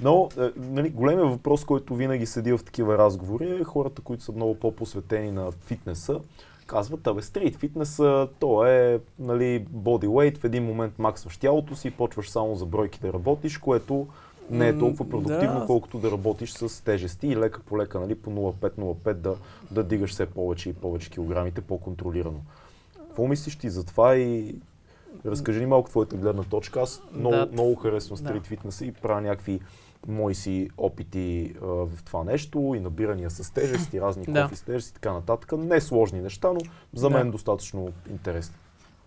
[0.00, 4.32] но, е, нали, големия въпрос, който винаги седи в такива разговори е хората, които са
[4.32, 6.20] много по-посветени на фитнеса,
[6.66, 12.30] казват, абе, стрит фитнеса, то е нали, бодyweight, в един момент максваш тялото си, почваш
[12.30, 14.06] само за бройки да работиш, което
[14.50, 15.66] не е толкова продуктивно, да.
[15.66, 19.34] колкото да работиш с тежести и лека по лека, нали, по 0,5-0,5 да,
[19.70, 22.40] да дигаш все повече и повече килограмите по-контролирано.
[22.98, 24.54] Какво мислиш ти за това и
[25.26, 26.80] разкажи ни малко твоята гледна точка.
[26.80, 27.48] Аз много, Да.
[27.52, 28.28] много харесвам Да.
[28.28, 29.60] стрит фитнеса и правя някакви
[30.06, 34.42] мои си опити а, в това нещо и набирания с тежести, разни Да.
[34.42, 35.52] кофи с тежести и така нататък.
[35.52, 36.60] Не сложни неща, но
[36.94, 37.18] за Да.
[37.18, 38.56] мен достатъчно интересни.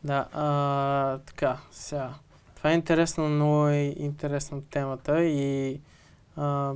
[0.04, 2.14] Да, а, така, сега.
[2.62, 5.80] Това е интересно, много е интересна темата и
[6.36, 6.74] а,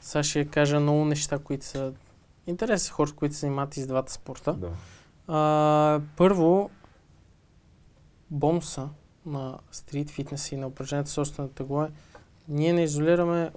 [0.00, 1.92] сега ще кажа много неща, които са
[2.46, 4.52] интересни хора, които се занимават и с двата спорта.
[4.52, 4.70] Да.
[5.28, 6.70] А, първо,
[8.30, 8.88] бонуса
[9.26, 11.90] на стрит фитнес и на упражнението собствената тегло е,
[12.48, 13.50] ние не изолираме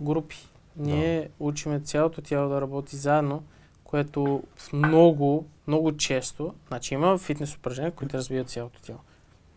[0.00, 0.48] групи.
[0.76, 3.42] Ние учиме цялото тяло да работи заедно,
[3.84, 9.00] което в много, много често, значи има фитнес упражнения, които развиват цялото тяло.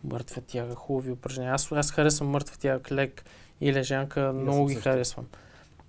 [0.04, 1.54] Мъртва тяга, хубави упражнения.
[1.54, 3.24] Аз, аз харесвам мъртва тяга, лек
[3.60, 4.90] и лежанка, много съм ги също.
[4.90, 5.26] харесвам.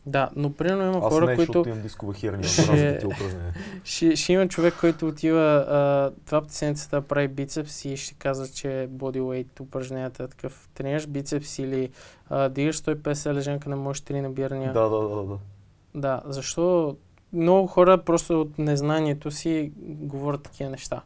[0.06, 1.52] Да, но примерно има Аз хора, не, които...
[1.52, 3.00] защото имам дискова херния, Ще-
[3.84, 4.16] ще...
[4.16, 8.48] Ще, има човек, който отива а, два пъти седмицата да прави бицепс и ще казва,
[8.48, 10.70] че бодyweight упражненията е такъв.
[10.74, 11.90] Тренираш бицепс или
[12.30, 14.74] а, дигаш 150 лежанка, не можеш 3 набирания.
[14.74, 15.38] Да, да, да, да.
[15.96, 16.96] Да, защо
[17.34, 21.02] много хора просто от незнанието си говорят такива неща.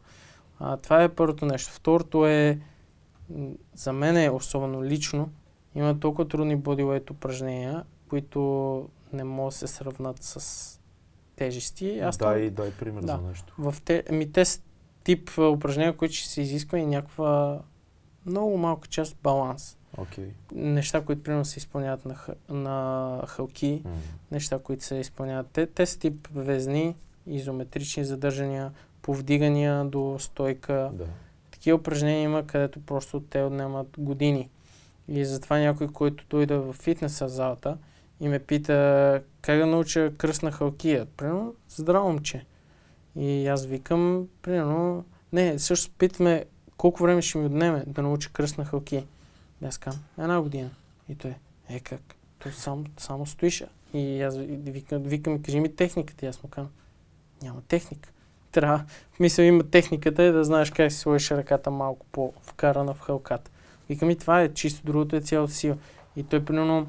[0.60, 1.72] А, това е първото нещо.
[1.72, 2.58] Второто е,
[3.74, 5.30] за мен е особено лично,
[5.74, 8.40] има толкова трудни бодyweight упражнения, които
[9.12, 10.80] не могат да се сравнат с
[11.36, 11.98] тежести.
[11.98, 13.06] Аз там- дай, дай пример Да.
[13.12, 13.54] за нещо.
[13.58, 14.44] в те, ми, те
[15.04, 17.60] тип упражнения, които ще се изисква и някаква
[18.26, 19.78] много малка част баланс.
[19.98, 20.28] Окей.
[20.52, 22.16] Неща, които примерно се изпълняват на,
[22.50, 23.90] на хълки, М.
[24.32, 25.46] неща, които се изпълняват.
[25.46, 26.94] Те, те са тип везни,
[27.26, 28.72] изометрични задържания,
[29.02, 30.90] повдигания до стойка.
[30.94, 31.04] Да.
[31.64, 34.48] Такива упражнения има, където просто те отнемат години.
[35.08, 37.78] И затова някой, който дойде в фитнеса залата
[38.20, 41.06] и ме пита как да науча кръст на халкия.
[41.06, 42.44] Примерно, здраво момче.
[43.16, 46.44] И аз викам, примерно, не, също питаме
[46.76, 49.06] колко време ще ми отнеме да науча кръст на халки.
[49.64, 50.70] Аз казвам, една година.
[51.08, 51.34] И той,
[51.68, 52.14] е как?
[52.38, 53.66] Той само, само стоише.
[53.94, 56.26] И аз ви- викам, викам, кажи ми техниката.
[56.26, 56.72] И аз му казвам,
[57.42, 58.10] няма техника.
[58.54, 58.84] Трябва,
[59.20, 63.50] мисля, има техниката е да знаеш как си сложиш ръката малко по-вкарана в хълката.
[63.88, 65.76] Викам и това е чисто, другото е цяло сила.
[66.16, 66.86] И той примерно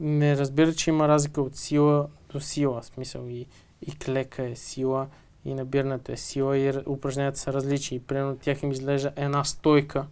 [0.00, 2.80] не разбира, че има разлика от сила до сила.
[2.80, 3.46] В смисъл и,
[3.86, 5.06] и клека е сила,
[5.44, 7.96] и набирането е сила, и упражненията са различни.
[7.96, 10.06] И примерно тях им изглежда една стойка,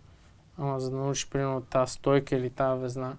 [0.59, 3.17] ама за да научиш примерно тази стойка или тази везна,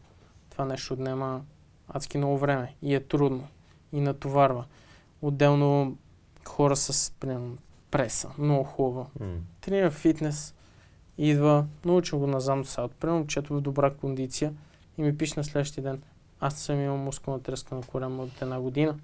[0.50, 1.42] това нещо отнема
[1.90, 3.48] адски много време и е трудно
[3.94, 4.66] и натоварва.
[5.22, 5.98] Отделно
[6.50, 7.58] хора с примерно,
[7.92, 9.08] преса, много хубаво.
[9.20, 9.38] М.
[9.62, 10.54] Тренира фитнес,
[11.18, 14.54] идва, научил го на задно салто, примерно момчето в добра кондиция
[14.98, 16.02] и ми пише на следващия ден,
[16.40, 18.96] аз съм имал мускулна треска на корема от една година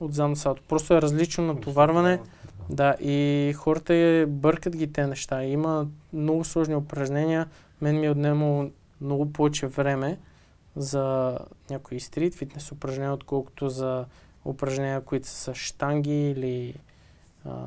[0.00, 0.62] от салто.
[0.68, 2.20] Просто е различно натоварване.
[2.70, 5.44] Да, и хората е, бъркат ги те неща.
[5.44, 7.48] Има много сложни упражнения.
[7.80, 8.70] Мен ми е отнемало
[9.00, 10.18] много повече време
[10.76, 11.38] за
[11.70, 14.04] някои стрит фитнес упражнения, отколкото за
[14.44, 16.74] упражнения, които са с штанги или
[17.44, 17.66] а,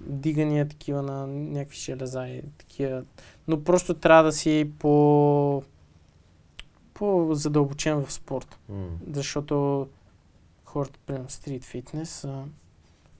[0.00, 3.04] дигания такива на някакви железа и такива.
[3.48, 5.62] Но просто трябва да си по,
[6.94, 8.58] по-задълбочен в спорт.
[8.68, 8.88] М.
[9.12, 9.88] Защото
[10.64, 12.26] хората, примерно стрит фитнес,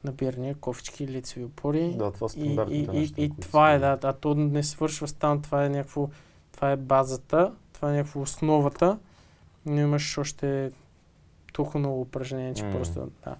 [0.05, 1.95] набирания, кофички, лицеви опори.
[1.99, 5.43] Да, това И, и, и, и това е, да, а то не свършва с там,
[5.43, 6.09] това е някакво,
[6.53, 8.99] това е базата, това е някакво основата,
[9.66, 10.73] но имаш още
[11.55, 12.72] толкова много упражнения, че М.
[12.72, 13.35] просто, да.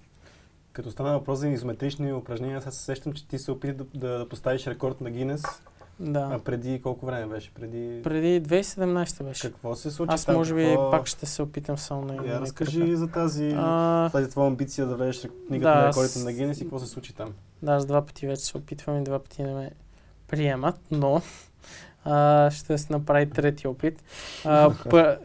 [0.73, 4.17] Като стана въпрос за изометрични упражнения, сега се сещам, че ти се опита да, да,
[4.17, 5.43] да поставиш рекорд на Гинес.
[5.43, 5.57] А
[6.01, 6.39] Да.
[6.39, 7.51] преди колко време беше?
[7.51, 7.99] Преди...
[8.03, 9.41] Преди 2017 беше.
[9.43, 10.35] Какво се случи Аз там?
[10.35, 10.91] може би Какво...
[10.91, 12.97] пак ще се опитам само на Я разкажи кръка.
[12.97, 16.57] за тази, А, тази твоя амбиция да влезеш книгата Да, на аз- рекордите на Гинес
[16.57, 17.33] и какво се случи там?
[17.61, 19.71] Да, аз два пъти вече се опитвам и два пъти не ме
[20.27, 21.21] приемат, но
[22.05, 24.03] а, ще се направи трети опит.
[24.45, 25.19] А, пър...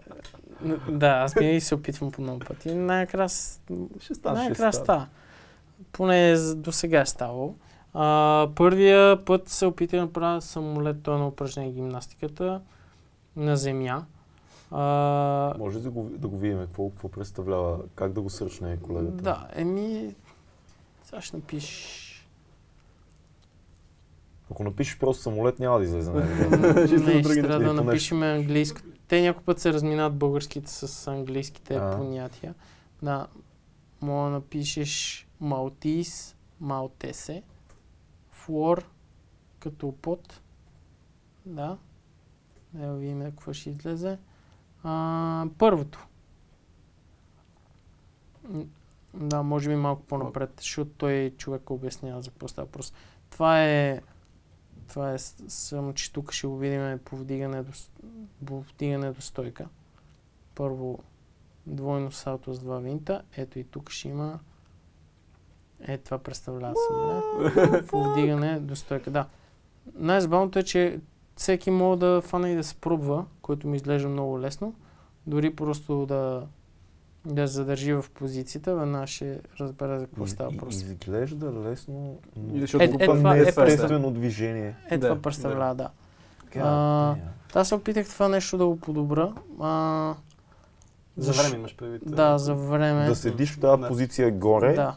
[0.91, 2.75] Да, аз винаги се опитвам по много пъти.
[2.75, 3.29] Най-накрая
[4.01, 5.07] Ще най-накрая става.
[5.93, 7.55] Поне за- до сега е ставало.
[7.95, 12.61] А, първия път се опитах да направя самолет, е на упражнение гимнастиката
[13.37, 14.05] на земя.
[14.71, 19.23] А, Може да го, да го видим какво, какво представлява, как да го сръчне колегата.
[19.23, 20.15] да, еми,
[21.05, 21.97] сега ще напиш
[24.51, 26.13] Ако напишеш просто самолет, няма да излезе.
[26.13, 28.81] не, ще трябва да Поне напишем английско.
[29.11, 31.97] Те някой път се разминават българските с английските А.
[31.97, 32.55] понятия.
[33.03, 33.27] Да,
[34.01, 37.43] мога да напишеш Малтис, Малтесе,
[38.31, 38.91] Флор,
[39.59, 40.41] като под.
[41.47, 41.79] Да.
[42.73, 44.19] Да видим какво ще излезе.
[44.83, 46.07] А, първото.
[49.15, 52.93] Да, може би малко по-напред, защото той човек обяснява за какво става въпрос.
[53.31, 54.01] Това е
[54.91, 57.73] това е само, че тук ще го видим повдигане до,
[58.47, 59.69] повдигане до стойка.
[60.55, 60.99] Първо
[61.67, 63.23] двойно салто с два винта.
[63.37, 64.39] Ето и тук ще има
[65.81, 67.87] е, това представлява самолет.
[67.89, 69.11] Повдигане до стойка.
[69.11, 69.27] Да.
[69.95, 71.01] Най-забавното е, че
[71.37, 74.75] всеки може да фане и да се пробва, което ми изглежда много лесно.
[75.27, 76.47] Дори просто да,
[77.25, 80.81] да задържи в позицията, веднага ще разбере за какво става и- просто.
[80.83, 84.77] Изглежда лесно, но Е, е, пък това- не е, е това- естествено движение.
[84.91, 85.89] Е, Да, това представлява, да.
[86.53, 87.19] God А, damn.
[87.55, 89.33] Аз се опитах това нещо да го подобра.
[89.61, 90.15] А,
[91.17, 92.03] За време имаш предвид.
[92.07, 93.07] Да, за време.
[93.07, 93.89] Да седиш в тази Да.
[93.89, 94.97] позиция горе, Да.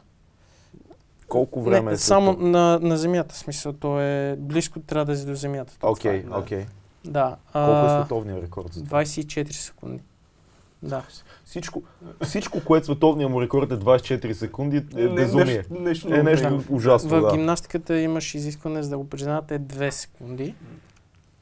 [1.27, 2.47] колко време Не, е само това?
[2.47, 5.73] на, на земята, смисъл, то е близко, трябва да си до земята.
[5.81, 6.25] Окей, е.
[6.31, 6.65] окей.
[7.05, 7.35] Да.
[7.53, 8.89] Колко е световният рекорд за това?
[8.97, 10.01] 24 секунди.
[10.83, 11.01] Да.
[11.45, 11.83] Всичко,
[12.21, 15.45] всичко, което световният му рекорд е 24 секунди, е Не, безумие.
[15.45, 16.63] Нещо, нещо, Е нещо много.
[16.69, 17.31] ужасно, В да.
[17.31, 20.55] гимнастиката имаш изискване за да го признавате 2 секунди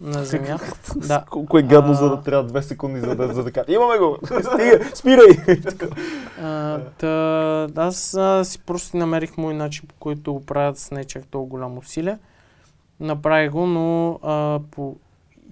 [0.01, 0.57] на земя.
[0.97, 1.23] да.
[1.29, 1.95] Колко е гадно, А.
[1.95, 3.65] за да трябва 2 секунди, за да, за да кажа.
[3.69, 4.17] Имаме го!
[4.25, 4.89] Стига!
[4.95, 5.57] Спирай!
[6.41, 11.03] А, та, аз а, си просто намерих мой начин, по който го правят с не
[11.03, 12.17] чак толкова голямо усилие.
[12.99, 14.95] Направих го, но а, по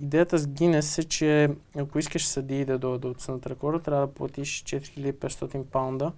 [0.01, 4.13] идеята с Гинес е, че ако искаш съдии да дойдат да оценят рекорда, трябва да
[4.13, 6.11] платиш 4500 паунда.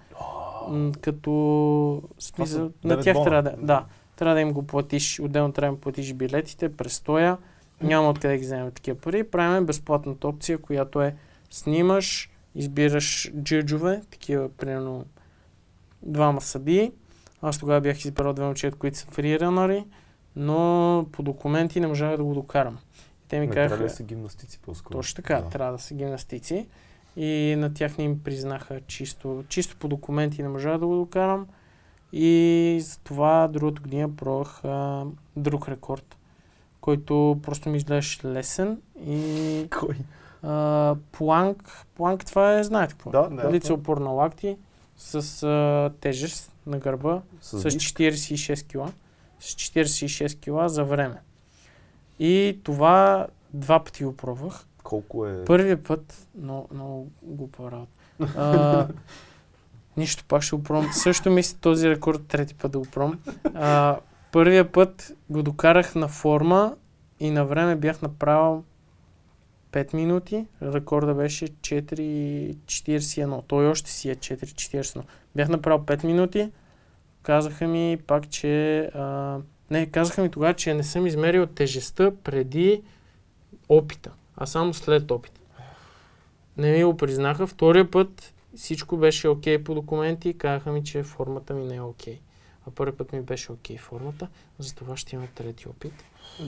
[1.01, 3.25] Като смисъл, на тях бона.
[3.25, 3.85] трябва да, да,
[4.15, 7.37] трябва да им го платиш, отделно трябва да им платиш билетите, престоя,
[7.81, 9.23] няма откъде да ги вземем такива пари.
[9.23, 11.15] Правим безплатната опция, която е
[11.49, 15.05] снимаш, избираш джиджове, такива примерно
[16.01, 16.91] двама съдии.
[17.41, 19.85] Аз тогава бях избрал две момчета, които са фриранъри,
[20.35, 22.77] но по документи не можах да го докарам.
[23.31, 24.97] Те ми Не трябва казаха, да са гимнастици по-скоро.
[24.97, 25.49] точно така, Да.
[25.49, 26.67] трябва да са гимнастици.
[27.15, 31.47] И на тях не им признаха чисто, чисто по документи не можах да го докарам.
[32.13, 35.05] И за това другата година пробвах а,
[35.35, 36.17] друг рекорд,
[36.81, 39.95] който просто ми изглеждаше лесен и Кой?
[40.43, 43.11] А, планк, планк това е, знаете какво?
[43.11, 43.51] Да, Да.
[43.51, 44.57] Лице опор на лакти
[44.97, 47.77] с а, тежест на гърба С, с диск.
[47.89, 48.91] 46 кила.
[49.39, 51.15] С 46 кила за време.
[52.23, 54.65] И това два пъти го пробвах.
[54.83, 55.45] Колко е...
[55.45, 58.87] Първия път, много, много глупа работа.
[59.97, 60.93] Нищо, пак ще го пробвам.
[60.93, 63.19] Също мисля този рекорд трети път да го пробвам.
[64.31, 66.75] Първия път го докарах на форма
[67.19, 68.63] и на време бях направил
[69.71, 70.45] 5 минути.
[70.61, 73.43] Рекорда беше 4.41.
[73.47, 75.01] Той още си е 4.41.
[75.35, 76.51] Бях направил 5 минути.
[77.23, 78.79] Казаха ми пак, че...
[78.95, 79.37] А,
[79.71, 82.83] не, казаха ми тогава, че не съм измерил тежестта преди
[83.69, 85.41] опита, а само след опита.
[86.57, 87.47] Не ми го признаха.
[87.47, 90.37] Втория път всичко беше окей по документи.
[90.37, 92.19] Казаха ми, че формата ми не е окей.
[92.67, 94.27] А първи път ми беше окей формата.
[94.59, 95.93] Затова ще има трети опит.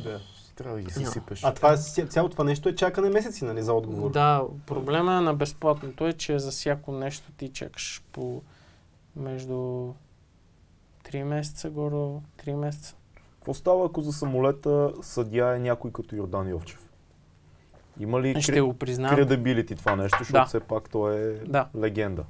[0.04, 0.22] Да.
[0.56, 1.44] Трябва да ги съсипеш.
[1.44, 4.12] А това е, ця- цялото това нещо е чакане месеци, нали, за отговор?
[4.12, 8.41] Да, проблема е на безплатното е, че за всяко нещо ти чакаш по
[9.16, 9.54] между
[11.04, 12.95] 3 месеца, горе 3 месеца.
[13.44, 16.90] Какво става, ако за самолета съдия е някой като Йордан Йовчев?
[17.99, 18.61] Има ли Ще кри...
[18.61, 19.15] го признавам.
[19.15, 20.45] кредабилити това нещо, защото Да.
[20.45, 21.68] все пак той е Да.
[21.78, 22.24] легенда.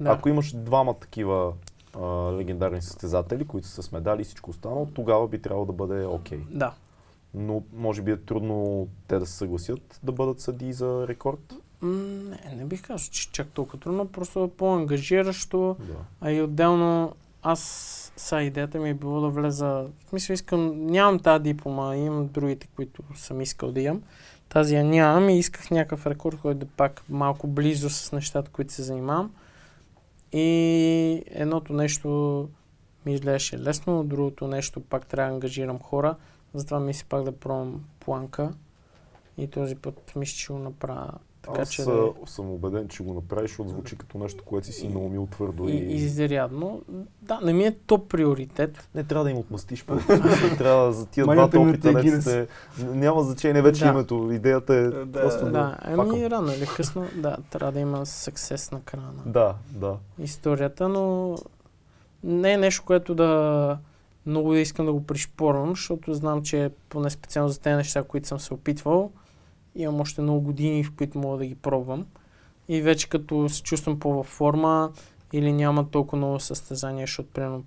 [0.00, 0.10] Да.
[0.10, 1.52] Ако имаш двама такива
[1.94, 2.00] а,
[2.32, 6.40] легендарни състезатели, които са с медали и всичко останало, тогава би трябвало да бъде окей.
[6.50, 6.72] Да.
[7.34, 11.54] Но може би е трудно те да се съгласят да бъдат съдии за рекорд.
[11.82, 15.94] Не, не бих казал, че чак толкова трудно, просто е по-ангажиращо, Да.
[16.20, 21.18] а и отделно аз са идеята ми е било да влеза, в смисъл искам, нямам
[21.18, 24.02] тази диплома, имам другите, които съм искал да имам.
[24.48, 28.50] Тази я нямам и исках някакъв рекорд, който да е пак малко близо с нещата,
[28.50, 29.34] които се занимавам.
[30.32, 32.08] И едното нещо
[33.06, 36.16] ми изглеждаше лесно, другото нещо пак трябва да ангажирам хора,
[36.54, 38.52] затова мисля пак да пробвам планка
[39.38, 41.12] и този път мисля, че го направя
[41.44, 44.72] така, Аз че да съм убеден, че го направиш, защото звучи като нещо, което си
[44.72, 45.68] си наумил твърдо.
[45.68, 46.82] и, И, и изрядно.
[47.22, 48.88] Да, не ми е топ приоритет.
[48.94, 49.96] Не трябва да им отмъстиш по
[50.58, 52.46] Трябва за тия двата опита, не сте,
[52.80, 53.90] няма значение вече Да.
[53.90, 54.30] името.
[54.32, 58.70] Идеята е Да, просто да, Да, ами рано или късно, да, трябва да има съксес
[58.70, 59.96] на края на Да, да.
[60.18, 61.34] историята, но
[62.24, 63.78] не е нещо, което да
[64.26, 68.28] много да искам да го пришпорвам, защото знам, че поне специално за тези неща, които
[68.28, 69.10] съм се опитвал,
[69.74, 72.06] имам още много години, в които мога да ги пробвам.
[72.68, 74.92] И вече като се чувствам по-във форма
[75.32, 77.64] или няма толкова много състезания, защото примерно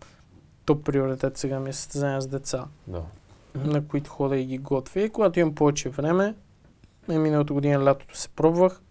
[0.66, 3.04] топ приоритет сега ми е състезания с деца, да.
[3.56, 5.02] на които хода и ги готвя.
[5.02, 6.36] И когато имам повече време,
[7.10, 8.82] е миналата година лятото се пробвах.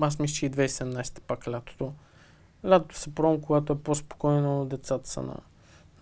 [0.00, 1.92] Аз мисля, че и 2017 пак лятото.
[2.66, 5.34] Лятото се пробвам, когато е по-спокойно, децата са на,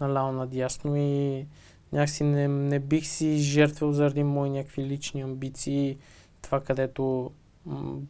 [0.00, 1.46] наляво надясно и
[1.92, 5.98] някакси не, не бих си жертвал заради мои някакви лични амбиции.
[6.42, 7.30] Това, където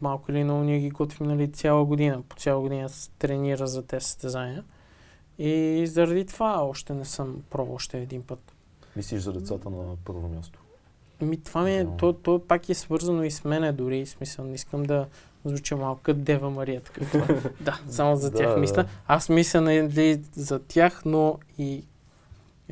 [0.01, 2.21] малко или много ние ги готвим нали, цяла година.
[2.29, 4.63] По цяла година се тренира за тези състезания.
[5.39, 8.55] И заради това още не съм пробвал още един път.
[8.95, 10.59] Мислиш за децата на първо място.
[11.21, 11.97] Ми, това ми е, Да.
[11.97, 15.07] то, то пак е свързано и с мене дори, в смисъл, не искам да
[15.45, 17.25] звуча малко Дева Мария, така.
[17.61, 18.57] да, само за тях да.
[18.57, 18.85] мисля.
[19.07, 21.83] Аз мисля нали, за тях, но и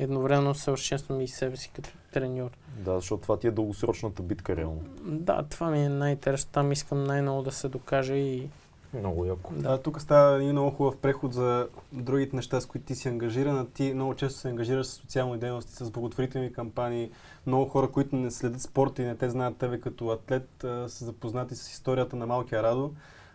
[0.00, 2.50] едновременно съвършенствам и себе си като треньор.
[2.78, 4.82] Да, защото това ти е дългосрочната битка реално.
[5.04, 6.50] Да, това ми е най-интересно.
[6.52, 8.48] Там искам най-много да се докажа и
[8.94, 9.52] Много яко.
[9.56, 13.58] Да, тук става един много хубав преход за другите неща, с които ти си ангажиран.
[13.58, 17.10] А Ти много често се ангажираш с социални дейности, с благотворителни кампании.
[17.46, 21.04] Много хора, които не следят спорта и не те знаят тебе като атлет, а, са
[21.04, 22.92] запознати с историята на малкия Радо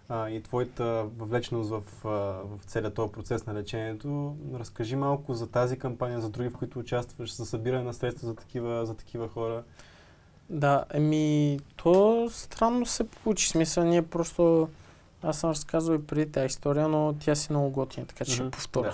[0.10, 4.36] а, и твоята въвлеченост в, в целият този процес на лечението.
[4.54, 8.36] Разкажи малко за тази кампания, за други, в които участваш, за събиране на средства за
[8.36, 9.64] такива, за такива хора.
[10.50, 13.50] Да, еми, то странно се получи.
[13.50, 14.70] Смисъл, ние просто...
[15.24, 18.44] Аз съм разказвал и преди тази история, но тя си много готина, така че ще
[18.44, 18.94] Мгм, повторя.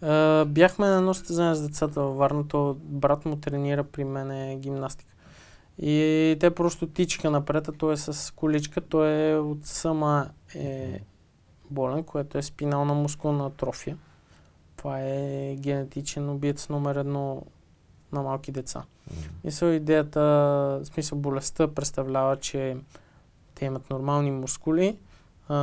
[0.00, 0.40] да.
[0.40, 4.60] А, бяхме на едно състезание с децата във Варна, то брат му тренира при мен
[4.60, 5.15] гимнастика.
[5.78, 11.00] И те просто тичаха напред, а той е с количка, той е от сама е
[11.70, 13.96] болен, което е спинална мускулна атрофия.
[14.76, 17.42] Това е генетичен убиец номер едно
[18.12, 18.82] на малки деца.
[19.44, 22.76] Мисъл идеята, в смисъл болестта представлява, че
[23.54, 24.96] те имат нормални мускули,
[25.48, 25.56] а,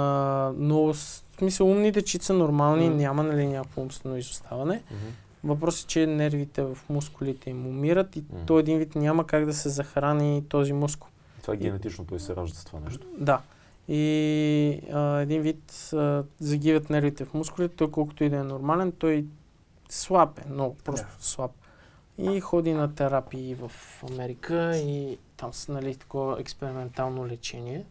[0.58, 0.96] но в
[1.38, 2.98] смисъл умните чици са нормални, Мгм.
[2.98, 4.84] няма нали някакво умствено изоставане.
[4.92, 5.06] Мгм.
[5.44, 8.46] Въпросът е, че нервите в мускулите им умират и Мгм.
[8.46, 11.10] то един вид няма как да се захрани този мускул.
[11.42, 13.08] Това е генетично, той се ражда с това нещо.
[13.18, 13.42] Да.
[13.88, 18.92] И а, един вид а, загиват нервите в мускулите, той колкото и да е нормален,
[18.92, 19.26] той
[19.90, 21.24] слаб е, много просто Да.
[21.26, 21.52] слаб.
[22.18, 23.72] И ходи на терапии в
[24.12, 27.86] Америка и там са нали, такова експериментално лечение.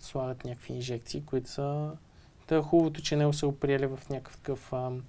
[0.00, 1.90] Слагат някакви инжекции, които са...
[2.46, 5.02] Та е хубавото, че него са го приели в някакъв такъв ам,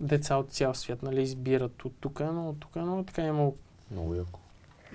[0.00, 3.54] деца от цял свят, нали, избират от тук, но от тук, но така е имало
[3.90, 4.40] Много яко.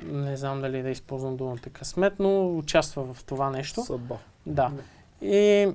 [0.04, 3.84] не знам дали да използвам думата късмет, но участва в това нещо.
[3.84, 4.18] Съдба.
[4.46, 4.72] Да.
[5.22, 5.72] И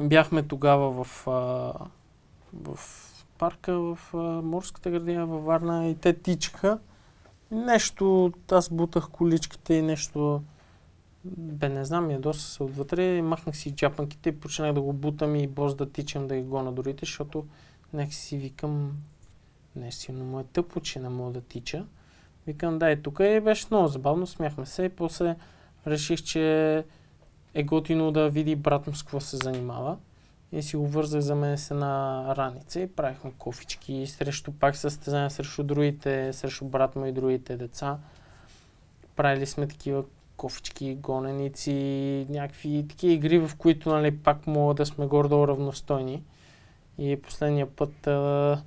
[0.00, 1.72] бяхме тогава в, а,
[2.54, 2.78] в
[3.38, 6.78] парка, в а, морската градина във Варна и те тичаха.
[7.50, 10.42] Нещо, аз бутах количките и нещо,
[11.24, 15.46] бе не знам, ядоса се отвътре, махнах си джапанките и почнах да го бутам и
[15.46, 17.46] боз да тичам да ги гона дорите, защото
[17.92, 18.96] някак си викам,
[19.76, 21.86] не силно му е тъпо, че не мога да тича.
[22.46, 25.36] Викам, дай тук и беше много забавно, смяхме се и после
[25.86, 26.84] реших, че
[27.54, 29.96] е готино да види брат му с какво се занимава.
[30.52, 35.30] И си го вързах за мен с една раница и правихме кофички срещу пак състезания
[35.30, 37.98] срещу другите, срещу брат му и другите деца.
[39.16, 40.04] Правили сме такива
[40.36, 46.22] кофички, гоненици, някакви такива игри, в които нали, пак мога да сме гордо равностойни.
[46.98, 48.62] И последния път а,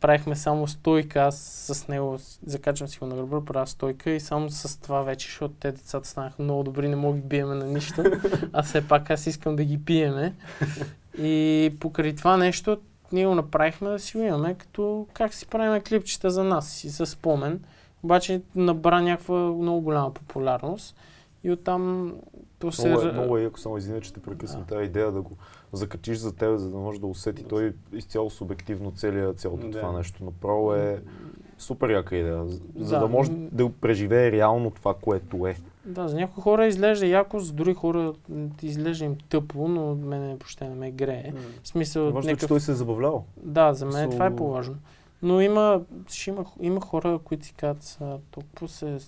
[0.00, 1.36] правихме само стойка, аз
[1.72, 5.54] с него закачвам си го на гърба, правя стойка и само с това вече, защото
[5.60, 8.04] те децата станаха много добри, не мога ги биеме на нищо,
[8.52, 10.34] а все пак аз искам да ги пиеме.
[11.18, 12.78] И покрай това нещо,
[13.12, 16.88] ние го направихме да си го имаме, като как си правим клипчета за нас и
[16.88, 17.60] за спомен.
[18.02, 20.96] Обаче набра някаква много голяма популярност
[21.44, 22.12] и оттам
[22.58, 22.88] то се...
[22.88, 24.66] Много е, много е яко, само извиня, че те прекъсвам Да.
[24.74, 25.36] тази идея да го
[25.76, 29.80] закачиш за тебе, за да може да усети той изцяло субективно целия, цялото Да.
[29.80, 30.24] това нещо.
[30.24, 31.02] Направо е
[31.58, 32.44] супер яка идея,
[32.76, 33.00] за Да.
[33.00, 35.56] да може да преживее реално това, което е.
[35.84, 38.12] Да, за някои хора изглежда яко, за други хора
[38.62, 41.32] изглежда им тъпо, но мене въобще не ме грее.
[41.34, 41.40] М.
[41.62, 42.48] В смисъл, Важно е, че някакъв...
[42.48, 43.24] той се е забавлявал.
[43.36, 44.76] Да, за мен това е по-важно.
[45.22, 47.98] Но има, ще има, има хора, които си казват,
[48.30, 48.98] толкова се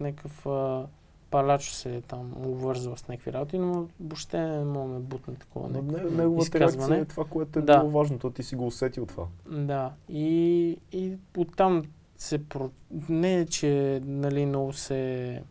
[0.00, 0.86] някакъв а,
[1.34, 5.68] палач се там увързва с някакви работи, но въобще не мога да ме бутне такова.
[5.68, 7.78] Но не- Неговата реакция е това, което е Да.
[7.78, 8.18] било важно.
[8.18, 9.26] То ти си го усетил това.
[9.50, 11.82] Да, и, и оттам
[12.16, 12.44] се...
[12.48, 12.70] Про...
[13.08, 15.42] Не е, че нали, много се...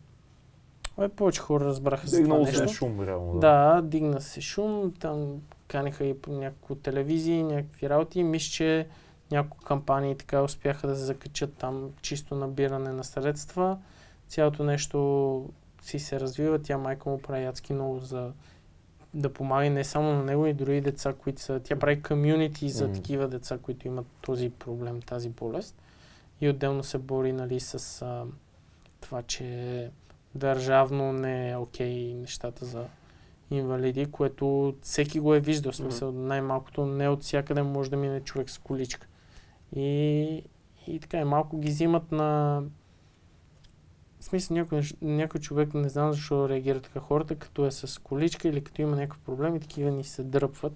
[0.96, 2.68] Ой, повече хора разбраха за това нещо.
[2.68, 3.38] се шум, реално.
[3.40, 8.22] Да, дигна се шум, там канеха и по няколко телевизии, някакви работи.
[8.22, 8.86] Мисля, че
[9.30, 13.78] няколко кампании така успяха да се закачат там чисто набиране на средства.
[14.28, 15.48] Цялото нещо
[15.84, 16.62] си се развива.
[16.62, 18.32] Тя майка му прави адски много за
[19.14, 21.60] да помага не само на него, и други деца, които са...
[21.60, 25.76] Тя прави комюнити за такива деца, които имат този проблем, тази болест.
[26.40, 28.24] И отделно се бори нали, с а,
[29.00, 29.90] това, че
[30.34, 32.84] държавно не е окей нещата за
[33.50, 35.72] инвалиди, което всеки го е виждал.
[35.72, 39.06] В смисъл, най-малкото не от всякъде може да мине човек с количка.
[39.76, 40.42] И,
[40.86, 42.62] и така, и малко ги взимат на...
[44.24, 48.48] В смисъл, някой, някой човек, не знам защо реагира така хората, като е с количка
[48.48, 50.72] или като има някакъв проблем и такива ни се дръпват.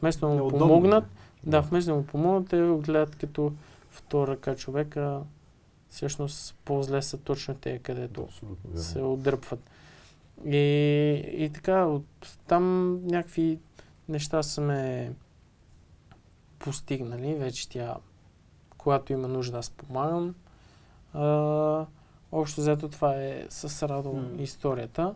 [0.00, 0.58] Вместо да му Неудобно.
[0.58, 1.04] помогнат,
[1.44, 3.52] да, вместо да му помогнат, те го гледат като
[3.90, 5.20] втора ръка човека.
[5.90, 9.70] Всъщност по-зле са точно те, където Абсолютно се отдръпват.
[10.44, 10.56] И,
[11.32, 13.58] и така, от там някакви
[14.08, 15.12] неща са ме
[16.58, 17.34] постигнали.
[17.34, 17.96] Вече тя,
[18.78, 20.34] когато има нужда, аз помагам.
[21.12, 21.86] А,
[22.34, 24.22] общо взето това е с Радо М.
[24.38, 25.14] историята.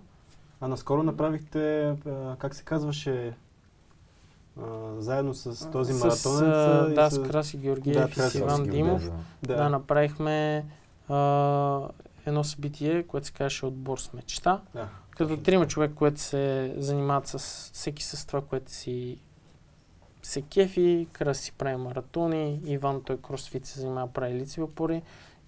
[0.61, 1.95] А наскоро направихте,
[2.39, 3.35] как се казваше,
[4.99, 6.11] заедно с този и да,
[7.11, 9.11] с- с Краси Георгиев Да, и с Краси Иван Краси Димов.
[9.43, 10.67] Да, да направихме
[11.09, 11.81] а,
[12.27, 14.61] едно събитие, което се казваше Отбор с мечта.
[14.75, 14.89] Да.
[15.11, 17.39] Като трима човек, които се занимават с
[17.75, 19.19] всеки с това, което си
[20.23, 25.03] се кефи, Крас си прави маратони, Иван той кросфит се занимава, прави лицеви опори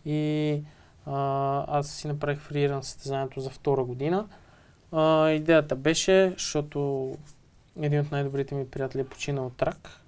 [0.05, 0.63] и
[1.07, 4.29] а, аз си направих фрииран състезанието за втора година.
[4.93, 7.11] А, идеята беше, защото
[7.81, 10.01] един от най-добрите ми приятели е починал от рак.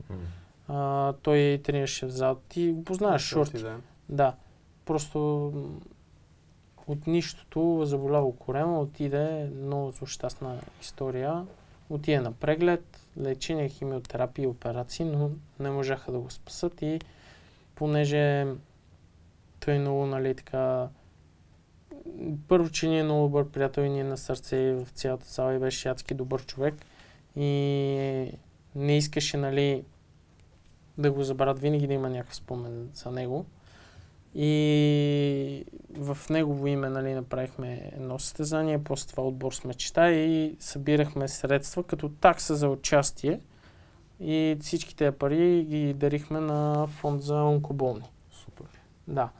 [0.68, 2.36] А, той тренираше в зал.
[2.48, 3.58] Ти го познаваш, Шорти.
[3.58, 3.76] Да.
[4.08, 4.34] Да,
[4.84, 5.52] просто
[6.86, 11.46] от нищото заболява корема, отиде много злощастна история.
[11.90, 17.00] Отиде на преглед, лечение, химиотерапия и операции, но не можаха да го спасат и
[17.74, 18.46] понеже
[19.64, 20.88] той много, нали, така...
[22.48, 25.54] Първо, че ни е много добър приятел и ни е на сърце в цялата зала
[25.54, 26.74] и беше адски добър човек
[27.36, 28.32] и
[28.74, 29.84] не искаше, нали,
[30.98, 33.46] да го забравят, винаги да има някакъв спомен за него.
[34.34, 35.64] И
[35.98, 41.84] в негово име нали, направихме едно състезание, после това отбор с мечта и събирахме средства
[41.84, 43.40] като такса за участие.
[44.20, 48.10] И всички тези пари ги дарихме на фонд за онкоболни.
[48.30, 48.66] Супер.
[49.08, 49.30] Да.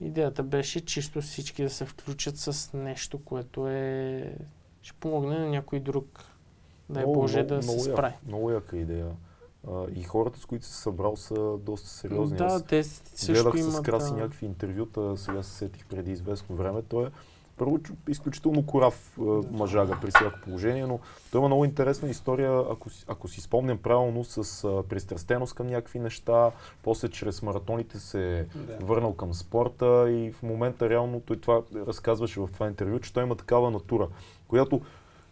[0.00, 4.36] Идеята беше чисто всички да се включат с нещо, което е...
[4.82, 6.24] ще помогне на някой друг,
[6.88, 8.14] да е Боже, да се много, справи.
[8.26, 9.10] Много яка идея.
[9.68, 12.36] А, и хората, с които се събрал, са доста сериозни.
[12.36, 13.72] Да, Аз те също гледах имат...
[13.72, 16.82] с Краси а, някакви интервюта, сега се сетих преди известно време.
[16.82, 17.10] Той е
[17.56, 17.78] първо
[18.08, 19.18] изключително корав
[19.50, 20.98] мъжага при всяко положение, но
[21.32, 25.98] той има много интересна история, ако, ако си спомням правилно, с а, пристрастеност към някакви
[25.98, 26.50] неща,
[26.82, 28.86] после чрез маратоните се Да.
[28.86, 33.22] върнал към спорта и в момента реално той това разказваше в това интервю, че той
[33.22, 34.08] има такава натура,
[34.48, 34.80] която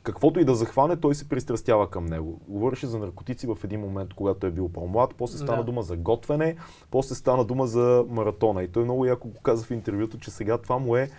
[0.03, 2.41] каквото и да захване, той се пристрастява към него.
[2.49, 5.65] Говореше за наркотици в един момент, когато е бил по-млад, после стана Да.
[5.65, 6.57] дума за готвене,
[6.91, 8.63] после стана дума за маратона.
[8.63, 11.11] И той много яко го каза в интервюто, че сега това му е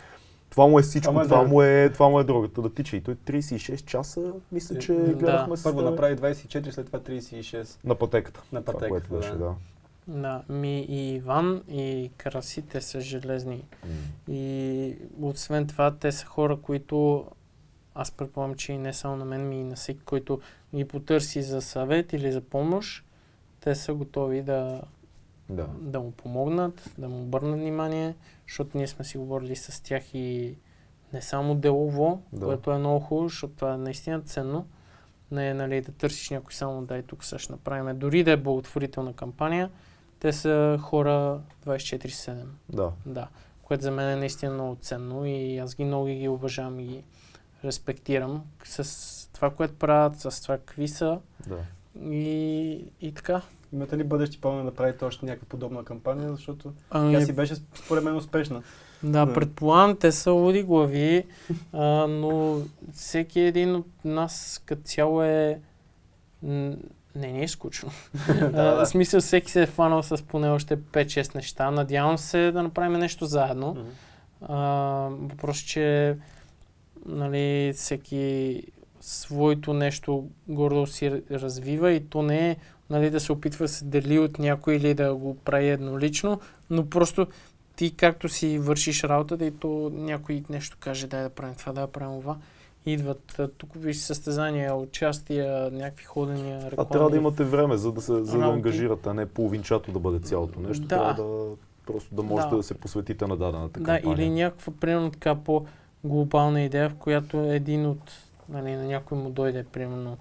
[0.53, 2.73] това му е всичко, Това му е това, му е, това му е другата да
[2.73, 2.97] тича.
[2.97, 4.21] И той 36 часа,
[4.51, 5.13] мисля, че Да.
[5.13, 8.43] гледахме с Първо направи 24, след това 36 на пътеката.
[8.51, 8.89] на Това, пътеката.
[8.89, 9.53] което беше, да.
[10.07, 13.63] Да, ми и Иван и Краси, те са железни.
[14.29, 17.25] И освен това, те са хора, които
[17.95, 20.39] аз предполагам, че и не само на мен, ми и на всеки, който
[20.75, 23.05] ги потърси за съвет или за помощ,
[23.59, 24.81] те са готови да,
[25.49, 25.67] Да.
[25.81, 28.15] да му помогнат, да му обърнат внимание,
[28.47, 30.55] защото ние сме си говорили с тях и
[31.13, 32.45] не само делово, Да.
[32.45, 34.67] което е много хубаво, защото това е наистина ценно.
[35.31, 37.99] Не е нали, да търсиш някой само дай тук сега ще направим.
[37.99, 39.69] Дори да е благотворителна кампания,
[40.19, 42.43] те са хора 24-7.
[42.69, 42.91] Да.
[43.05, 43.27] Да,
[43.63, 47.03] което за мен е наистина много ценно и аз ги много ги уважавам и ги
[47.63, 51.57] респектирам с това, което правят, с това какви са Да.
[52.01, 53.41] и, и така.
[53.73, 57.55] Имате ли бъдещи планове да направите още някаква подобна кампания, защото Ами, тя си беше
[57.55, 58.63] според мен успешна.
[59.03, 59.33] да, да.
[59.33, 61.23] предполагам, те са луди глави,
[61.73, 62.57] а, но
[62.93, 65.59] всеки един от нас като цяло е...
[66.43, 66.77] Не,
[67.15, 67.91] не е скучно.
[68.27, 68.85] да, да.
[68.85, 71.71] В смисъл, всеки се е фанал с поне още 5-6 неща.
[71.71, 73.77] Надявам се да направим нещо заедно.
[74.41, 74.57] А,
[75.11, 76.17] въпрос, че
[77.05, 78.61] нали, всеки
[79.01, 82.57] своето нещо гордо си развива и то не е
[82.93, 86.39] нали, да се опитва да се дели от някой или да го прави еднолично,
[86.69, 87.27] но просто
[87.75, 91.87] ти както си вършиш работата и то някой нещо каже дай да правим това, да
[91.87, 92.37] правим това.
[92.85, 96.75] Идват тук виж състезания, участия, някакви ходения, реклами.
[96.77, 99.99] А трябва да имате време, за да се за да ангажирате, а не половинчато да
[99.99, 100.81] бъде цялото нещо.
[100.83, 100.87] Да.
[100.87, 101.55] Трябва да
[101.85, 102.57] просто да можете Да.
[102.57, 102.63] да.
[102.63, 104.15] се посветите на дадената Да, кампания.
[104.15, 108.11] или някаква, примерно, така по-глобална идея, в която един от,
[108.49, 110.17] нали, на някой му дойде, примерно,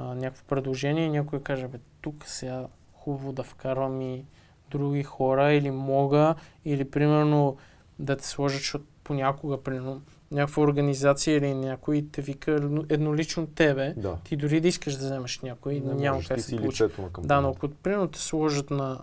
[0.00, 4.24] а, някакво предложение и някой каже, бе, тук сега хубаво да вкарвам и
[4.70, 7.56] други хора, или мога, или, примерно,
[7.98, 13.94] да те сложат, защото понякога, примерно, някаква организация или някой те вика едно- еднолично тебе,
[13.96, 14.16] Да.
[14.24, 16.84] ти дори да искаш да вземеш някой, Не няма как да се получи.
[17.18, 18.98] Да, но ако примерно те сложат на...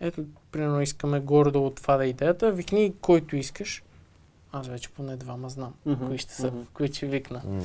[0.00, 3.82] Ето, примерно искаме гордо от това да е идеята, викни който искаш.
[4.52, 5.74] Аз вече поне двама знам.
[5.86, 6.06] Мгм.
[6.06, 6.58] Кои ще са, Мгм.
[6.74, 7.42] кои ще викна.
[7.46, 7.60] М.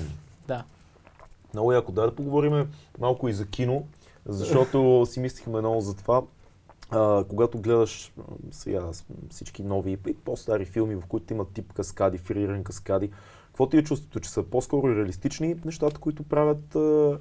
[1.53, 1.91] Много яко.
[1.91, 2.67] Да, да поговорим
[2.99, 3.87] малко и за кино,
[4.25, 6.21] защото си мислихме много за това.
[6.89, 8.13] А, когато гледаш
[8.51, 8.83] сега
[9.29, 13.11] всички нови и по-стари филми, в които имат тип каскади, фриран каскади,
[13.47, 17.19] какво ти е чувството, че са по-скоро реалистични нещата, които правят а,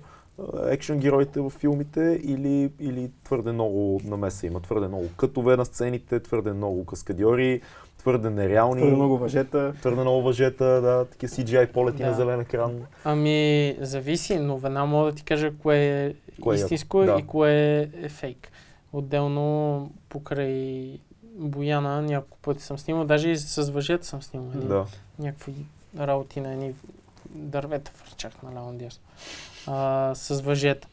[0.68, 6.20] екшен героите в филмите или, или твърде много намеса има, твърде много кътове на сцените,
[6.20, 7.60] твърде много каскадьори,
[8.06, 9.74] твърде нереални, Твърде много въжета.
[9.80, 12.06] твърде много въжета, да, такива CGI полети Да.
[12.06, 12.80] на зелен екран.
[13.04, 17.20] Ами, зависи, но веднага мога да ти кажа кое е Кое е истинско яко, да.
[17.20, 17.52] и кое
[17.94, 18.48] е фейк.
[18.92, 20.98] Отделно, покрай
[21.34, 24.48] Бояна, няколко пъти съм снимал, даже и с въжета съм снимал.
[24.48, 24.84] едни Да.
[25.18, 25.52] някакви
[25.98, 26.74] работи на едни
[27.26, 29.02] дървета върчах на ляво надясно.
[29.66, 30.88] А, с въжета.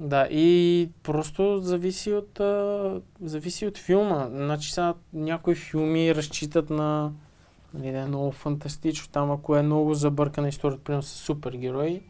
[0.00, 4.28] Да, и просто зависи от, а, зависи от филма.
[4.30, 7.12] Значи сега някои филми разчитат на
[7.74, 9.08] нали, да е много фантастично.
[9.12, 12.02] Там ако е много забъркана историята, примерно с супергерои,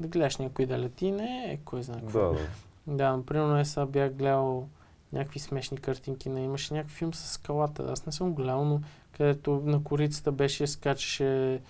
[0.00, 2.18] да гледаш някой да лети, не е кой знае какво.
[2.18, 2.48] Да, да.
[2.86, 4.68] Да, например, аз сега бях гледал
[5.12, 7.86] някакви смешни картинки, на имаше някакъв филм с скалата.
[7.92, 8.80] Аз не съм гледал, но
[9.12, 11.60] където на корицата беше, скачаше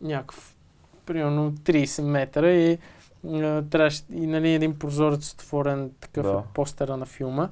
[0.00, 0.56] някакъв,
[1.06, 2.78] примерно 30 метра и
[3.70, 6.32] трябваше, и нали, един прозорец отворен, такъв Да.
[6.32, 7.48] е постера на филма.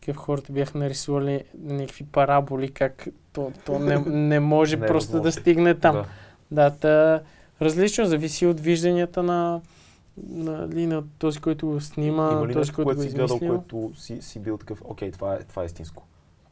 [0.00, 5.20] Такъв хората бяха нарисували някакви параболи, как то, то не, не може Не е просто
[5.20, 5.94] да стигне там.
[5.94, 6.04] Да.
[6.50, 7.22] Да, та,
[7.62, 9.60] различно зависи от вижданията на,
[10.16, 13.90] нали, на този, който го снима, Има ли този, който което го си гледал, което
[13.94, 16.02] си, си бил такъв, окей, това е, това е истинско.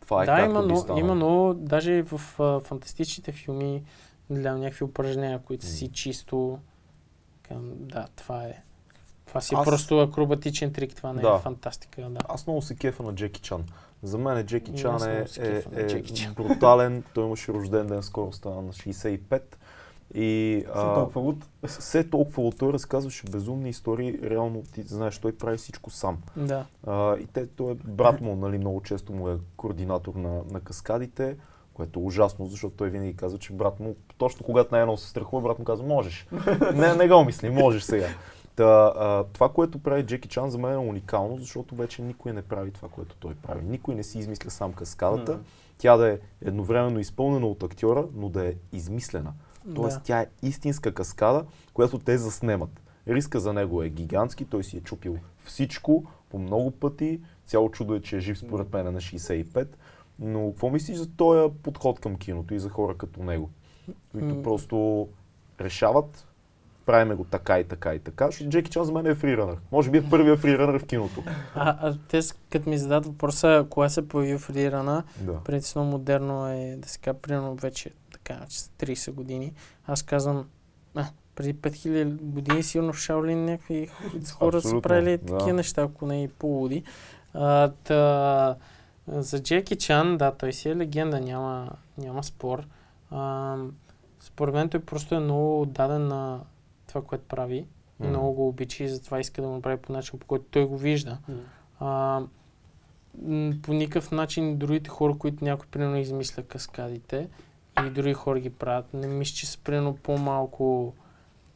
[0.00, 3.82] Това е да, има, но, има, но даже в а, фантастичните филми
[4.30, 6.58] гледам някакви упражнения, които са си чисто
[7.48, 8.62] към, да, това е.
[9.26, 11.34] Това си е Аз- просто акробатичен трик, това не Да.
[11.34, 12.02] е фантастика.
[12.02, 12.20] Да.
[12.28, 13.64] Аз много се кефа на Джеки Чан.
[14.02, 16.34] За мен Джеки Чан е, се е, е Джеки Чан.
[16.34, 17.04] брутален.
[17.14, 19.42] Той имаше рожден ден, скоро стана на 65.
[20.14, 21.36] И Си а, толкова луд.
[21.66, 24.18] все толкова от той разказваше безумни истории.
[24.22, 26.18] Реално, ти знаеш, той прави всичко сам.
[26.36, 26.64] да.
[26.86, 30.60] А, и те, той е брат му, нали, много често му е координатор на, на
[30.60, 31.36] каскадите,
[31.78, 35.42] което е ужасно, защото той винаги казва, че брат му, точно когато най-много се страхува,
[35.42, 36.26] брат му казва, можеш.
[36.74, 38.08] не, не го мисли, можеш сега.
[38.56, 42.42] Та, а, това, което прави Джеки Чан за мен е уникално, защото вече никой не
[42.42, 43.64] прави това, което той прави.
[43.64, 45.38] Никой не си измисля сам каскадата.
[45.78, 49.32] Тя да е едновременно изпълнена от актьора, но да е измислена.
[49.74, 50.02] Тоест да.
[50.02, 51.44] тя е истинска каскада,
[51.74, 52.80] която те заснемат.
[53.08, 57.20] Риска за него е гигантски, той си е чупил всичко по много пъти.
[57.46, 59.68] Цяло чудо е, че е жив според мен на 65.
[60.18, 63.50] Но какво мислиш за този подход към киното и за хора като него?
[64.12, 64.42] Които М.
[64.42, 65.08] просто
[65.60, 66.26] решават,
[66.86, 69.56] правиме го така и така и така, защото Джеки Чан за мен е фриранър.
[69.72, 71.22] Може би е първия фриранър в киното.
[71.54, 72.20] А, а те,
[72.50, 75.40] като ми зададат въпроса, кога се появи фрирана, Да.
[75.44, 79.52] принципно модерно е, да се кажа, примерно вече така, че са 30 години.
[79.86, 80.46] Аз казвам,
[80.94, 81.04] а,
[81.34, 83.86] преди 5000 години сигурно в Шаолин някакви
[84.32, 85.38] хора са Абсолютно, правили да.
[85.38, 86.82] такива неща, ако не и полуди.
[87.34, 88.56] А, та,
[89.08, 92.66] за Джеки Чан, да, той си е легенда, няма, няма спор.
[93.10, 93.56] А,
[94.20, 96.40] според мен той просто е много даден на
[96.86, 97.66] това, което прави
[98.00, 98.08] М.
[98.08, 100.78] много го обича и затова иска да го направи по начин, по който той го
[100.78, 101.18] вижда.
[101.80, 102.20] А,
[103.22, 107.28] м, по никакъв начин другите хора, които някой примерно измисля каскадите
[107.86, 110.94] и други хора ги правят, не мисля, че са примерно по-малко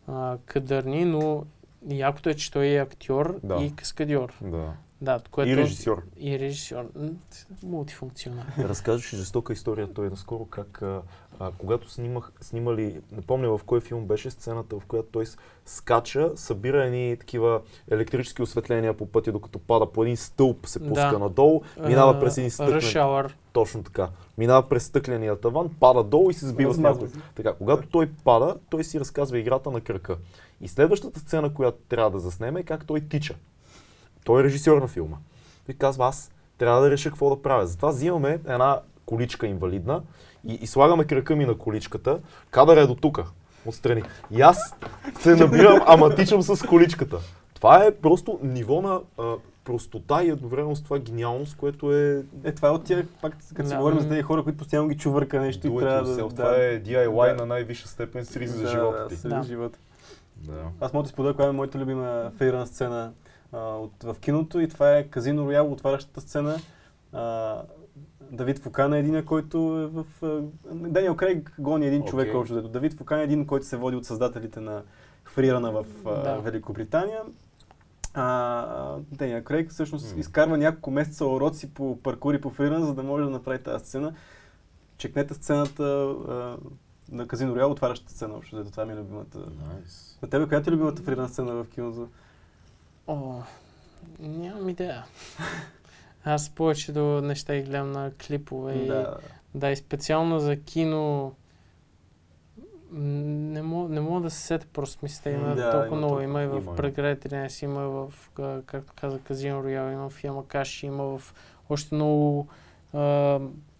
[0.08, 1.44] а, кадърни, но
[1.88, 3.56] якото е, че той е актьор Да.
[3.56, 4.34] и каскадьор.
[4.42, 4.72] да.
[5.02, 6.02] Да, което И режисьор.
[6.16, 6.84] И режисьор.
[6.96, 7.10] М,
[7.62, 8.52] Мултифункционален.
[8.58, 11.02] Разказваше жестока история той наскоро, как а,
[11.40, 15.24] а, когато снимах, снимали, не помня в кой филм беше сцената, в която той
[15.66, 17.60] скача, събира едни такива
[17.90, 21.18] електрически осветления по пътя, докато пада по един стълб, се пуска Да.
[21.18, 24.08] надолу, минава през един стъклен, точно така,
[24.38, 27.08] минава през стъкления таван, пада долу и се сбива с някой.
[27.34, 30.16] Така, когато той пада, той си разказва играта на кръка.
[30.60, 33.34] И следващата сцена, която трябва да заснеме е как той тича.
[34.24, 35.16] Той е режисьор на филма.
[35.66, 37.66] Той казва, аз трябва да реша какво да правя.
[37.66, 40.02] Затова взимаме една количка инвалидна
[40.44, 42.18] и, и слагаме кръка ми на количката,
[42.50, 43.24] кадър е до тука,
[43.66, 44.02] отстрани.
[44.30, 44.74] И аз
[45.20, 47.18] се набирам, ама тичам с количката.
[47.54, 49.34] Това е просто ниво на а,
[49.64, 53.68] простота и едновременно с това гениалност, което е Е, това е от тия, пак като
[53.68, 53.76] си Да.
[53.76, 56.16] говорим за тези хора, които постоянно ги чувърка нещо и do it трябва да...
[56.16, 56.28] yourself.
[56.28, 57.34] да, Това е DIY да.
[57.36, 59.28] на най-висша степен с риск за да, живота да, ти.
[59.28, 59.42] Да.
[59.42, 59.78] живота.
[60.36, 60.52] Да.
[60.80, 63.12] Аз мога да споделя коя е моята любима фейрана сцена
[63.52, 66.56] а, от, в киното и това е Казино Роял, отварящата сцена.
[67.12, 67.56] А,
[68.30, 70.06] Давид Фукан е един, който е в...
[70.72, 72.40] Даниел Крейг гони един човек, Окей.
[72.40, 72.54] общо.
[72.54, 72.68] взето.
[72.68, 74.82] Давид Фукан е един, който се води от създателите на
[75.24, 76.38] фрирана в а, Да.
[76.40, 77.22] Великобритания.
[78.14, 80.20] А, Даниел Крейг всъщност М.
[80.20, 83.84] изкарва няколко месеца уроци по паркур и по фрирана, за да може да направи тази
[83.84, 84.14] сцена.
[84.96, 85.84] Чекнете сцената
[86.28, 86.56] а,
[87.10, 88.56] на Казино Роял, отварящата сцена, общо.
[88.56, 88.70] взето.
[88.70, 89.38] Това ми е любимата.
[89.38, 90.22] Nice.
[90.22, 92.08] На тебе, коя ти е любимата фрирана сцена в киното?
[93.06, 93.42] О,
[94.20, 95.04] нямам идея.
[96.24, 99.16] Аз повечето неща ги гледам на клипове и Да.
[99.54, 101.34] Да, и специално за кино
[102.92, 106.08] не мога, не мога да се сета просто мисля, има Да, да, толкова има много.
[106.08, 106.24] толкова.
[106.24, 108.12] Има и в Преград 13, има и в,
[108.66, 111.34] както каза, Казино Роял, има в Ямакаши, има в
[111.70, 112.48] още много...
[112.92, 113.00] А,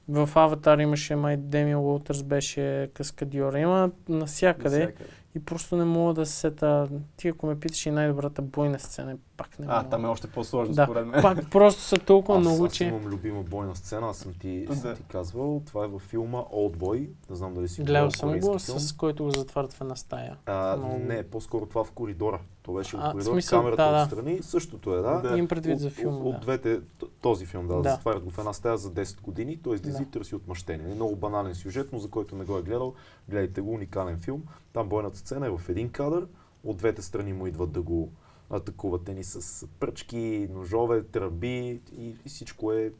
[0.09, 3.59] в Аватар имаше май Демиан Уолтърс беше каскадиора.
[3.59, 5.11] Има навсякъде Навсякъде.
[5.35, 6.89] И просто не мога да се сета.
[7.17, 9.79] Ти ако ме питаш и най-добрата бойна сцена, пак не мога.
[9.79, 11.23] А, там е още по-сложно, Да, според мен.
[11.23, 12.85] Пак просто са толкова Аз, много, аз че...
[12.85, 14.77] имам любима бойна сцена, аз съм ти, Да.
[14.77, 15.63] съм ти казвал.
[15.67, 17.09] Това е във филма Oldboy.
[17.31, 20.37] Не знам дали си Гледал съм го, с който го затварят в една стая.
[20.47, 20.99] А, много.
[20.99, 22.41] Не, по-скоро това в коридора.
[22.63, 24.03] То беше в коридора, смисъл, камерата да, да.
[24.05, 24.43] отстрани.
[24.43, 25.21] Същото е, да.
[25.21, 25.39] Да.
[25.39, 26.29] Им предвид От- за филма, от, да.
[26.29, 26.81] от двете,
[27.21, 27.91] този филм, да, Да.
[27.91, 30.03] затварят го в една стая за 10 години, той излиза Да.
[30.03, 30.95] и търси отмъщение.
[30.95, 32.95] Много банален сюжет, но за който не го е гледал,
[33.29, 34.43] гледайте го, уникален филм.
[34.73, 36.27] Там бойната сцена е в един кадър,
[36.65, 38.09] от двете страни му идват да го
[38.51, 41.49] атакуват ни с пръчки, ножове, тръби
[41.93, 42.93] и, и всичко е...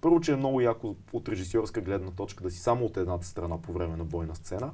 [0.00, 3.62] Първо, че е много яко от режисьорска гледна точка да си само от едната страна
[3.62, 4.70] по време на бойна сцена.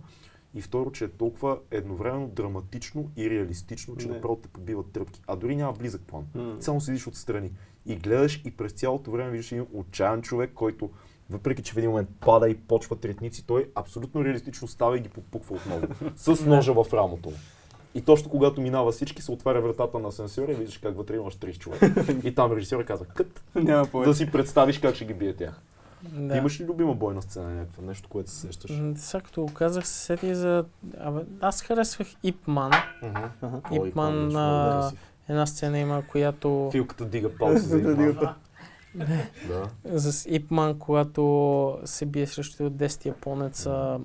[0.56, 5.20] И второ, че е толкова едновременно драматично и реалистично, че направо те побиват тръпки.
[5.26, 6.24] А дори няма близък план.
[6.34, 6.56] М.
[6.60, 7.50] Само седиш отстрани
[7.86, 10.90] и гледаш и през цялото време виждаш един отчаян човек, който
[11.30, 15.08] въпреки, че в един момент пада и почва третници, той абсолютно реалистично става и ги
[15.08, 15.86] подпуква отново.
[16.16, 17.32] с ножа в рамото.
[17.94, 21.34] И точно когато минава всички, се отваря вратата на асансьора и виждаш как вътре имаш
[21.34, 22.04] 30 човека.
[22.28, 23.44] И там режисьора казва, кът,
[24.04, 25.62] да си представиш как ще ги бие тях.
[26.12, 26.36] Да.
[26.36, 27.84] Имаш ли любима бойна сцена някаква?
[27.84, 28.82] Нещо, което се сещаш?
[28.96, 30.64] Сега като го казах, се сетих за...
[30.98, 32.72] Абе, аз харесвах Ипман.
[33.02, 33.60] Аха.
[33.70, 34.30] Ой, Ипман
[35.28, 36.68] една сцена има, която...
[36.72, 38.34] Филката дига палца за Да, Ипман.
[39.48, 40.00] Да.
[40.00, 44.00] с Ипман, когато се бие срещу 10 японеца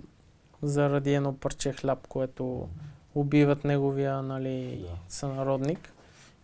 [0.62, 2.70] заради едно парче хляб, което
[3.16, 4.98] убиват неговия нали, Да.
[5.08, 5.94] сънародник.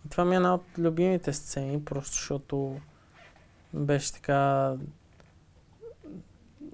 [0.05, 2.75] И това ми е една от любимите сцени, просто защото
[3.73, 4.73] беше така...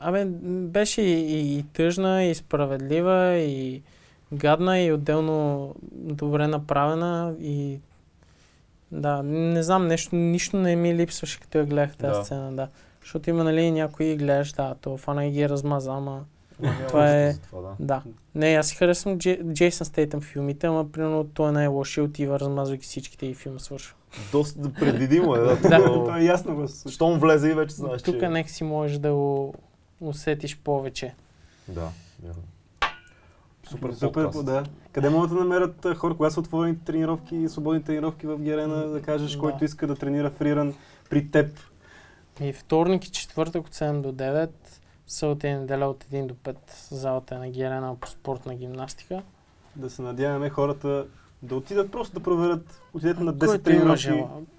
[0.03, 3.81] Абе, беше и, и, и тъжна, и справедлива, и
[4.33, 7.79] гадна, и отделно добре направена, и
[8.91, 12.25] да, не знам, нещо, нищо не ми липсваше, като я гледах тази Да.
[12.25, 12.67] сцена, да.
[13.01, 16.23] Защото има, нали, някои гледаш, да, то фана и ги размаза, ама
[16.63, 17.75] Ама Това е- Това, да.
[17.79, 18.01] да.
[18.35, 22.39] Не, аз си харесвам Джей, Джейсън Стейтън в филмите, ама примерно той е най-лошия, отива,
[22.39, 23.95] размазвайки всичките и филма свършва.
[24.31, 25.45] Доста предвидимо е, да.
[25.55, 25.59] Да.
[25.61, 26.67] това- Това е ясно.
[26.89, 28.29] Щом влезе и вече знаеш, Тук че...
[28.29, 29.53] нека си можеш да го
[30.09, 31.15] усетиш повече.
[31.67, 31.89] Да,
[32.23, 32.41] вярно.
[33.69, 34.63] Супер, Супер, да.
[34.91, 39.31] Къде могат да намерят хора, кога са отворените тренировки, свободни тренировки в Герена, да кажеш,
[39.31, 39.39] Да.
[39.39, 40.73] който иска да тренира фриран
[41.09, 41.59] при теб?
[42.41, 44.49] И вторник и четвъртък от 7 до 9,
[45.07, 46.55] събота и неделя от 1 до 5,
[46.89, 49.23] залата е на Герена по спортна гимнастика.
[49.75, 51.05] Да се надяваме хората
[51.43, 52.81] да отидат просто да проверят.
[52.93, 54.07] Отидете на 10 Който има, тренировки.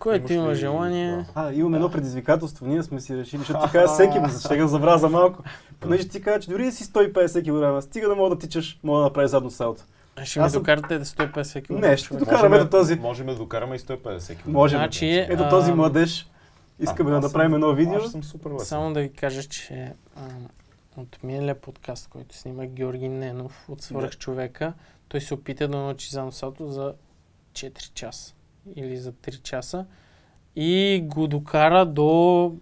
[0.06, 1.24] Имаш има ли- желание.
[1.34, 2.66] А, имаме едно предизвикателство.
[2.66, 5.42] Ние сме си решили, защото ти каза всеки, ще го забравя за малко.
[5.80, 7.42] Понеже ти каза, че дори да си 150
[7.76, 9.82] кг, стига да мога да тичаш, мога да направиш задно салто.
[10.24, 11.70] ще ми Аз съм- докарате да 150 кг.
[11.70, 12.94] Не, ще докараме до този.
[12.94, 14.46] Можем да докараме и 150 кг.
[14.46, 14.78] Можем.
[14.78, 16.26] Значи, Ето този младеж.
[16.80, 17.96] Искаме да направим едно видео.
[17.96, 18.66] Аз съм супер лесен.
[18.66, 20.20] Само да ви кажа, че а,
[20.96, 24.72] от миналия подкаст, който снима Георги Ненов от Свърх човека,
[25.14, 26.94] той се опита да научи задно салто за
[27.52, 28.34] 4 часа
[28.76, 29.86] или за 3 часа
[30.56, 32.54] и го докара до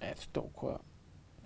[0.00, 0.78] ето толкова.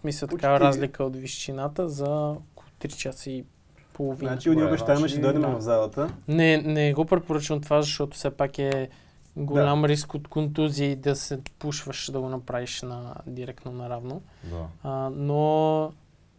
[0.04, 0.36] Мисля Почти.
[0.36, 3.44] такава разлика от височината за около 3 часа и
[3.92, 4.30] половина.
[4.30, 5.48] Значи, ние обещаваме, ще дойдем да.
[5.48, 6.14] в залата.
[6.28, 8.88] Не, не го препоръчвам това, защото все пак е
[9.36, 14.22] голям риск от контузии да се пушваш да го направиш на, директно наравно.
[14.44, 14.66] Да.
[14.82, 15.92] А, но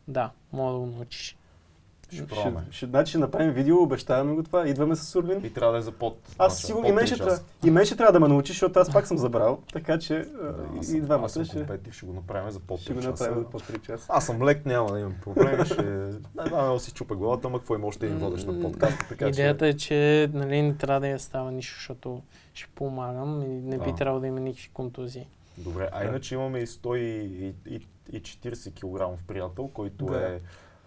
[0.07, 1.38] да, мога да го научиш.
[2.11, 2.65] Ще Ще, пробваме.
[2.71, 4.67] ще, значи ще направим видео, обещаваме го това.
[4.67, 5.45] Идваме с Сурбин.
[5.45, 6.17] И трябва да е за под.
[6.38, 8.79] Аз значи, сигурно и мен ще трябва, и мен ще трябва да ме научиш, защото
[8.79, 9.59] аз пак съм забрал.
[9.73, 12.95] Така че Да, аз и, двамата ще, компетив, ще го направим за под ще 3
[12.95, 13.23] го часа.
[13.23, 14.05] направим по 3 часа.
[14.09, 15.65] Аз съм лек, няма да имам проблеми.
[15.65, 16.11] Ще...
[16.11, 19.67] Знам, да си чупа главата, ама какво има още един водещ на подкаста, така Идеята
[19.67, 22.21] е, че нали, не трябва да я става нищо, защото
[22.53, 23.95] ще помагам и не би Да.
[23.95, 25.27] трябвало да има никакви контузии.
[25.57, 26.05] Добре, а Да.
[26.05, 27.83] иначе имаме и 140
[28.71, 28.77] кг
[29.27, 30.27] приятел, който Да.
[30.27, 30.39] е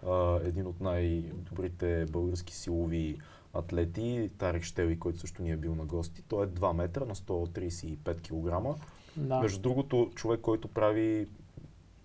[0.07, 3.17] а, един от най-добрите български силови
[3.53, 6.21] атлети, Тарик Штеви, който също ни е бил на гости.
[6.21, 8.79] Той е 2 метра на 135 кг.
[9.17, 9.39] Да.
[9.39, 11.27] Между другото, човек, който прави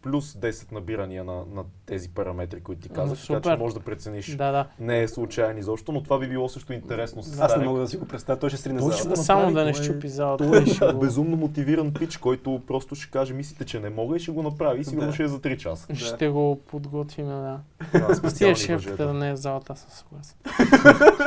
[0.03, 4.27] плюс 10 набирания на, на тези параметри, които ти казах, така че можеш да прецениш.
[4.29, 4.67] Да, да.
[4.81, 7.23] Не е случайен изобщо, но това би било също интересно.
[7.23, 7.65] С Аз не Тарик.
[7.65, 9.21] мога да си го представя, той ще срине Той ще залата.
[9.21, 10.47] Да, само да не е- щупи залата.
[10.47, 14.21] Той е го- безумно мотивиран пич, който просто ще каже, мислите, че не мога и
[14.21, 14.81] ще го направи.
[14.81, 15.15] И сигурно Да.
[15.15, 15.95] ще е за 3 часа.
[15.95, 17.61] Ще го подготвим, да.
[17.93, 20.37] Това С специални тия шефката да не е в залата, аз съм съгласен.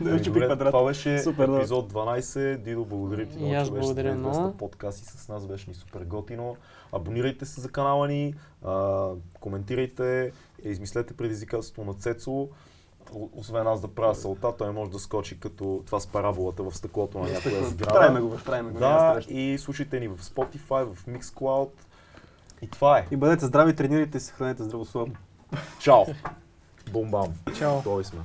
[0.00, 0.56] Да.
[0.58, 1.56] Това беше Супер, да.
[1.56, 2.56] епизод 12.
[2.56, 4.56] Дидо, благодаря ти И много, аз че беше благодаря с 200 много.
[4.56, 6.56] подкаст и с нас беше ни супер готино.
[6.92, 8.34] Абонирайте се за канала ни,
[8.64, 9.08] а,
[9.40, 10.32] коментирайте,
[10.64, 12.48] измислете предизвикателство на Цецо.
[13.32, 17.18] Освен аз да правя салта, той може да скочи като това с параболата в стъклото
[17.18, 17.94] на някоя сграда.
[17.94, 18.78] Правиме го, правиме го.
[18.78, 21.70] Да, и слушайте ни в Spotify, в Mixcloud.
[22.62, 23.06] И това е.
[23.10, 25.14] И бъдете здрави, тренирайте и се хранете здравословно.
[25.80, 26.04] Чао!
[26.90, 27.32] Бум-бам!
[27.58, 27.76] Чао.
[27.76, 28.20] Готови сме.